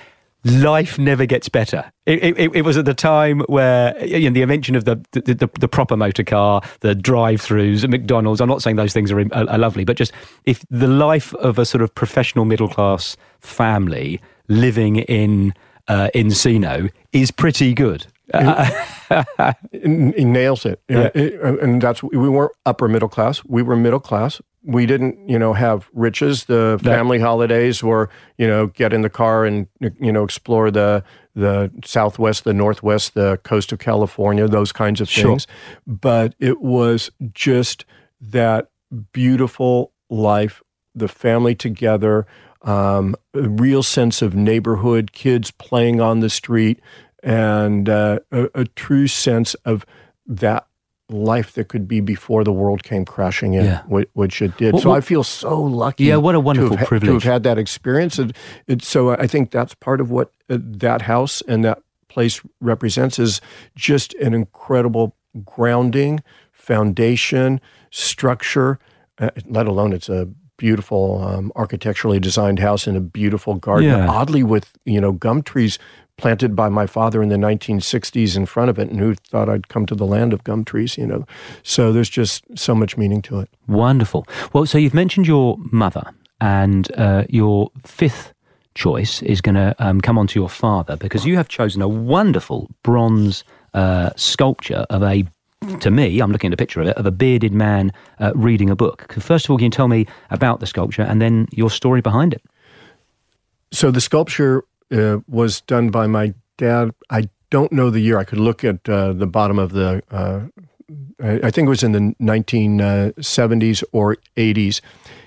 life 0.45 0.99
never 0.99 1.27
gets 1.27 1.49
better. 1.49 1.91
It, 2.07 2.23
it, 2.39 2.55
it, 2.55 2.63
was 2.63 2.77
at 2.77 2.85
the 2.85 2.95
time 2.95 3.41
where 3.49 3.97
you 4.05 4.29
know, 4.29 4.35
the 4.35 4.43
invention 4.43 4.77
of 4.77 4.85
the, 4.85 5.03
the, 5.13 5.35
the, 5.35 5.51
the 5.59 5.69
proper 5.69 5.97
motor 5.97 6.23
car, 6.23 6.61
the 6.81 6.95
drive-throughs, 6.95 7.89
McDonald's. 7.89 8.41
I'm 8.41 8.49
not 8.49 8.63
saying 8.63 8.77
those 8.77 8.93
things 8.93 9.11
are, 9.11 9.21
are, 9.21 9.49
are, 9.49 9.59
lovely, 9.59 9.85
but 9.85 9.97
just 9.97 10.13
if 10.45 10.65
the 10.71 10.89
life 10.89 11.35
of 11.35 11.59
a 11.59 11.65
sort 11.65 11.83
of 11.83 11.95
professional 11.95 12.45
middle 12.45 12.69
class 12.69 13.17
family 13.41 14.21
living 14.49 14.97
in 14.97 15.55
uh, 15.89 16.11
Encino 16.15 16.91
is 17.13 17.31
pretty 17.31 17.73
good. 17.75 18.07
he 19.73 20.25
nails 20.25 20.65
it. 20.65 20.81
Yeah. 20.89 21.11
and 21.15 21.81
that's 21.81 22.03
we 22.03 22.29
weren't 22.29 22.53
upper 22.67 22.89
middle 22.89 23.09
class. 23.09 23.45
We 23.45 23.63
were 23.63 23.77
middle 23.77 24.01
class 24.01 24.41
we 24.65 24.87
didn't, 24.87 25.29
you 25.29 25.39
know, 25.39 25.53
have 25.53 25.89
riches. 25.93 26.45
The 26.45 26.81
family 26.83 27.19
holidays 27.19 27.83
were, 27.83 28.09
you 28.39 28.47
know, 28.47 28.69
get 28.69 28.93
in 28.93 29.03
the 29.03 29.11
car 29.11 29.45
and 29.45 29.67
you 30.01 30.11
know 30.13 30.25
explore 30.25 30.71
the 30.71 31.05
the 31.35 31.71
Southwest, 31.85 32.45
the 32.45 32.55
Northwest, 32.55 33.15
the 33.15 33.39
coast 33.43 33.73
of 33.73 33.79
California, 33.79 34.49
those 34.49 34.73
kinds 34.73 35.01
of 35.01 35.09
things. 35.09 35.47
Sure. 35.47 35.75
But 35.87 36.35
it 36.39 36.61
was 36.61 37.11
just 37.33 37.85
that 38.21 38.71
beautiful 39.13 39.93
life, 40.09 40.63
the 40.95 41.09
family 41.09 41.55
together, 41.55 42.27
um, 42.63 43.17
a 43.35 43.49
real 43.49 43.83
sense 43.83 44.23
of 44.23 44.35
neighborhood, 44.35 45.13
kids 45.13 45.51
playing 45.51 46.01
on 46.01 46.21
the 46.21 46.31
street, 46.31 46.81
and 47.23 47.89
uh, 47.89 48.21
a, 48.31 48.49
a 48.55 48.65
true 48.65 49.09
sense 49.09 49.55
of 49.65 49.85
that 50.27 50.67
life 51.11 51.53
that 51.53 51.69
could 51.69 51.87
be 51.87 52.01
before 52.01 52.45
the 52.45 52.53
world 52.53 52.83
came 52.83 53.05
crashing 53.05 53.53
in, 53.55 53.65
Yeah. 53.67 53.83
which, 54.15 54.41
it 54.41 54.57
did. 54.57 54.73
Well, 54.73 54.83
so 54.83 54.89
well- 54.91 54.99
I 54.99 55.01
feel 55.03 55.23
so 55.25 55.61
lucky. 55.61 56.05
Yeah, 56.05 56.17
what 56.17 56.35
a 56.35 56.41
wonderful 56.41 56.77
to 56.77 56.81
ha- 56.81 56.87
privilege. 56.87 57.09
to 57.09 57.13
have 57.15 57.23
had 57.25 57.43
that 57.43 57.59
experience. 57.59 58.19
And 58.19 58.35
it, 58.67 58.83
so 58.83 59.11
I 59.11 59.27
think 59.27 59.51
that's 59.51 59.75
part 59.75 60.01
of 60.01 60.11
what 60.11 60.31
uh, 60.49 60.59
that 60.61 61.03
house 61.03 61.43
and 61.47 61.65
that 61.65 61.83
place 62.09 62.41
represents 62.61 63.19
is 63.19 63.41
just 63.77 64.15
an 64.15 64.33
incredible 64.35 65.15
grounding, 65.45 66.23
foundation, 66.53 67.61
structure. 67.91 68.79
Uh, 69.19 69.31
let 69.47 69.67
alone 69.67 69.93
it's 69.93 70.09
a 70.09 70.29
beautiful 70.57 71.23
um, 71.23 71.53
architecturally 71.57 72.19
designed 72.21 72.59
house 72.61 72.87
in 72.87 72.97
a 72.97 73.01
beautiful 73.01 73.55
garden. 73.55 73.89
Yeah. 73.91 74.09
Oddly, 74.09 74.43
with 74.43 74.73
you 74.85 75.01
know 75.01 75.13
gum 75.13 75.43
trees 75.43 75.79
planted 76.17 76.55
by 76.55 76.69
my 76.69 76.87
father 76.87 77.23
in 77.23 77.29
the 77.29 77.37
1960s 77.37 78.37
in 78.37 78.47
front 78.47 78.71
of 78.71 78.79
it, 78.79 78.89
and 78.89 79.01
who 79.01 79.15
thought 79.15 79.49
I'd 79.49 79.69
come 79.69 79.87
to 79.87 79.95
the 79.95 80.07
land 80.07 80.33
of 80.33 80.45
gum 80.45 80.65
trees? 80.65 80.97
You 80.97 81.07
know, 81.07 81.27
so 81.63 81.93
there's 81.93 82.09
just 82.09 82.45
so 82.57 82.75
much 82.75 82.97
meaning 82.97 83.23
to 83.23 83.41
it. 83.41 83.49
Wonderful. 83.67 84.27
Well, 84.53 84.67
so 84.67 84.79
you've 84.79 84.95
mentioned 84.95 85.27
your 85.27 85.57
mother, 85.59 86.05
and 86.41 86.91
uh, 86.97 87.25
your 87.29 87.71
fifth 87.85 88.33
choice 88.75 89.23
is 89.23 89.41
going 89.41 89.55
to 89.55 89.75
um, 89.79 90.01
come 90.01 90.19
on 90.19 90.27
to 90.27 90.39
your 90.39 90.49
father 90.49 90.97
because 90.97 91.25
you 91.25 91.37
have 91.37 91.49
chosen 91.49 91.81
a 91.81 91.89
wonderful 91.89 92.69
bronze 92.83 93.45
uh, 93.73 94.11
sculpture 94.17 94.87
of 94.91 95.03
a. 95.03 95.25
To 95.81 95.91
me, 95.91 96.21
I'm 96.21 96.31
looking 96.31 96.49
at 96.49 96.55
a 96.55 96.59
picture 96.59 96.83
of 96.83 96.89
it 96.89 96.97
of 96.99 97.07
a 97.07 97.11
bearded 97.11 97.55
man 97.55 97.91
uh, 98.21 98.33
reading 98.35 98.69
a 98.69 98.77
book. 98.77 99.11
First 99.19 99.47
of 99.47 99.51
all, 99.51 99.57
can 99.57 99.65
you 99.65 99.71
tell 99.71 99.89
me 99.89 100.07
about 100.31 100.61
the 100.61 100.67
sculpture 100.67 101.03
and 101.03 101.23
then 101.23 101.49
your 101.53 101.71
story 101.71 102.03
behind 102.03 102.35
it? 102.35 102.43
So 103.73 103.91
the 103.91 104.01
sculpture 104.01 104.65
uh, 104.95 105.19
was 105.29 105.61
done 105.61 105.91
by 105.91 106.07
my 106.07 106.35
dad. 106.57 106.95
I 107.11 107.29
don't 107.51 107.73
know 107.73 107.91
the 107.91 108.01
year. 108.01 108.19
I 108.19 108.25
could 108.25 108.41
look 108.41 108.65
at 108.65 108.89
uh, 108.89 109.13
the 109.13 109.27
bottom 109.27 109.59
of 109.59 109.73
the. 109.73 110.03
Uh, 110.11 110.47
I 111.21 111.51
think 111.51 111.67
it 111.67 111.71
was 111.71 111.83
in 111.83 111.93
the 111.93 112.15
1970s 112.21 113.85
or 113.93 114.17
80s. 114.37 114.81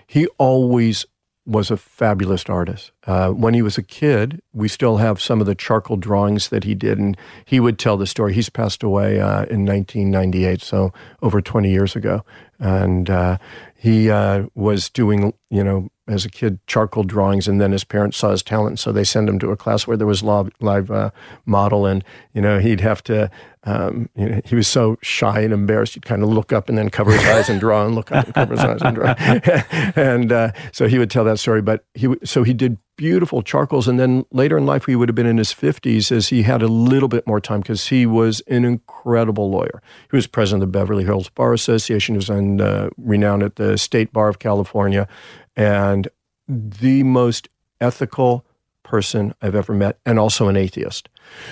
He 0.06 0.28
always 0.38 1.06
was 1.48 1.72
a 1.72 1.78
fabulous 1.78 2.44
artist. 2.50 2.92
Uh, 3.06 3.30
when 3.30 3.54
he 3.54 3.62
was 3.62 3.78
a 3.78 3.82
kid, 3.82 4.42
we 4.52 4.68
still 4.68 4.98
have 4.98 5.22
some 5.22 5.40
of 5.40 5.48
the 5.48 5.56
charcoal 5.56 5.96
drawings 5.96 6.50
that 6.50 6.66
he 6.66 6.76
did, 6.76 7.00
and 7.00 7.18
he 7.46 7.60
would 7.60 7.80
tell 7.80 7.96
the 7.96 8.06
story. 8.06 8.34
He's 8.34 8.50
passed 8.50 8.84
away 8.84 9.22
uh, 9.22 9.46
in 9.46 9.66
1998, 9.66 10.62
so 10.62 10.92
over 11.22 11.42
20 11.42 11.72
years 11.72 11.96
ago. 11.96 12.26
And 12.60 13.10
uh, 13.10 13.38
he 13.76 14.12
uh, 14.12 14.48
was 14.56 14.90
doing, 14.90 15.34
you 15.50 15.64
know, 15.64 15.90
as 16.08 16.26
a 16.26 16.30
kid, 16.30 16.60
charcoal 16.68 17.04
drawings, 17.04 17.48
and 17.48 17.60
then 17.60 17.72
his 17.72 17.84
parents 17.84 18.18
saw 18.18 18.32
his 18.32 18.42
talent, 18.42 18.80
so 18.80 18.92
they 18.92 19.04
sent 19.04 19.28
him 19.28 19.40
to 19.40 19.52
a 19.52 19.58
class 19.58 19.86
where 19.86 19.98
there 19.98 20.08
was 20.08 20.24
live, 20.24 20.50
live 20.60 20.90
uh, 20.90 21.12
model, 21.46 21.86
and 21.86 22.04
you 22.34 22.42
know 22.42 22.60
he'd 22.60 22.82
have 22.82 23.04
to. 23.04 23.30
Um, 23.64 24.10
you 24.16 24.30
know, 24.30 24.42
he 24.46 24.56
was 24.56 24.66
so 24.66 24.98
shy 25.02 25.42
and 25.42 25.52
embarrassed. 25.52 25.96
He'd 25.96 26.06
kind 26.06 26.24
of 26.24 26.30
look 26.30 26.54
up 26.54 26.70
and 26.70 26.78
then 26.78 26.90
cover 26.90 27.12
his 27.12 27.26
eyes 27.26 27.50
and 27.50 27.60
draw, 27.60 27.86
and 27.86 27.96
look 27.96 28.12
up 28.14 28.26
and 28.26 28.34
cover 28.34 28.54
his 28.54 28.64
eyes 28.64 28.82
and 28.82 28.96
draw. 28.96 29.14
and 30.02 30.32
uh, 30.32 30.52
so 30.72 30.88
he 30.88 30.98
would 30.98 31.12
tell 31.12 31.26
that 31.26 31.38
story. 31.38 31.62
But 31.62 31.84
he 31.94 32.08
so 32.24 32.44
he 32.44 32.54
did 32.54 32.78
beautiful 32.96 33.42
charcoals, 33.42 33.88
and 33.88 34.00
then 34.00 34.26
later 34.32 34.58
in 34.58 34.66
life 34.66 34.86
he 34.86 34.96
would 34.96 35.10
have 35.10 35.16
been 35.16 35.28
in 35.28 35.38
his 35.38 35.52
fifties 35.52 36.12
as 36.12 36.30
he 36.30 36.44
had 36.44 36.62
a 36.62 36.68
little 36.68 37.10
bit 37.10 37.28
more 37.28 37.42
time 37.42 37.60
because 37.60 37.88
he 37.88 38.06
was 38.06 38.42
an 38.48 38.64
incredible 38.64 39.50
lawyer. 39.50 39.82
He 40.10 40.16
was 40.16 40.28
president 40.28 40.64
of 40.64 40.72
the 40.72 40.80
Beverly 40.80 41.04
Hills 41.04 41.28
Bar 41.30 41.52
Association. 41.54 42.16
He 42.16 42.18
was 42.18 42.30
on, 42.30 42.62
uh, 42.62 42.90
renowned 42.98 43.44
at 43.44 43.58
the 43.58 43.78
State 43.78 44.14
Bar 44.14 44.30
of 44.30 44.40
California, 44.40 45.10
and 45.58 46.08
the 46.48 47.04
most 47.04 47.50
ethical 47.82 48.46
person 48.84 49.34
I've 49.42 49.56
ever 49.56 49.74
met, 49.74 50.00
and 50.06 50.18
also 50.18 50.48
an 50.48 50.56
atheist. 50.56 51.10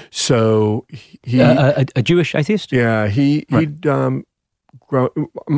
So 0.10 0.86
he, 1.24 1.42
Uh, 1.42 1.74
a, 1.82 1.86
a 1.98 2.02
Jewish 2.02 2.34
atheist? 2.36 2.72
yeah, 2.72 3.08
he 3.10 3.46
he'd 3.50 3.86
um, 3.86 4.24
grow. 4.88 5.10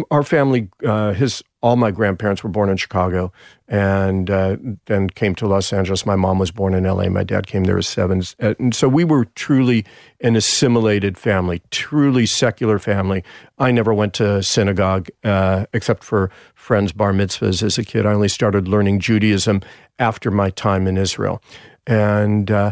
Our 0.10 0.24
family, 0.24 0.70
uh, 0.84 1.14
his 1.14 1.44
all 1.68 1.76
my 1.76 1.92
grandparents 1.92 2.44
were 2.44 2.50
born 2.50 2.70
in 2.70 2.78
Chicago, 2.78 3.30
and 3.68 4.30
uh, 4.30 4.56
then 4.86 5.10
came 5.10 5.36
to 5.36 5.46
Los 5.46 5.74
Angeles. 5.74 6.06
My 6.06 6.16
mom 6.16 6.40
was 6.40 6.50
born 6.50 6.74
in 6.74 6.86
L.A. 6.86 7.10
My 7.10 7.26
dad 7.26 7.46
came 7.46 7.66
there 7.66 7.78
as 7.78 7.90
sevens, 7.90 8.38
Uh, 8.40 8.54
and 8.58 8.74
so 8.74 8.88
we 8.88 9.04
were 9.04 9.26
truly 9.36 9.84
an 10.22 10.38
assimilated 10.38 11.18
family, 11.18 11.62
truly 11.70 12.26
secular 12.26 12.80
family. 12.80 13.22
I 13.60 13.72
never 13.72 13.94
went 13.94 14.14
to 14.14 14.42
synagogue 14.42 15.10
uh, 15.26 15.66
except 15.74 16.06
for 16.06 16.32
friends' 16.56 16.94
bar 16.94 17.12
mitzvahs 17.12 17.62
as 17.62 17.78
a 17.78 17.84
kid. 17.84 18.06
I 18.06 18.14
only 18.14 18.30
started 18.30 18.70
learning 18.70 19.02
Judaism 19.02 19.62
after 20.00 20.32
my 20.32 20.50
time 20.52 20.88
in 20.88 20.98
Israel, 20.98 21.42
and 21.86 22.50
uh, 22.50 22.72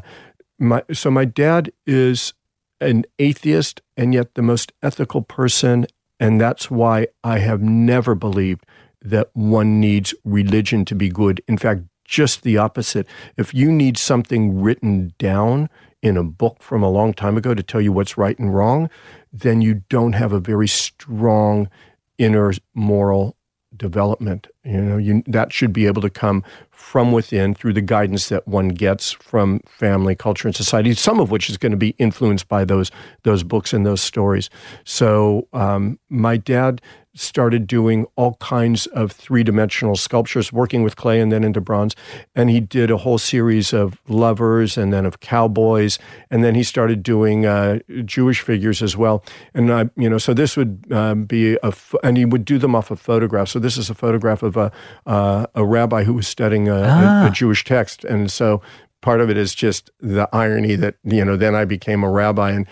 my 0.57 0.83
so 0.93 1.11
my 1.11 1.25
dad 1.25 1.69
is 1.85 2.33
an 2.79 3.03
atheist 3.19 3.81
and 3.97 4.13
yet 4.13 4.35
the 4.35 4.41
most 4.41 4.71
ethical 4.81 5.21
person. 5.21 5.85
And 6.17 6.39
that's 6.39 6.71
why 6.71 7.07
I 7.25 7.39
have 7.39 7.61
never 7.61 8.15
believed 8.15 8.65
that 9.05 9.29
one 9.33 9.79
needs 9.79 10.13
religion 10.23 10.83
to 10.85 10.95
be 10.95 11.09
good. 11.09 11.41
In 11.47 11.57
fact, 11.57 11.83
just 12.03 12.43
the 12.43 12.57
opposite. 12.57 13.07
If 13.37 13.53
you 13.53 13.71
need 13.71 13.97
something 13.97 14.61
written 14.61 15.13
down 15.17 15.69
in 16.01 16.17
a 16.17 16.23
book 16.23 16.61
from 16.61 16.83
a 16.83 16.89
long 16.89 17.13
time 17.13 17.35
ago 17.35 17.53
to 17.53 17.63
tell 17.63 17.81
you 17.81 17.91
what's 17.91 18.17
right 18.17 18.37
and 18.37 18.53
wrong, 18.53 18.89
then 19.33 19.61
you 19.61 19.81
don't 19.89 20.13
have 20.13 20.31
a 20.31 20.39
very 20.39 20.67
strong 20.67 21.69
inner 22.17 22.53
moral 22.73 23.35
development. 23.75 24.47
You 24.63 24.81
know, 24.81 24.97
you, 24.97 25.23
that 25.27 25.51
should 25.51 25.73
be 25.73 25.85
able 25.85 26.01
to 26.01 26.09
come 26.09 26.43
from 26.71 27.11
within 27.11 27.53
through 27.53 27.73
the 27.73 27.81
guidance 27.81 28.29
that 28.29 28.47
one 28.47 28.69
gets 28.69 29.11
from 29.11 29.61
family, 29.67 30.15
culture, 30.15 30.47
and 30.47 30.55
society. 30.55 30.93
Some 30.93 31.19
of 31.19 31.31
which 31.31 31.49
is 31.49 31.57
going 31.57 31.71
to 31.71 31.77
be 31.77 31.89
influenced 31.97 32.47
by 32.47 32.65
those 32.65 32.91
those 33.23 33.43
books 33.43 33.73
and 33.73 33.85
those 33.85 34.01
stories. 34.01 34.49
So, 34.83 35.47
um, 35.53 35.99
my 36.09 36.37
dad 36.37 36.81
started 37.15 37.65
doing 37.65 38.05
all 38.15 38.35
kinds 38.35 38.87
of 38.87 39.11
three 39.11 39.43
dimensional 39.43 39.95
sculptures, 39.95 40.51
working 40.51 40.83
with 40.83 40.95
clay 40.95 41.19
and 41.19 41.31
then 41.31 41.43
into 41.43 41.61
bronze. 41.61 41.95
And 42.35 42.49
he 42.49 42.59
did 42.59 42.91
a 42.91 42.97
whole 42.97 43.17
series 43.17 43.73
of 43.73 43.99
lovers 44.07 44.77
and 44.77 44.93
then 44.93 45.05
of 45.05 45.21
cowboys. 45.21 45.97
And 46.29 46.43
then 46.43 46.55
he 46.55 46.63
started 46.63 47.01
doing 47.01 47.45
uh, 47.45 47.79
Jewish 48.03 48.41
figures 48.41 48.81
as 48.81 48.97
well. 48.97 49.23
And 49.53 49.71
I, 49.71 49.89
you 49.95 50.09
know, 50.09 50.17
so 50.17 50.33
this 50.33 50.57
would 50.57 50.85
um, 50.91 51.25
be 51.25 51.57
a, 51.63 51.73
and 52.03 52.17
he 52.17 52.25
would 52.25 52.45
do 52.45 52.57
them 52.57 52.75
off 52.75 52.91
of 52.91 52.99
photographs. 52.99 53.51
So 53.51 53.59
this 53.59 53.77
is 53.77 53.89
a 53.89 53.95
photograph 53.95 54.43
of 54.43 54.57
a 54.57 54.71
uh, 55.05 55.45
a 55.55 55.65
rabbi 55.65 56.03
who 56.03 56.13
was 56.13 56.27
studying 56.27 56.67
a, 56.67 56.75
a, 56.75 57.27
a 57.27 57.31
Jewish 57.31 57.63
text. 57.63 58.03
And 58.03 58.31
so 58.31 58.61
part 59.01 59.21
of 59.21 59.29
it 59.29 59.37
is 59.37 59.55
just 59.55 59.89
the 60.01 60.27
irony 60.33 60.75
that 60.75 60.95
you 61.03 61.23
know 61.23 61.37
then 61.37 61.55
I 61.55 61.65
became 61.65 62.03
a 62.03 62.09
rabbi 62.09 62.51
and. 62.51 62.67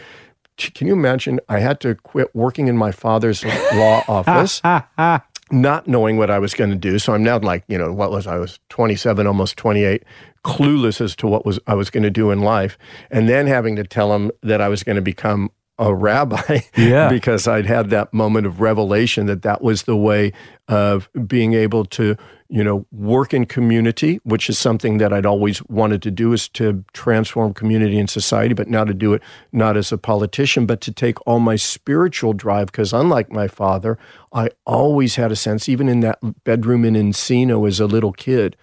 Can 0.58 0.88
you 0.88 0.94
imagine? 0.94 1.40
I 1.50 1.60
had 1.60 1.80
to 1.82 1.96
quit 1.96 2.34
working 2.36 2.68
in 2.68 2.78
my 2.78 2.92
father's 2.92 3.44
law 3.74 4.04
office, 4.08 4.62
not 5.52 5.88
knowing 5.88 6.18
what 6.18 6.30
I 6.30 6.40
was 6.40 6.54
going 6.54 6.70
to 6.70 6.76
do. 6.76 7.00
So 7.00 7.14
I'm 7.14 7.24
now 7.24 7.40
like, 7.40 7.64
you 7.68 7.78
know, 7.78 7.92
what 7.92 8.12
was 8.12 8.28
I? 8.28 8.38
Was 8.38 8.60
27, 8.70 9.28
almost 9.28 9.58
28, 9.58 10.04
clueless 10.46 11.02
as 11.02 11.16
to 11.18 11.28
what 11.28 11.46
was 11.46 11.60
I 11.68 11.74
was 11.76 11.90
going 11.90 12.04
to 12.04 12.10
do 12.10 12.32
in 12.32 12.42
life, 12.42 12.78
and 13.12 13.28
then 13.28 13.48
having 13.48 13.76
to 13.78 13.84
tell 13.84 14.14
him 14.16 14.32
that 14.42 14.62
I 14.62 14.70
was 14.70 14.84
going 14.84 14.96
to 14.98 15.02
become 15.02 15.52
a 15.80 15.94
rabbi 15.94 16.60
Yeah. 16.78 17.10
because 17.10 17.48
I'd 17.48 17.66
had 17.66 17.90
that 17.90 18.14
moment 18.14 18.46
of 18.46 18.62
revelation 18.62 19.26
that 19.26 19.42
that 19.42 19.64
was 19.64 19.84
the 19.84 19.98
way 19.98 20.32
of 20.68 21.10
being 21.28 21.54
able 21.54 21.84
to, 21.86 22.16
you 22.54 22.64
know, 22.64 22.86
work 22.92 23.34
in 23.34 23.48
community, 23.48 24.20
which 24.24 24.48
is 24.48 24.60
something 24.60 25.00
that 25.00 25.12
I'd 25.12 25.26
always 25.26 25.64
wanted 25.70 26.04
to 26.04 26.12
do 26.12 26.34
is 26.34 26.48
to 26.50 26.86
transform 26.94 27.56
community 27.56 27.98
and 27.98 28.08
society, 28.08 28.54
but 28.54 28.68
now 28.68 28.84
to 28.84 28.94
do 28.94 29.16
it 29.16 29.24
not 29.52 29.76
as 29.76 29.92
a 29.92 29.98
politician, 29.98 30.68
but 30.68 30.80
to 30.82 30.92
take 30.92 31.18
all 31.26 31.40
my 31.40 31.56
spiritual 31.56 32.32
drive. 32.34 32.68
Because 32.68 32.94
unlike 32.94 33.32
my 33.32 33.48
father, 33.48 33.98
I 34.32 34.52
always 34.68 35.16
had 35.16 35.32
a 35.32 35.36
sense, 35.36 35.68
even 35.68 35.90
in 35.90 36.02
that 36.02 36.20
bedroom 36.44 36.86
in 36.86 36.94
Encino 36.94 37.68
as 37.68 37.80
a 37.80 37.88
little 37.88 38.14
kid, 38.14 38.56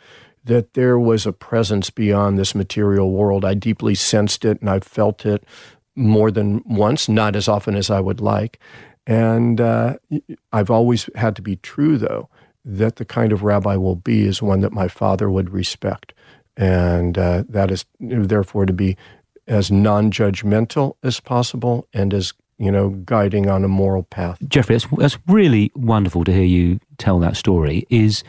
that 0.45 0.75
there 0.75 0.97
was 0.97 1.27
a 1.27 1.33
presence 1.33 1.91
beyond 1.91 2.39
this 2.39 2.55
material 2.55 3.11
world. 3.11 3.45
I 3.45 3.55
deeply 3.55 3.97
sensed 3.97 4.45
it 4.45 4.61
and 4.61 4.71
I 4.71 4.79
felt 4.79 5.27
it 5.27 5.43
more 5.97 6.31
than 6.31 6.63
once, 6.65 7.09
not 7.09 7.35
as 7.35 7.49
often 7.49 7.75
as 7.75 7.91
I 7.91 7.99
would 7.99 8.21
like. 8.21 8.61
And 9.05 9.61
uh, 9.61 9.97
I've 10.53 10.71
always 10.71 11.11
had 11.17 11.35
to 11.35 11.43
be 11.43 11.57
true, 11.57 11.99
though, 11.99 12.29
that 12.65 12.97
the 12.97 13.05
kind 13.05 13.33
of 13.33 13.43
rabbi 13.43 13.77
will 13.77 13.97
be 13.97 14.27
is 14.27 14.43
one 14.43 14.61
that 14.61 14.73
my 14.73 14.89
father 14.89 15.31
would 15.31 15.51
respect. 15.51 16.13
And 16.57 17.17
uh, 17.17 17.45
that 17.49 17.71
is 17.71 17.85
therefore 17.99 18.67
to 18.67 18.73
be 18.73 18.97
as 19.47 19.71
non 19.71 20.11
judgmental 20.11 20.97
as 21.03 21.21
possible 21.21 21.89
and 21.93 22.13
as 22.13 22.35
you 22.61 22.71
know, 22.71 22.91
guiding 22.91 23.49
on 23.49 23.65
a 23.65 23.69
moral 23.69 24.03
path. 24.03 24.39
Jeffrey, 24.47 24.75
that's, 24.75 24.87
that's 24.99 25.19
really 25.27 25.73
wonderful 25.75 26.25
to 26.25 26.33
hear 26.33 26.45
you 26.45 26.79
tell 26.99 27.19
that 27.19 27.35
story. 27.35 27.87
Is 27.89 28.23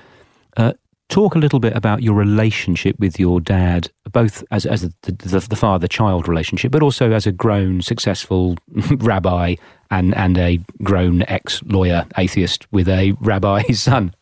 talk 1.12 1.36
a 1.36 1.40
little 1.40 1.60
bit 1.60 1.76
about 1.76 2.02
your 2.02 2.16
relationship 2.16 2.98
with 2.98 3.20
your 3.20 3.40
dad, 3.40 3.92
both 4.12 4.44
as 4.50 4.66
as 4.66 4.82
the, 4.82 5.12
the, 5.12 5.40
the 5.40 5.56
father-child 5.56 6.28
relationship, 6.28 6.72
but 6.72 6.82
also 6.82 7.12
as 7.12 7.28
a 7.28 7.32
grown, 7.32 7.82
successful 7.82 8.56
rabbi 8.98 9.56
and 9.92 10.16
and 10.16 10.38
a 10.38 10.60
grown 10.82 11.22
ex-lawyer 11.24 12.08
atheist 12.18 12.72
with 12.72 12.88
a 12.90 13.12
rabbi 13.20 13.62
son. 13.74 14.16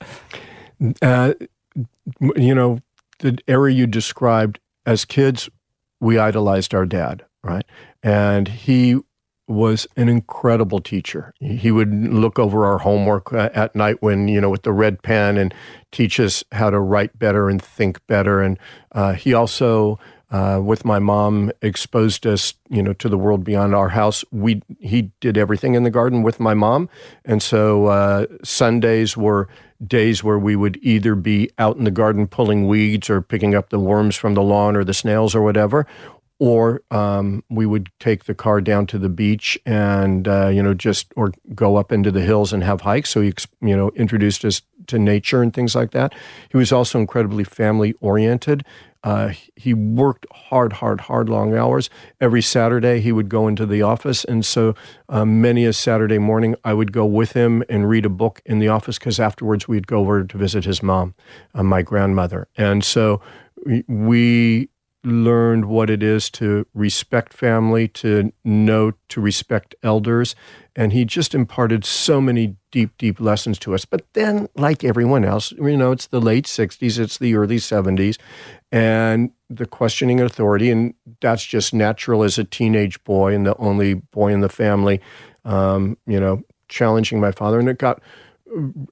Uh, 1.02 1.34
you 2.36 2.56
know, 2.56 2.80
the 3.20 3.38
era 3.48 3.72
you 3.72 3.86
described 3.88 4.60
as 4.86 5.06
kids, 5.06 5.50
we 6.02 6.18
idolized 6.18 6.74
our 6.74 6.86
dad, 6.86 7.24
right? 7.44 7.66
And 8.02 8.48
he 8.48 8.98
was 9.50 9.88
an 9.96 10.08
incredible 10.08 10.80
teacher. 10.80 11.34
He 11.40 11.72
would 11.72 11.92
look 11.92 12.38
over 12.38 12.66
our 12.66 12.78
homework 12.78 13.34
uh, 13.34 13.50
at 13.54 13.76
night 13.76 14.02
when, 14.02 14.28
you 14.28 14.40
know, 14.40 14.50
with 14.50 14.62
the 14.62 14.72
red 14.72 15.02
pen 15.02 15.38
and 15.38 15.54
teach 15.92 16.20
us 16.20 16.44
how 16.52 16.70
to 16.70 16.80
write 16.80 17.18
better 17.18 17.50
and 17.50 17.62
think 17.62 18.06
better. 18.08 18.42
And 18.42 18.60
uh, 18.92 19.14
he 19.14 19.34
also, 19.34 20.00
uh, 20.32 20.62
with 20.64 20.86
my 20.86 21.00
mom, 21.00 21.52
exposed 21.62 22.28
us, 22.28 22.54
you 22.70 22.84
know, 22.84 22.94
to 22.94 23.10
the 23.10 23.18
world 23.18 23.44
beyond 23.44 23.74
our 23.74 23.90
house. 23.90 24.24
We 24.32 24.62
he 24.80 25.12
did 25.20 25.38
everything 25.38 25.74
in 25.74 25.84
the 25.84 25.90
garden 25.90 26.22
with 26.22 26.40
my 26.40 26.54
mom, 26.54 26.88
and 27.26 27.42
so 27.42 27.88
uh, 27.88 28.28
Sundays 28.44 29.18
were 29.18 29.50
days 29.86 30.24
where 30.24 30.38
we 30.38 30.56
would 30.56 30.78
either 30.82 31.16
be 31.16 31.50
out 31.58 31.78
in 31.78 31.86
the 31.86 31.92
garden 31.92 32.28
pulling 32.28 32.68
weeds 32.68 33.10
or 33.10 33.22
picking 33.22 33.56
up 33.56 33.70
the 33.70 33.80
worms 33.80 34.16
from 34.16 34.34
the 34.34 34.42
lawn 34.42 34.76
or 34.76 34.84
the 34.84 34.94
snails 34.94 35.34
or 35.34 35.42
whatever, 35.42 35.88
or 36.40 36.82
um, 36.90 37.44
we 37.50 37.66
would 37.66 37.90
take 38.00 38.24
the 38.24 38.34
car 38.34 38.62
down 38.62 38.88
to 38.88 38.98
the 38.98 39.10
beach 39.10 39.60
and 39.66 40.28
uh, 40.28 40.48
you 40.48 40.64
know 40.64 40.74
just 40.74 41.14
or 41.16 41.32
go 41.54 41.76
up 41.76 41.92
into 41.92 42.12
the 42.12 42.22
hills 42.22 42.54
and 42.54 42.64
have 42.64 42.82
hikes. 42.82 43.10
So 43.10 43.22
he 43.22 43.34
you 43.62 43.76
know 43.76 43.92
introduced 43.92 44.44
us 44.46 44.62
to 44.88 44.98
nature 44.98 45.44
and 45.44 45.54
things 45.54 45.76
like 45.76 45.92
that. 45.92 46.14
He 46.50 46.58
was 46.58 46.72
also 46.72 47.00
incredibly 47.00 47.44
family 47.44 47.94
oriented. 48.00 48.66
Uh, 49.02 49.32
he 49.56 49.74
worked 49.74 50.26
hard, 50.32 50.74
hard, 50.74 51.02
hard, 51.02 51.30
long 51.30 51.56
hours. 51.56 51.90
Every 52.20 52.42
Saturday, 52.42 53.00
he 53.00 53.14
would 53.14 53.30
go 53.30 53.48
into 53.48 53.66
the 53.66 53.82
office. 53.82 54.26
And 54.26 54.46
so 54.46 54.76
um, 55.08 55.42
many 55.42 55.66
a 55.66 55.72
Saturday 55.72 56.18
morning, 56.18 56.56
I 56.66 56.74
would 56.74 56.92
go 56.92 57.06
with 57.06 57.32
him 57.32 57.64
and 57.70 57.88
read 57.88 58.06
a 58.06 58.10
book 58.10 58.42
in 58.46 58.60
the 58.60 58.68
office 58.68 59.00
because 59.00 59.20
afterwards 59.20 59.70
we'd 59.70 59.88
go 59.88 60.00
over 60.00 60.26
to 60.26 60.38
visit 60.38 60.66
his 60.66 60.84
mom, 60.84 61.14
uh, 61.54 61.64
my 61.64 61.82
grandmother. 61.82 62.48
And 62.58 62.84
so 62.84 63.22
we 63.88 64.70
learned 65.04 65.66
what 65.66 65.90
it 65.90 66.04
is 66.04 66.30
to 66.30 66.66
respect 66.74 67.34
family, 67.34 67.88
to 67.88 68.32
know 68.44 68.92
to 69.10 69.22
respect 69.22 69.74
elders. 69.82 70.36
And 70.76 70.94
he 70.94 71.06
just 71.06 71.34
imparted 71.34 71.86
so 71.86 72.20
many 72.20 72.56
deep, 72.72 72.98
deep 72.98 73.20
lessons 73.20 73.60
to 73.60 73.74
us. 73.74 73.86
But 73.86 74.06
then, 74.14 74.48
like 74.56 74.84
everyone 74.84 75.26
else, 75.26 75.52
you 75.54 75.78
know, 75.78 75.92
it's 75.92 76.08
the 76.08 76.22
late 76.22 76.46
60s, 76.46 77.00
it's 77.00 77.18
the 77.18 77.36
early 77.36 77.58
70s, 77.58 78.18
and 78.72 79.32
the 79.50 79.66
questioning 79.66 80.20
authority. 80.20 80.70
And 80.70 80.94
that's 81.22 81.46
just 81.46 81.74
natural 81.74 82.24
as 82.24 82.38
a 82.38 82.44
teenage 82.44 83.04
boy 83.04 83.34
and 83.34 83.46
the 83.46 83.58
only 83.58 83.96
boy 83.96 84.34
in 84.34 84.42
the 84.42 84.50
family, 84.50 85.02
um, 85.46 85.98
you 86.06 86.20
know, 86.20 86.44
challenging 86.68 87.20
my 87.20 87.32
father. 87.32 87.60
And 87.60 87.70
it 87.70 87.78
got, 87.78 88.02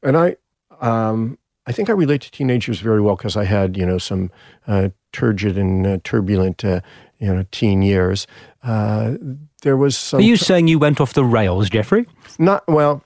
and 0.03 0.18
I, 0.18 0.38
um, 0.80 1.38
I 1.68 1.74
think 1.74 1.89
I 1.89 1.93
relate 1.93 2.22
to 2.22 2.32
teenagers 2.32 2.80
very 2.80 3.01
well 3.01 3.18
because 3.18 3.36
I 3.36 3.43
had, 3.43 3.76
you 3.76 3.86
know, 3.86 3.97
some 3.97 4.32
uh, 4.68 4.89
turgid 5.11 5.57
and 5.57 5.86
uh, 5.86 5.97
turbulent, 6.03 6.63
uh, 6.63 6.80
you 7.20 7.34
know, 7.34 7.45
teen 7.51 7.82
years. 7.82 8.26
Uh, 8.63 9.15
there 9.63 9.76
was 9.76 9.97
some. 9.97 10.20
Are 10.20 10.24
you 10.24 10.38
saying 10.38 10.70
you 10.70 10.80
went 10.80 11.01
off 11.01 11.13
the 11.13 11.26
rails, 11.26 11.70
Jeffrey? 11.70 12.07
Not 12.39 12.65
well. 12.68 13.03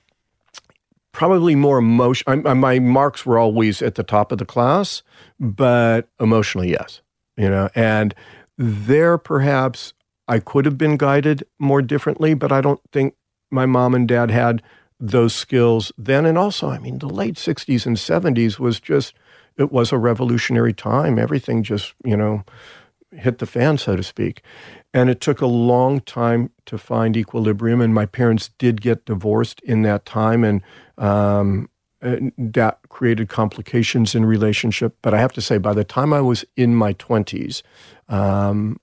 Probably 1.12 1.56
more 1.56 1.80
emotion. 1.80 2.46
I, 2.48 2.54
my 2.54 2.80
marks 2.80 3.26
were 3.26 3.38
always 3.38 3.82
at 3.82 3.96
the 3.96 4.04
top 4.04 4.32
of 4.32 4.38
the 4.38 4.46
class, 4.46 5.02
but 5.40 6.08
emotionally, 6.20 6.70
yes. 6.70 7.02
You 7.36 7.50
know, 7.50 7.70
and 7.74 8.14
there 8.58 9.18
perhaps 9.18 9.94
I 10.28 10.40
could 10.40 10.66
have 10.66 10.78
been 10.78 10.98
guided 10.98 11.44
more 11.60 11.82
differently, 11.82 12.36
but 12.36 12.52
I 12.52 12.62
don't 12.62 12.80
think 12.92 13.16
my 13.50 13.66
mom 13.66 13.96
and 13.96 14.08
dad 14.08 14.30
had 14.30 14.62
those 15.02 15.34
skills 15.34 15.92
then. 15.98 16.26
And 16.26 16.38
also, 16.38 16.70
I 16.70 16.78
mean, 16.78 17.00
the 17.00 17.10
late 17.10 17.36
60s 17.36 17.86
and 17.86 17.98
70s 17.98 18.60
was 18.60 18.80
just, 18.80 19.16
it 19.58 19.72
was 19.72 19.92
a 19.92 19.98
revolutionary 19.98 20.74
time. 20.74 21.18
Everything 21.18 21.64
just, 21.64 21.94
you 22.06 22.16
know, 22.16 22.44
hit 23.12 23.40
the 23.40 23.46
fan, 23.46 23.78
so 23.78 23.96
to 23.96 24.04
speak. 24.04 24.44
And 24.94 25.10
it 25.10 25.20
took 25.20 25.42
a 25.42 25.48
long 25.48 26.00
time 26.02 26.52
to 26.68 26.78
find 26.78 27.18
equilibrium. 27.18 27.82
And 27.82 27.94
my 27.94 28.06
parents 28.06 28.52
did 28.60 28.80
get 28.82 29.06
divorced 29.06 29.60
in 29.62 29.82
that 29.82 30.06
time. 30.06 30.44
And, 30.44 30.62
um, 30.98 31.68
that 32.02 32.80
created 32.90 33.30
complications 33.30 34.16
in 34.16 34.26
relationship. 34.26 34.98
But 35.02 35.14
I 35.14 35.20
have 35.20 35.34
to 35.34 35.42
say, 35.42 35.58
by 35.60 35.74
the 35.74 35.84
time 35.84 36.14
I 36.14 36.22
was 36.22 36.44
in 36.56 36.76
my 36.76 36.94
20s 36.94 37.62
um, 38.10 38.80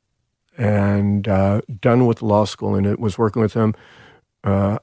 and 0.56 1.26
uh, 1.26 1.62
done 1.80 2.06
with 2.06 2.22
law 2.22 2.44
school 2.44 2.76
and 2.76 2.86
it 2.86 3.00
was 3.00 3.18
working 3.18 3.42
with 3.42 3.54
them, 3.54 3.74
uh, 4.44 4.78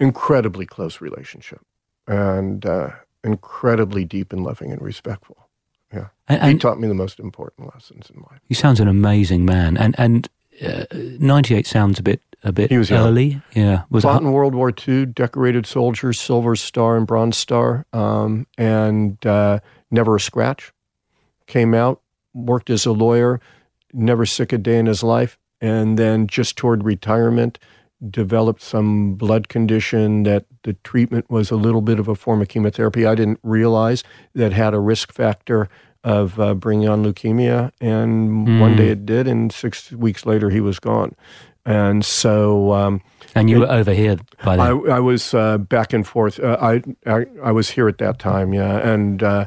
incredibly 0.00 0.66
close 0.66 1.00
relationship 1.00 1.60
and 2.08 2.66
uh, 2.66 2.90
incredibly 3.22 4.04
deep 4.04 4.32
and 4.32 4.42
loving 4.42 4.72
and 4.72 4.82
respectful. 4.82 5.48
Yeah, 5.92 6.08
and, 6.28 6.42
and 6.42 6.52
he 6.52 6.58
taught 6.58 6.80
me 6.80 6.88
the 6.88 6.94
most 6.94 7.20
important 7.20 7.72
lessons 7.72 8.10
in 8.14 8.22
life. 8.22 8.40
He 8.48 8.54
sounds 8.54 8.80
an 8.80 8.88
amazing 8.88 9.44
man, 9.44 9.76
and 9.76 9.94
and 9.98 10.28
uh, 10.64 10.84
ninety 10.92 11.54
eight 11.54 11.66
sounds 11.66 11.98
a 11.98 12.02
bit 12.02 12.22
a 12.42 12.52
bit 12.52 12.70
he 12.70 12.78
was 12.78 12.90
early. 12.90 13.26
Young. 13.26 13.42
Yeah, 13.54 13.82
was 13.90 14.04
fought 14.04 14.22
in 14.22 14.32
World 14.32 14.54
War 14.54 14.72
II, 14.72 15.06
decorated 15.06 15.66
soldier, 15.66 16.12
Silver 16.12 16.56
Star 16.56 16.96
and 16.96 17.06
Bronze 17.06 17.36
Star, 17.36 17.86
um, 17.92 18.46
and 18.56 19.24
uh, 19.26 19.60
never 19.90 20.16
a 20.16 20.20
scratch. 20.20 20.72
Came 21.46 21.74
out, 21.74 22.00
worked 22.32 22.70
as 22.70 22.86
a 22.86 22.92
lawyer, 22.92 23.40
never 23.92 24.24
sick 24.24 24.52
a 24.52 24.58
day 24.58 24.78
in 24.78 24.86
his 24.86 25.02
life, 25.02 25.38
and 25.60 25.98
then 25.98 26.28
just 26.28 26.56
toward 26.56 26.84
retirement 26.84 27.58
developed 28.08 28.62
some 28.62 29.14
blood 29.14 29.48
condition 29.48 30.22
that 30.22 30.46
the 30.62 30.72
treatment 30.84 31.30
was 31.30 31.50
a 31.50 31.56
little 31.56 31.82
bit 31.82 31.98
of 31.98 32.08
a 32.08 32.14
form 32.14 32.40
of 32.40 32.48
chemotherapy 32.48 33.06
I 33.06 33.14
didn't 33.14 33.40
realize 33.42 34.02
that 34.34 34.52
had 34.52 34.72
a 34.72 34.80
risk 34.80 35.12
factor 35.12 35.68
of 36.02 36.40
uh, 36.40 36.54
bringing 36.54 36.88
on 36.88 37.04
leukemia. 37.04 37.72
And 37.80 38.48
mm. 38.48 38.60
one 38.60 38.76
day 38.76 38.86
hmm. 38.86 38.92
it 38.92 39.06
did, 39.06 39.28
and 39.28 39.52
six 39.52 39.92
weeks 39.92 40.24
later 40.24 40.50
he 40.50 40.60
was 40.60 40.78
gone. 40.78 41.14
And 41.66 42.04
so. 42.04 42.72
Um, 42.72 43.02
and 43.34 43.50
you 43.50 43.56
it, 43.56 43.60
were 43.60 43.72
over 43.72 43.92
here 43.92 44.16
by 44.42 44.56
then? 44.56 44.66
I, 44.66 44.96
I 44.96 45.00
was 45.00 45.34
uh, 45.34 45.58
back 45.58 45.92
and 45.92 46.06
forth. 46.06 46.40
Uh, 46.40 46.56
I, 46.60 46.82
I, 47.06 47.26
I 47.42 47.52
was 47.52 47.70
here 47.70 47.86
at 47.86 47.98
that 47.98 48.18
time, 48.18 48.54
yeah. 48.54 48.78
And 48.78 49.22
uh, 49.22 49.46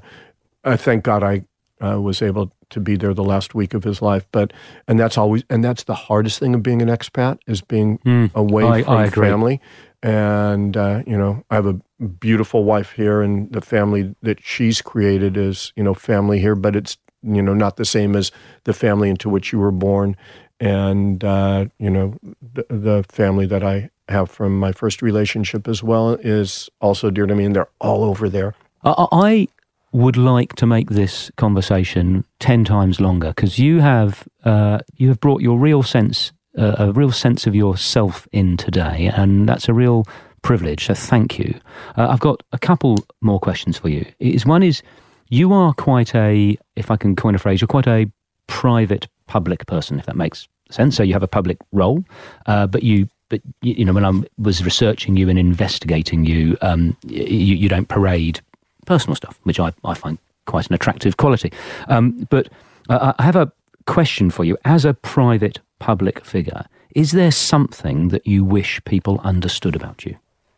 I 0.64 0.78
thank 0.78 1.04
God 1.04 1.24
I 1.24 1.44
uh, 1.84 2.00
was 2.00 2.22
able 2.22 2.52
to 2.74 2.80
be 2.80 2.96
there 2.96 3.14
the 3.14 3.24
last 3.24 3.56
week 3.56 3.74
of 3.74 3.84
his 3.84 4.02
life. 4.02 4.26
But 4.32 4.54
and 4.88 5.00
that's 5.00 5.18
always 5.18 5.44
and 5.50 5.64
that's 5.64 5.84
the 5.84 5.96
hardest 5.96 6.40
thing 6.40 6.54
of 6.54 6.62
being 6.62 6.82
an 6.82 6.90
expat 6.90 7.40
is 7.48 7.62
being 7.62 8.00
mm, 8.00 8.34
away 8.36 8.66
I, 8.66 8.84
from 8.84 8.94
I 8.94 9.10
family. 9.10 9.62
And 10.02 10.76
uh, 10.76 11.04
you 11.08 11.18
know, 11.18 11.44
I 11.50 11.56
have 11.56 11.66
a 11.66 11.80
beautiful 12.04 12.66
wife 12.66 12.92
here, 12.92 13.22
and 13.22 13.52
the 13.52 13.62
family 13.62 14.16
that 14.22 14.44
she's 14.44 14.82
created 14.82 15.38
is 15.38 15.72
you 15.76 15.84
know 15.84 15.94
family 15.94 16.40
here, 16.40 16.56
but 16.56 16.76
it's 16.76 16.98
you 17.22 17.42
know 17.42 17.54
not 17.54 17.78
the 17.78 17.86
same 17.86 18.16
as 18.16 18.32
the 18.66 18.74
family 18.74 19.10
into 19.10 19.30
which 19.30 19.54
you 19.54 19.60
were 19.60 19.72
born, 19.72 20.18
and 20.60 21.24
uh, 21.24 21.66
you 21.80 21.90
know 21.90 22.18
the, 22.22 22.66
the 22.70 23.06
family 23.10 23.46
that 23.46 23.64
I 23.64 23.90
have 24.10 24.30
from 24.30 24.60
my 24.60 24.74
first 24.74 25.02
relationship 25.02 25.68
as 25.68 25.82
well 25.82 26.16
is 26.16 26.70
also 26.82 27.10
dear 27.10 27.26
to 27.26 27.36
me, 27.36 27.46
and 27.46 27.56
they're 27.56 27.70
all 27.80 28.04
over 28.04 28.28
there. 28.28 28.56
I 28.84 29.48
would 29.94 30.18
like 30.18 30.56
to 30.56 30.66
make 30.66 30.90
this 30.90 31.32
conversation 31.38 32.26
ten 32.40 32.66
times 32.66 33.00
longer 33.00 33.30
because 33.30 33.58
you 33.58 33.80
have 33.80 34.28
uh, 34.44 34.80
you 34.98 35.08
have 35.08 35.20
brought 35.20 35.42
your 35.42 35.58
real 35.58 35.84
sense 35.84 36.34
uh, 36.58 36.76
a 36.78 36.92
real 36.92 37.12
sense 37.12 37.48
of 37.48 37.56
yourself 37.56 38.28
in 38.32 38.58
today, 38.58 39.12
and 39.16 39.48
that's 39.48 39.68
a 39.68 39.74
real 39.74 40.06
privilege. 40.42 40.86
So 40.86 40.94
thank 40.94 41.40
you. 41.40 41.60
Uh, 41.98 42.10
I've 42.10 42.20
got 42.20 42.44
a 42.52 42.60
couple 42.60 42.98
more 43.22 43.40
questions 43.40 43.78
for 43.78 43.90
you. 43.90 44.06
Is 44.20 44.46
one 44.46 44.64
is 44.64 44.84
you 45.30 45.54
are 45.54 45.74
quite 45.74 46.14
a 46.14 46.58
if 46.76 46.92
I 46.92 46.98
can 46.98 47.16
coin 47.16 47.36
a 47.36 47.40
phrase, 47.40 47.62
you're 47.62 47.68
quite 47.68 47.88
a 47.88 48.12
private 48.48 49.08
public 49.28 49.66
person, 49.66 50.00
if 50.00 50.06
that 50.06 50.16
makes 50.16 50.48
sense. 50.70 50.96
So 50.96 51.04
you 51.04 51.14
have 51.14 51.24
a 51.24 51.28
public 51.28 51.58
role, 51.72 52.04
uh, 52.46 52.68
but 52.68 52.84
you 52.84 53.08
but 53.30 53.42
you 53.62 53.86
know 53.86 53.94
when 53.94 54.06
I 54.06 54.12
was 54.38 54.64
researching 54.64 55.18
you 55.18 55.30
and 55.30 55.40
investigating 55.40 56.26
you, 56.26 56.58
um, 56.62 56.96
you, 57.08 57.56
you 57.56 57.70
don't 57.70 57.88
parade 57.88 58.42
personal 58.86 59.16
stuff, 59.16 59.40
which 59.44 59.60
I, 59.60 59.74
I 59.84 59.94
find 59.94 60.18
quite 60.46 60.68
an 60.68 60.74
attractive 60.74 61.18
quality. 61.18 61.52
Um, 61.88 62.28
but 62.30 62.50
uh, 62.90 63.14
I 63.18 63.24
have 63.24 63.36
a 63.36 63.52
question 63.86 64.30
for 64.30 64.44
you. 64.44 64.58
As 64.66 64.86
a 64.86 64.94
private 64.94 65.60
public 65.80 66.26
figure, 66.26 66.66
is 66.96 67.12
there 67.12 67.32
something 67.32 68.10
that 68.10 68.26
you 68.28 68.44
wish 68.44 68.82
people 68.86 69.20
understood 69.24 69.76
about 69.76 70.06
you? 70.06 70.16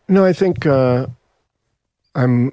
No, 0.07 0.25
I 0.25 0.33
think 0.33 0.65
uh, 0.65 1.07
I'm 2.13 2.51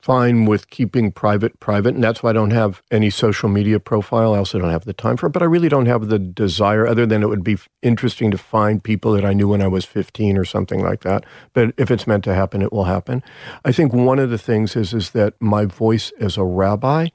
fine 0.00 0.46
with 0.46 0.70
keeping 0.70 1.12
private 1.12 1.58
private, 1.60 1.94
and 1.94 2.02
that's 2.02 2.22
why 2.22 2.30
I 2.30 2.32
don't 2.32 2.50
have 2.50 2.82
any 2.90 3.10
social 3.10 3.48
media 3.48 3.78
profile. 3.78 4.34
I 4.34 4.38
also 4.38 4.58
don't 4.58 4.70
have 4.70 4.84
the 4.84 4.92
time 4.92 5.16
for 5.16 5.26
it, 5.26 5.30
but 5.30 5.42
I 5.42 5.46
really 5.46 5.68
don't 5.68 5.86
have 5.86 6.08
the 6.08 6.18
desire, 6.18 6.86
other 6.86 7.06
than 7.06 7.22
it 7.22 7.28
would 7.28 7.44
be 7.44 7.58
interesting 7.82 8.30
to 8.30 8.38
find 8.38 8.82
people 8.82 9.12
that 9.12 9.24
I 9.24 9.32
knew 9.32 9.48
when 9.48 9.62
I 9.62 9.68
was 9.68 9.84
15 9.84 10.36
or 10.36 10.44
something 10.44 10.82
like 10.82 11.02
that. 11.02 11.24
But 11.52 11.74
if 11.76 11.90
it's 11.90 12.06
meant 12.06 12.24
to 12.24 12.34
happen, 12.34 12.62
it 12.62 12.72
will 12.72 12.84
happen. 12.84 13.22
I 13.64 13.72
think 13.72 13.92
one 13.92 14.18
of 14.18 14.30
the 14.30 14.38
things 14.38 14.76
is 14.76 14.92
is 14.92 15.10
that 15.10 15.34
my 15.40 15.66
voice 15.66 16.12
as 16.18 16.36
a 16.36 16.44
rabbi, 16.44 17.08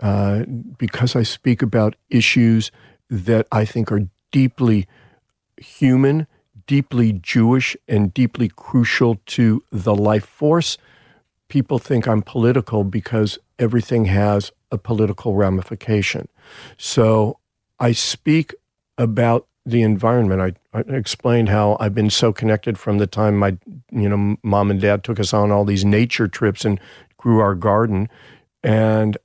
uh, 0.00 0.44
because 0.78 1.16
I 1.16 1.22
speak 1.22 1.62
about 1.62 1.96
issues 2.10 2.70
that 3.08 3.46
I 3.52 3.64
think 3.64 3.90
are 3.90 4.08
deeply 4.30 4.86
human, 5.56 6.26
deeply 6.66 7.12
Jewish, 7.12 7.76
and 7.88 8.12
deeply 8.12 8.50
crucial 8.54 9.20
to 9.26 9.62
the 9.70 9.94
life 9.94 10.26
force 10.26 10.76
people 11.52 11.78
think 11.78 12.08
I'm 12.08 12.22
political 12.22 12.82
because 12.82 13.38
everything 13.58 14.06
has 14.06 14.50
a 14.70 14.78
political 14.78 15.34
ramification. 15.34 16.26
So 16.78 17.40
I 17.78 17.92
speak 17.92 18.54
about 18.96 19.46
the 19.66 19.82
environment. 19.82 20.56
I, 20.72 20.78
I, 20.78 20.80
explained 20.96 21.50
how 21.50 21.76
I've 21.78 21.94
been 21.94 22.08
so 22.08 22.32
connected 22.32 22.78
from 22.78 22.96
the 22.96 23.06
time 23.06 23.36
my, 23.36 23.58
you 23.90 24.08
know, 24.08 24.36
mom 24.42 24.70
and 24.70 24.80
dad 24.80 25.04
took 25.04 25.20
us 25.20 25.34
on 25.34 25.52
all 25.52 25.66
these 25.66 25.84
nature 25.84 26.26
trips 26.26 26.64
and 26.64 26.80
grew 27.18 27.40
our 27.40 27.54
garden, 27.54 28.08
and 28.62 29.18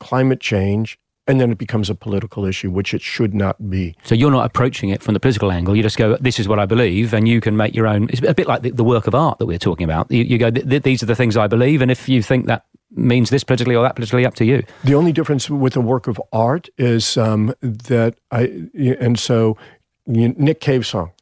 climate 0.00 0.40
change. 0.40 0.98
And 1.26 1.40
then 1.40 1.52
it 1.52 1.58
becomes 1.58 1.88
a 1.88 1.94
political 1.94 2.44
issue, 2.44 2.70
which 2.70 2.92
it 2.92 3.02
should 3.02 3.34
not 3.34 3.70
be. 3.70 3.94
So 4.02 4.14
you're 4.14 4.30
not 4.30 4.46
approaching 4.46 4.88
it 4.88 5.02
from 5.02 5.14
the 5.14 5.20
political 5.20 5.52
angle. 5.52 5.76
You 5.76 5.82
just 5.82 5.98
go, 5.98 6.16
"This 6.16 6.40
is 6.40 6.48
what 6.48 6.58
I 6.58 6.66
believe," 6.66 7.12
and 7.12 7.28
you 7.28 7.40
can 7.40 7.56
make 7.56 7.74
your 7.74 7.86
own. 7.86 8.08
It's 8.08 8.20
a 8.22 8.34
bit 8.34 8.48
like 8.48 8.62
the, 8.62 8.70
the 8.70 8.82
work 8.82 9.06
of 9.06 9.14
art 9.14 9.38
that 9.38 9.46
we're 9.46 9.58
talking 9.58 9.84
about. 9.84 10.10
You, 10.10 10.24
you 10.24 10.38
go, 10.38 10.50
"These 10.50 11.02
are 11.02 11.06
the 11.06 11.14
things 11.14 11.36
I 11.36 11.46
believe," 11.46 11.82
and 11.82 11.90
if 11.90 12.08
you 12.08 12.22
think 12.22 12.46
that 12.46 12.64
means 12.90 13.30
this 13.30 13.44
politically 13.44 13.76
or 13.76 13.82
that 13.82 13.94
politically, 13.94 14.26
up 14.26 14.34
to 14.36 14.44
you. 14.44 14.64
The 14.82 14.94
only 14.94 15.12
difference 15.12 15.48
with 15.48 15.76
a 15.76 15.80
work 15.80 16.08
of 16.08 16.20
art 16.32 16.68
is 16.76 17.16
um, 17.16 17.54
that 17.60 18.18
I, 18.32 18.68
and 18.74 19.18
so 19.18 19.56
Nick 20.06 20.60
Cave 20.60 20.86
song, 20.86 21.12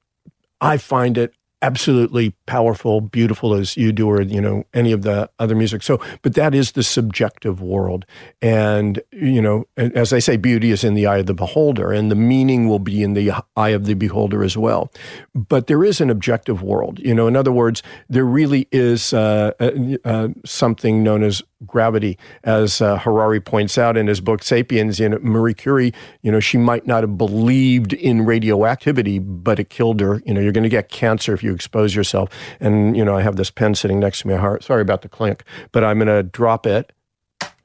I 0.61 0.79
find 0.79 1.19
it 1.19 1.35
absolutely 1.63 2.35
powerful, 2.47 3.01
beautiful 3.01 3.55
as 3.55 3.77
you 3.77 3.93
do, 3.93 4.09
or 4.09 4.23
you 4.23 4.41
know 4.41 4.65
any 4.75 4.93
of 4.93 5.03
the 5.03 5.31
other 5.39 5.55
music. 5.55 5.83
So, 5.83 6.01
but 6.23 6.35
that 6.35 6.55
is 6.55 6.73
the 6.73 6.83
subjective 6.83 7.61
world, 7.61 8.05
and 8.41 9.01
you 9.13 9.43
know, 9.43 9.67
as 9.77 10.13
I 10.13 10.19
say, 10.19 10.37
beauty 10.37 10.71
is 10.71 10.85
in 10.85 10.95
the 10.95 11.07
eye 11.07 11.19
of 11.19 11.27
the 11.27 11.35
beholder, 11.35 11.93
and 11.93 12.11
the 12.11 12.17
meaning 12.17 12.69
will 12.69 12.79
be 12.79 13.03
in 13.03 13.15
the 13.15 13.33
eye 13.57 13.71
of 13.71 13.87
the 13.87 13.95
beholder 13.95 14.43
as 14.45 14.57
well. 14.57 14.93
But 15.35 15.67
there 15.67 15.85
is 15.85 16.01
an 16.01 16.11
objective 16.11 16.63
world. 16.63 16.99
You 17.01 17.15
know, 17.15 17.27
in 17.27 17.37
other 17.37 17.53
words, 17.53 17.83
there 18.09 18.25
really 18.25 18.69
is 18.73 19.13
uh, 19.13 19.53
uh, 19.61 19.71
uh 20.05 20.29
something 20.45 21.03
known 21.03 21.23
as 21.23 21.43
gravity, 21.67 22.19
as 22.45 22.81
uh, 22.81 22.99
Harari 22.99 23.41
points 23.41 23.79
out 23.79 23.97
in 23.97 24.07
his 24.07 24.21
book 24.21 24.43
*Sapiens*. 24.43 25.01
You 25.01 25.09
know, 25.11 25.19
Marie 25.21 25.55
Curie, 25.55 25.93
you 26.23 26.31
know, 26.31 26.41
she 26.41 26.59
might 26.59 26.87
not 26.87 27.03
have 27.03 27.19
believed 27.19 27.93
in 27.93 28.25
radioactivity, 28.25 29.19
but 29.19 29.59
it 29.59 29.71
killed 29.71 30.01
her. 30.01 30.23
You 30.25 30.35
know, 30.35 30.41
you're 30.41 30.53
going 30.53 30.63
to 30.63 30.69
get 30.69 30.89
cancer 30.89 31.35
if 31.35 31.43
you 31.43 31.55
expose 31.55 31.95
yourself. 31.95 32.29
And 32.61 32.97
you 32.97 33.05
know, 33.05 33.17
I 33.17 33.23
have 33.23 33.37
this 33.37 33.51
pen 33.51 33.75
sitting 33.75 34.01
next 34.01 34.21
to 34.21 34.29
me. 34.29 34.37
Sorry 34.61 34.83
about 34.83 35.03
the 35.03 35.09
clink, 35.09 35.45
but 35.73 35.85
I'm 35.85 35.99
going 35.99 36.09
to 36.09 36.23
drop 36.23 36.67
it. 36.67 36.93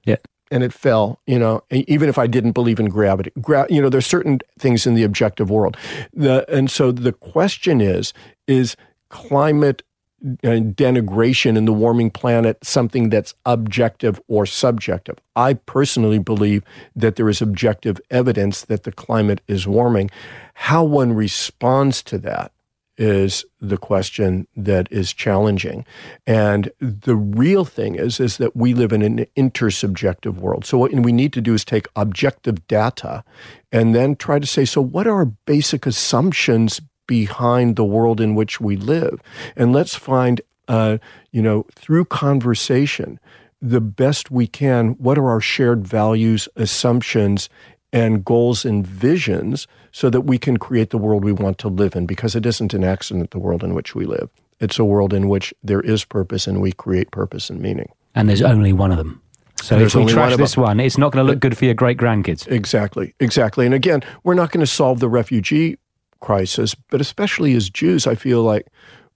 Yeah. 0.06 0.18
And 0.52 0.64
it 0.64 0.72
fell, 0.72 1.20
you 1.26 1.40
know, 1.40 1.64
even 1.72 2.10
if 2.10 2.20
I 2.20 2.28
didn't 2.28 2.52
believe 2.52 2.80
in 2.80 2.88
gravity. 2.88 3.32
Gra- 3.42 3.66
you 3.72 3.82
know, 3.82 3.90
there's 3.90 4.06
certain 4.06 4.40
things 4.60 4.86
in 4.86 4.94
the 4.94 5.04
objective 5.04 5.50
world. 5.50 5.78
The, 6.14 6.46
and 6.54 6.70
so 6.70 6.92
the 6.92 7.12
question 7.12 7.82
is, 7.82 8.14
is 8.48 8.76
climate 9.10 9.82
Uh, 10.24 10.64
denigration 10.64 11.58
in 11.58 11.66
the 11.66 11.74
warming 11.74 12.10
planet 12.10 12.58
something 12.64 13.10
that's 13.10 13.34
objective 13.46 14.22
or 14.30 14.46
subjective. 14.46 15.18
I 15.36 15.56
personally 15.56 16.18
believe 16.18 16.64
that 16.96 17.18
there 17.18 17.28
is 17.28 17.42
objective 17.42 18.00
evidence 18.10 18.62
that 18.62 18.84
the 18.84 18.94
climate 18.94 19.42
is 19.50 19.68
warming. 19.68 20.10
How 20.54 20.86
one 20.86 21.12
responds 21.12 22.02
to 22.04 22.18
that 22.20 22.54
is 22.98 23.44
the 23.60 23.78
question 23.78 24.48
that 24.56 24.88
is 24.92 25.12
challenging. 25.12 25.86
And 26.26 26.72
the 26.80 27.18
real 27.18 27.66
thing 27.66 27.96
is, 27.96 28.22
is 28.22 28.38
that 28.38 28.56
we 28.56 28.74
live 28.74 28.94
in 28.94 29.02
an 29.02 29.26
intersubjective 29.36 30.36
world. 30.36 30.64
So 30.64 30.78
what 30.78 30.94
we 30.94 31.12
need 31.12 31.34
to 31.34 31.42
do 31.42 31.54
is 31.54 31.66
take 31.66 31.88
objective 31.98 32.66
data 32.68 33.26
and 33.74 33.94
then 33.94 34.16
try 34.16 34.40
to 34.40 34.48
say, 34.48 34.64
so 34.64 34.80
what 34.80 35.06
are 35.06 35.26
basic 35.26 35.86
assumptions 35.86 36.80
behind 37.08 37.76
the 37.76 37.86
world 37.86 38.20
in 38.22 38.36
which 38.36 38.60
we 38.60 38.76
live. 38.76 39.22
And 39.56 39.74
let's 39.74 39.96
find, 39.96 40.42
uh, 40.68 40.98
you 41.32 41.42
know, 41.42 41.66
through 41.76 42.06
conversation, 42.06 43.20
the 43.62 43.82
best 43.82 44.30
we 44.30 44.48
can, 44.48 44.90
what 44.92 45.18
are 45.18 45.30
our 45.30 45.42
shared 45.42 45.88
values, 45.88 46.50
assumptions, 46.56 47.50
and 47.94 48.26
goals 48.26 48.66
and 48.66 48.86
visions 48.86 49.68
so 49.92 50.10
that 50.10 50.22
we 50.22 50.38
can 50.38 50.58
create 50.58 50.90
the 50.90 50.98
world 50.98 51.24
we 51.24 51.32
want 51.32 51.60
to 51.60 51.68
live 51.68 51.96
in 51.96 52.06
because 52.08 52.36
it 52.36 52.46
isn't 52.46 52.74
an 52.74 52.84
accident, 52.84 53.32
the 53.32 53.40
world 53.40 53.64
in 53.64 53.76
which 53.76 53.94
we 53.94 54.06
live. 54.06 54.30
It's 54.60 54.80
a 54.80 54.86
world 54.86 55.14
in 55.14 55.30
which 55.30 55.54
there 55.64 55.82
is 55.82 56.04
purpose 56.04 56.48
and 56.48 56.62
we 56.62 56.72
create 56.72 57.12
purpose 57.12 57.50
and 57.50 57.62
meaning. 57.62 57.92
And 58.16 58.28
there's 58.28 58.42
only 58.42 58.74
one 58.74 58.92
of 58.92 58.98
them. 58.98 59.22
So 59.62 59.80
if 59.80 59.96
we 59.96 60.06
trash 60.06 60.32
one 60.32 60.40
this 60.40 60.58
one, 60.58 60.80
it's 60.80 60.98
not 60.98 61.14
going 61.14 61.26
to 61.26 61.32
look 61.32 61.40
good 61.40 61.58
for 61.58 61.66
your 61.66 61.74
great 61.74 61.98
grandkids. 61.98 62.48
Exactly, 62.52 63.14
exactly. 63.20 63.66
And 63.66 63.74
again, 63.74 64.04
we're 64.24 64.34
not 64.34 64.52
going 64.52 64.60
to 64.60 64.70
solve 64.70 65.00
the 65.00 65.08
refugee 65.08 65.78
crisis, 66.24 66.74
but 66.74 67.02
especially 67.02 67.54
as 67.54 67.70
Jews, 67.70 68.08
I 68.08 68.16
feel 68.16 68.42
like 68.42 68.68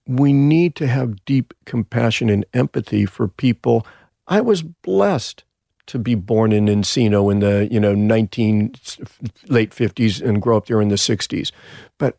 we 0.06 0.32
need 0.32 0.76
to 0.76 0.86
have 0.86 1.24
deep 1.24 1.54
compassion 1.64 2.28
and 2.28 2.44
empathy 2.52 3.06
for 3.06 3.26
people. 3.26 3.86
I 4.26 4.42
was 4.42 4.62
blessed 4.62 5.42
to 5.86 5.98
be 5.98 6.14
born 6.14 6.52
in 6.52 6.66
Encino 6.66 7.32
in 7.32 7.40
the 7.40 7.66
you 7.70 7.80
know 7.80 7.94
19 7.94 8.74
late 9.48 9.70
50s 9.70 10.22
and 10.22 10.42
grow 10.42 10.58
up 10.58 10.66
there 10.66 10.82
in 10.82 10.88
the 10.88 10.96
60s. 10.96 11.50
But 11.96 12.18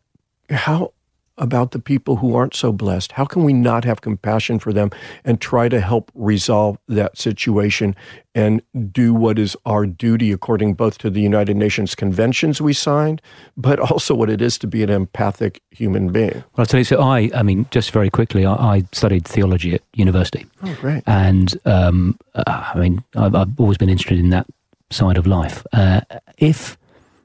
how 0.50 0.94
about 1.40 1.72
the 1.72 1.80
people 1.80 2.18
who 2.18 2.36
aren't 2.36 2.54
so 2.54 2.72
blessed? 2.72 3.14
How 3.14 3.26
can 3.26 3.44
we 3.44 3.54
not 3.54 3.86
have 3.86 4.02
compassion 4.02 4.60
for 4.60 4.72
them 4.72 4.92
and 5.26 5.42
try 5.42 5.70
to 5.70 5.80
help 5.80 6.12
resolve 6.14 6.78
that 6.88 7.18
situation 7.18 7.96
and 8.36 8.62
do 8.92 9.14
what 9.14 9.40
is 9.40 9.58
our 9.66 9.86
duty 9.86 10.32
according 10.32 10.76
both 10.76 10.98
to 11.00 11.10
the 11.10 11.22
United 11.22 11.58
Nations 11.58 11.96
conventions 11.96 12.62
we 12.62 12.74
signed, 12.74 13.22
but 13.58 13.80
also 13.80 14.14
what 14.14 14.30
it 14.30 14.42
is 14.42 14.58
to 14.60 14.68
be 14.68 14.84
an 14.84 14.90
empathic 14.90 15.62
human 15.72 16.12
being? 16.12 16.34
Well, 16.34 16.44
I'll 16.60 16.66
tell 16.66 16.80
you, 16.80 16.84
so 16.84 17.02
I, 17.02 17.32
I 17.34 17.44
mean, 17.44 17.66
just 17.72 17.92
very 17.92 18.10
quickly, 18.10 18.46
I, 18.46 18.54
I 18.54 18.84
studied 18.92 19.26
theology 19.26 19.74
at 19.74 19.82
university. 19.94 20.46
Oh, 20.64 20.76
great. 20.80 21.04
And 21.08 21.58
um, 21.66 22.20
I 22.36 22.78
mean, 22.78 23.04
I've, 23.16 23.36
I've, 23.36 23.60
always 23.60 23.78
been 23.78 23.90
interested 23.90 24.20
in 24.20 24.30
that 24.30 24.46
side 24.90 25.18
of 25.18 25.26
life. 25.28 25.66
Uh, 25.74 26.02
if 26.38 26.78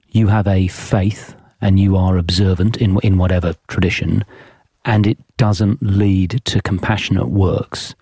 you 0.09 0.29
have 0.29 0.47
a 0.47 0.69
faith 0.69 1.35
and 1.65 1.81
you 1.81 1.97
are 1.97 2.19
observant 2.19 2.77
in, 2.77 3.01
in 3.01 3.19
whatever 3.19 3.55
tradition, 3.67 4.25
and 4.85 5.07
it 5.07 5.19
doesn't 5.39 5.83
lead 5.83 6.43
to 6.45 6.61
compassionate 6.61 7.31
works, 7.31 7.95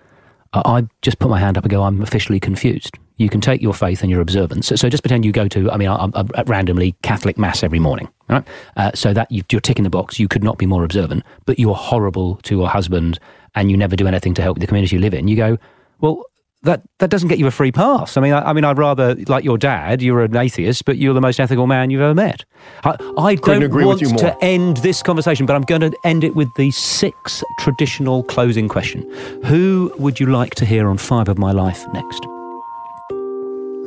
I 0.52 0.86
just 1.00 1.18
put 1.18 1.30
my 1.30 1.38
hand 1.38 1.56
up 1.56 1.64
and 1.64 1.70
go, 1.70 1.84
I'm 1.84 2.02
officially 2.02 2.40
confused. 2.40 2.98
You 3.16 3.28
can 3.28 3.40
take 3.40 3.62
your 3.62 3.72
faith 3.72 4.02
and 4.02 4.10
your 4.10 4.20
observance. 4.20 4.66
So, 4.66 4.74
so 4.74 4.88
just 4.88 5.02
pretend 5.02 5.24
you 5.24 5.32
go 5.32 5.46
to, 5.48 5.70
I 5.70 5.76
mean, 5.76 5.88
I, 5.88 6.08
I, 6.12 6.24
I 6.34 6.42
randomly 6.42 6.96
Catholic 7.02 7.38
Mass 7.38 7.62
every 7.62 7.78
morning, 7.78 8.08
right? 8.28 8.44
Uh, 8.76 8.90
so 8.94 9.14
that 9.14 9.30
you, 9.30 9.42
you're 9.50 9.60
ticking 9.60 9.84
the 9.84 9.90
box. 9.90 10.18
You 10.18 10.26
could 10.28 10.42
not 10.42 10.58
be 10.58 10.66
more 10.66 10.84
observant, 10.84 11.22
but 11.46 11.58
you're 11.58 11.74
horrible 11.74 12.36
to 12.42 12.56
your 12.56 12.68
husband 12.68 13.18
and 13.54 13.70
you 13.70 13.76
never 13.76 13.94
do 13.94 14.08
anything 14.08 14.34
to 14.34 14.42
help 14.42 14.58
the 14.58 14.66
community 14.66 14.96
you 14.96 15.00
live 15.00 15.14
in. 15.14 15.28
You 15.28 15.36
go, 15.36 15.58
well, 16.00 16.24
that 16.62 16.82
that 16.98 17.10
doesn't 17.10 17.28
get 17.28 17.38
you 17.38 17.46
a 17.46 17.50
free 17.50 17.72
pass. 17.72 18.16
I 18.16 18.20
mean, 18.20 18.32
I, 18.32 18.50
I, 18.50 18.52
mean, 18.52 18.64
I'd 18.64 18.78
rather 18.78 19.14
like 19.26 19.44
your 19.44 19.58
dad. 19.58 20.00
You're 20.00 20.22
an 20.22 20.36
atheist, 20.36 20.84
but 20.84 20.96
you're 20.96 21.14
the 21.14 21.20
most 21.20 21.40
ethical 21.40 21.66
man 21.66 21.90
you've 21.90 22.00
ever 22.00 22.14
met. 22.14 22.44
I, 22.84 22.96
I 23.18 23.34
don't 23.34 23.72
want 23.72 24.00
to 24.18 24.36
end 24.42 24.78
this 24.78 25.02
conversation, 25.02 25.46
but 25.46 25.56
I'm 25.56 25.62
going 25.62 25.80
to 25.80 25.92
end 26.04 26.24
it 26.24 26.36
with 26.36 26.54
the 26.54 26.70
six 26.70 27.42
traditional 27.58 28.22
closing 28.24 28.68
question: 28.68 29.02
Who 29.44 29.92
would 29.98 30.20
you 30.20 30.26
like 30.26 30.54
to 30.56 30.64
hear 30.64 30.88
on 30.88 30.98
Five 30.98 31.28
of 31.28 31.38
My 31.38 31.52
Life 31.52 31.84
next? 31.92 32.26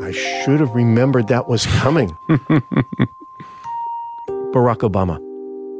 I 0.01 0.11
should 0.11 0.59
have 0.59 0.75
remembered 0.75 1.29
that 1.29 1.47
was 1.47 1.65
coming. 1.65 2.09
Barack 4.53 4.79
Obama. 4.79 5.19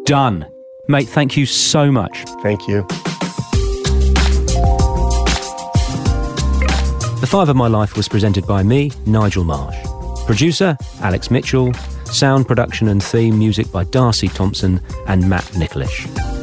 Done, 0.06 0.48
mate. 0.88 1.08
Thank 1.08 1.38
you 1.38 1.46
so 1.46 1.92
much. 1.92 2.24
Thank 2.42 2.68
you. 2.68 2.88
The 7.26 7.32
Five 7.32 7.50
of 7.50 7.56
My 7.56 7.68
Life 7.68 7.98
was 7.98 8.08
presented 8.08 8.46
by 8.46 8.62
me, 8.62 8.92
Nigel 9.08 9.44
Marsh. 9.44 9.76
Producer, 10.28 10.78
Alex 11.02 11.32
Mitchell. 11.32 11.74
Sound 12.04 12.48
production 12.48 12.88
and 12.88 13.04
theme 13.04 13.40
music 13.40 13.72
by 13.72 13.84
Darcy 13.86 14.28
Thompson 14.28 14.80
and 15.08 15.28
Matt 15.28 15.46
Nicholish. 15.56 16.35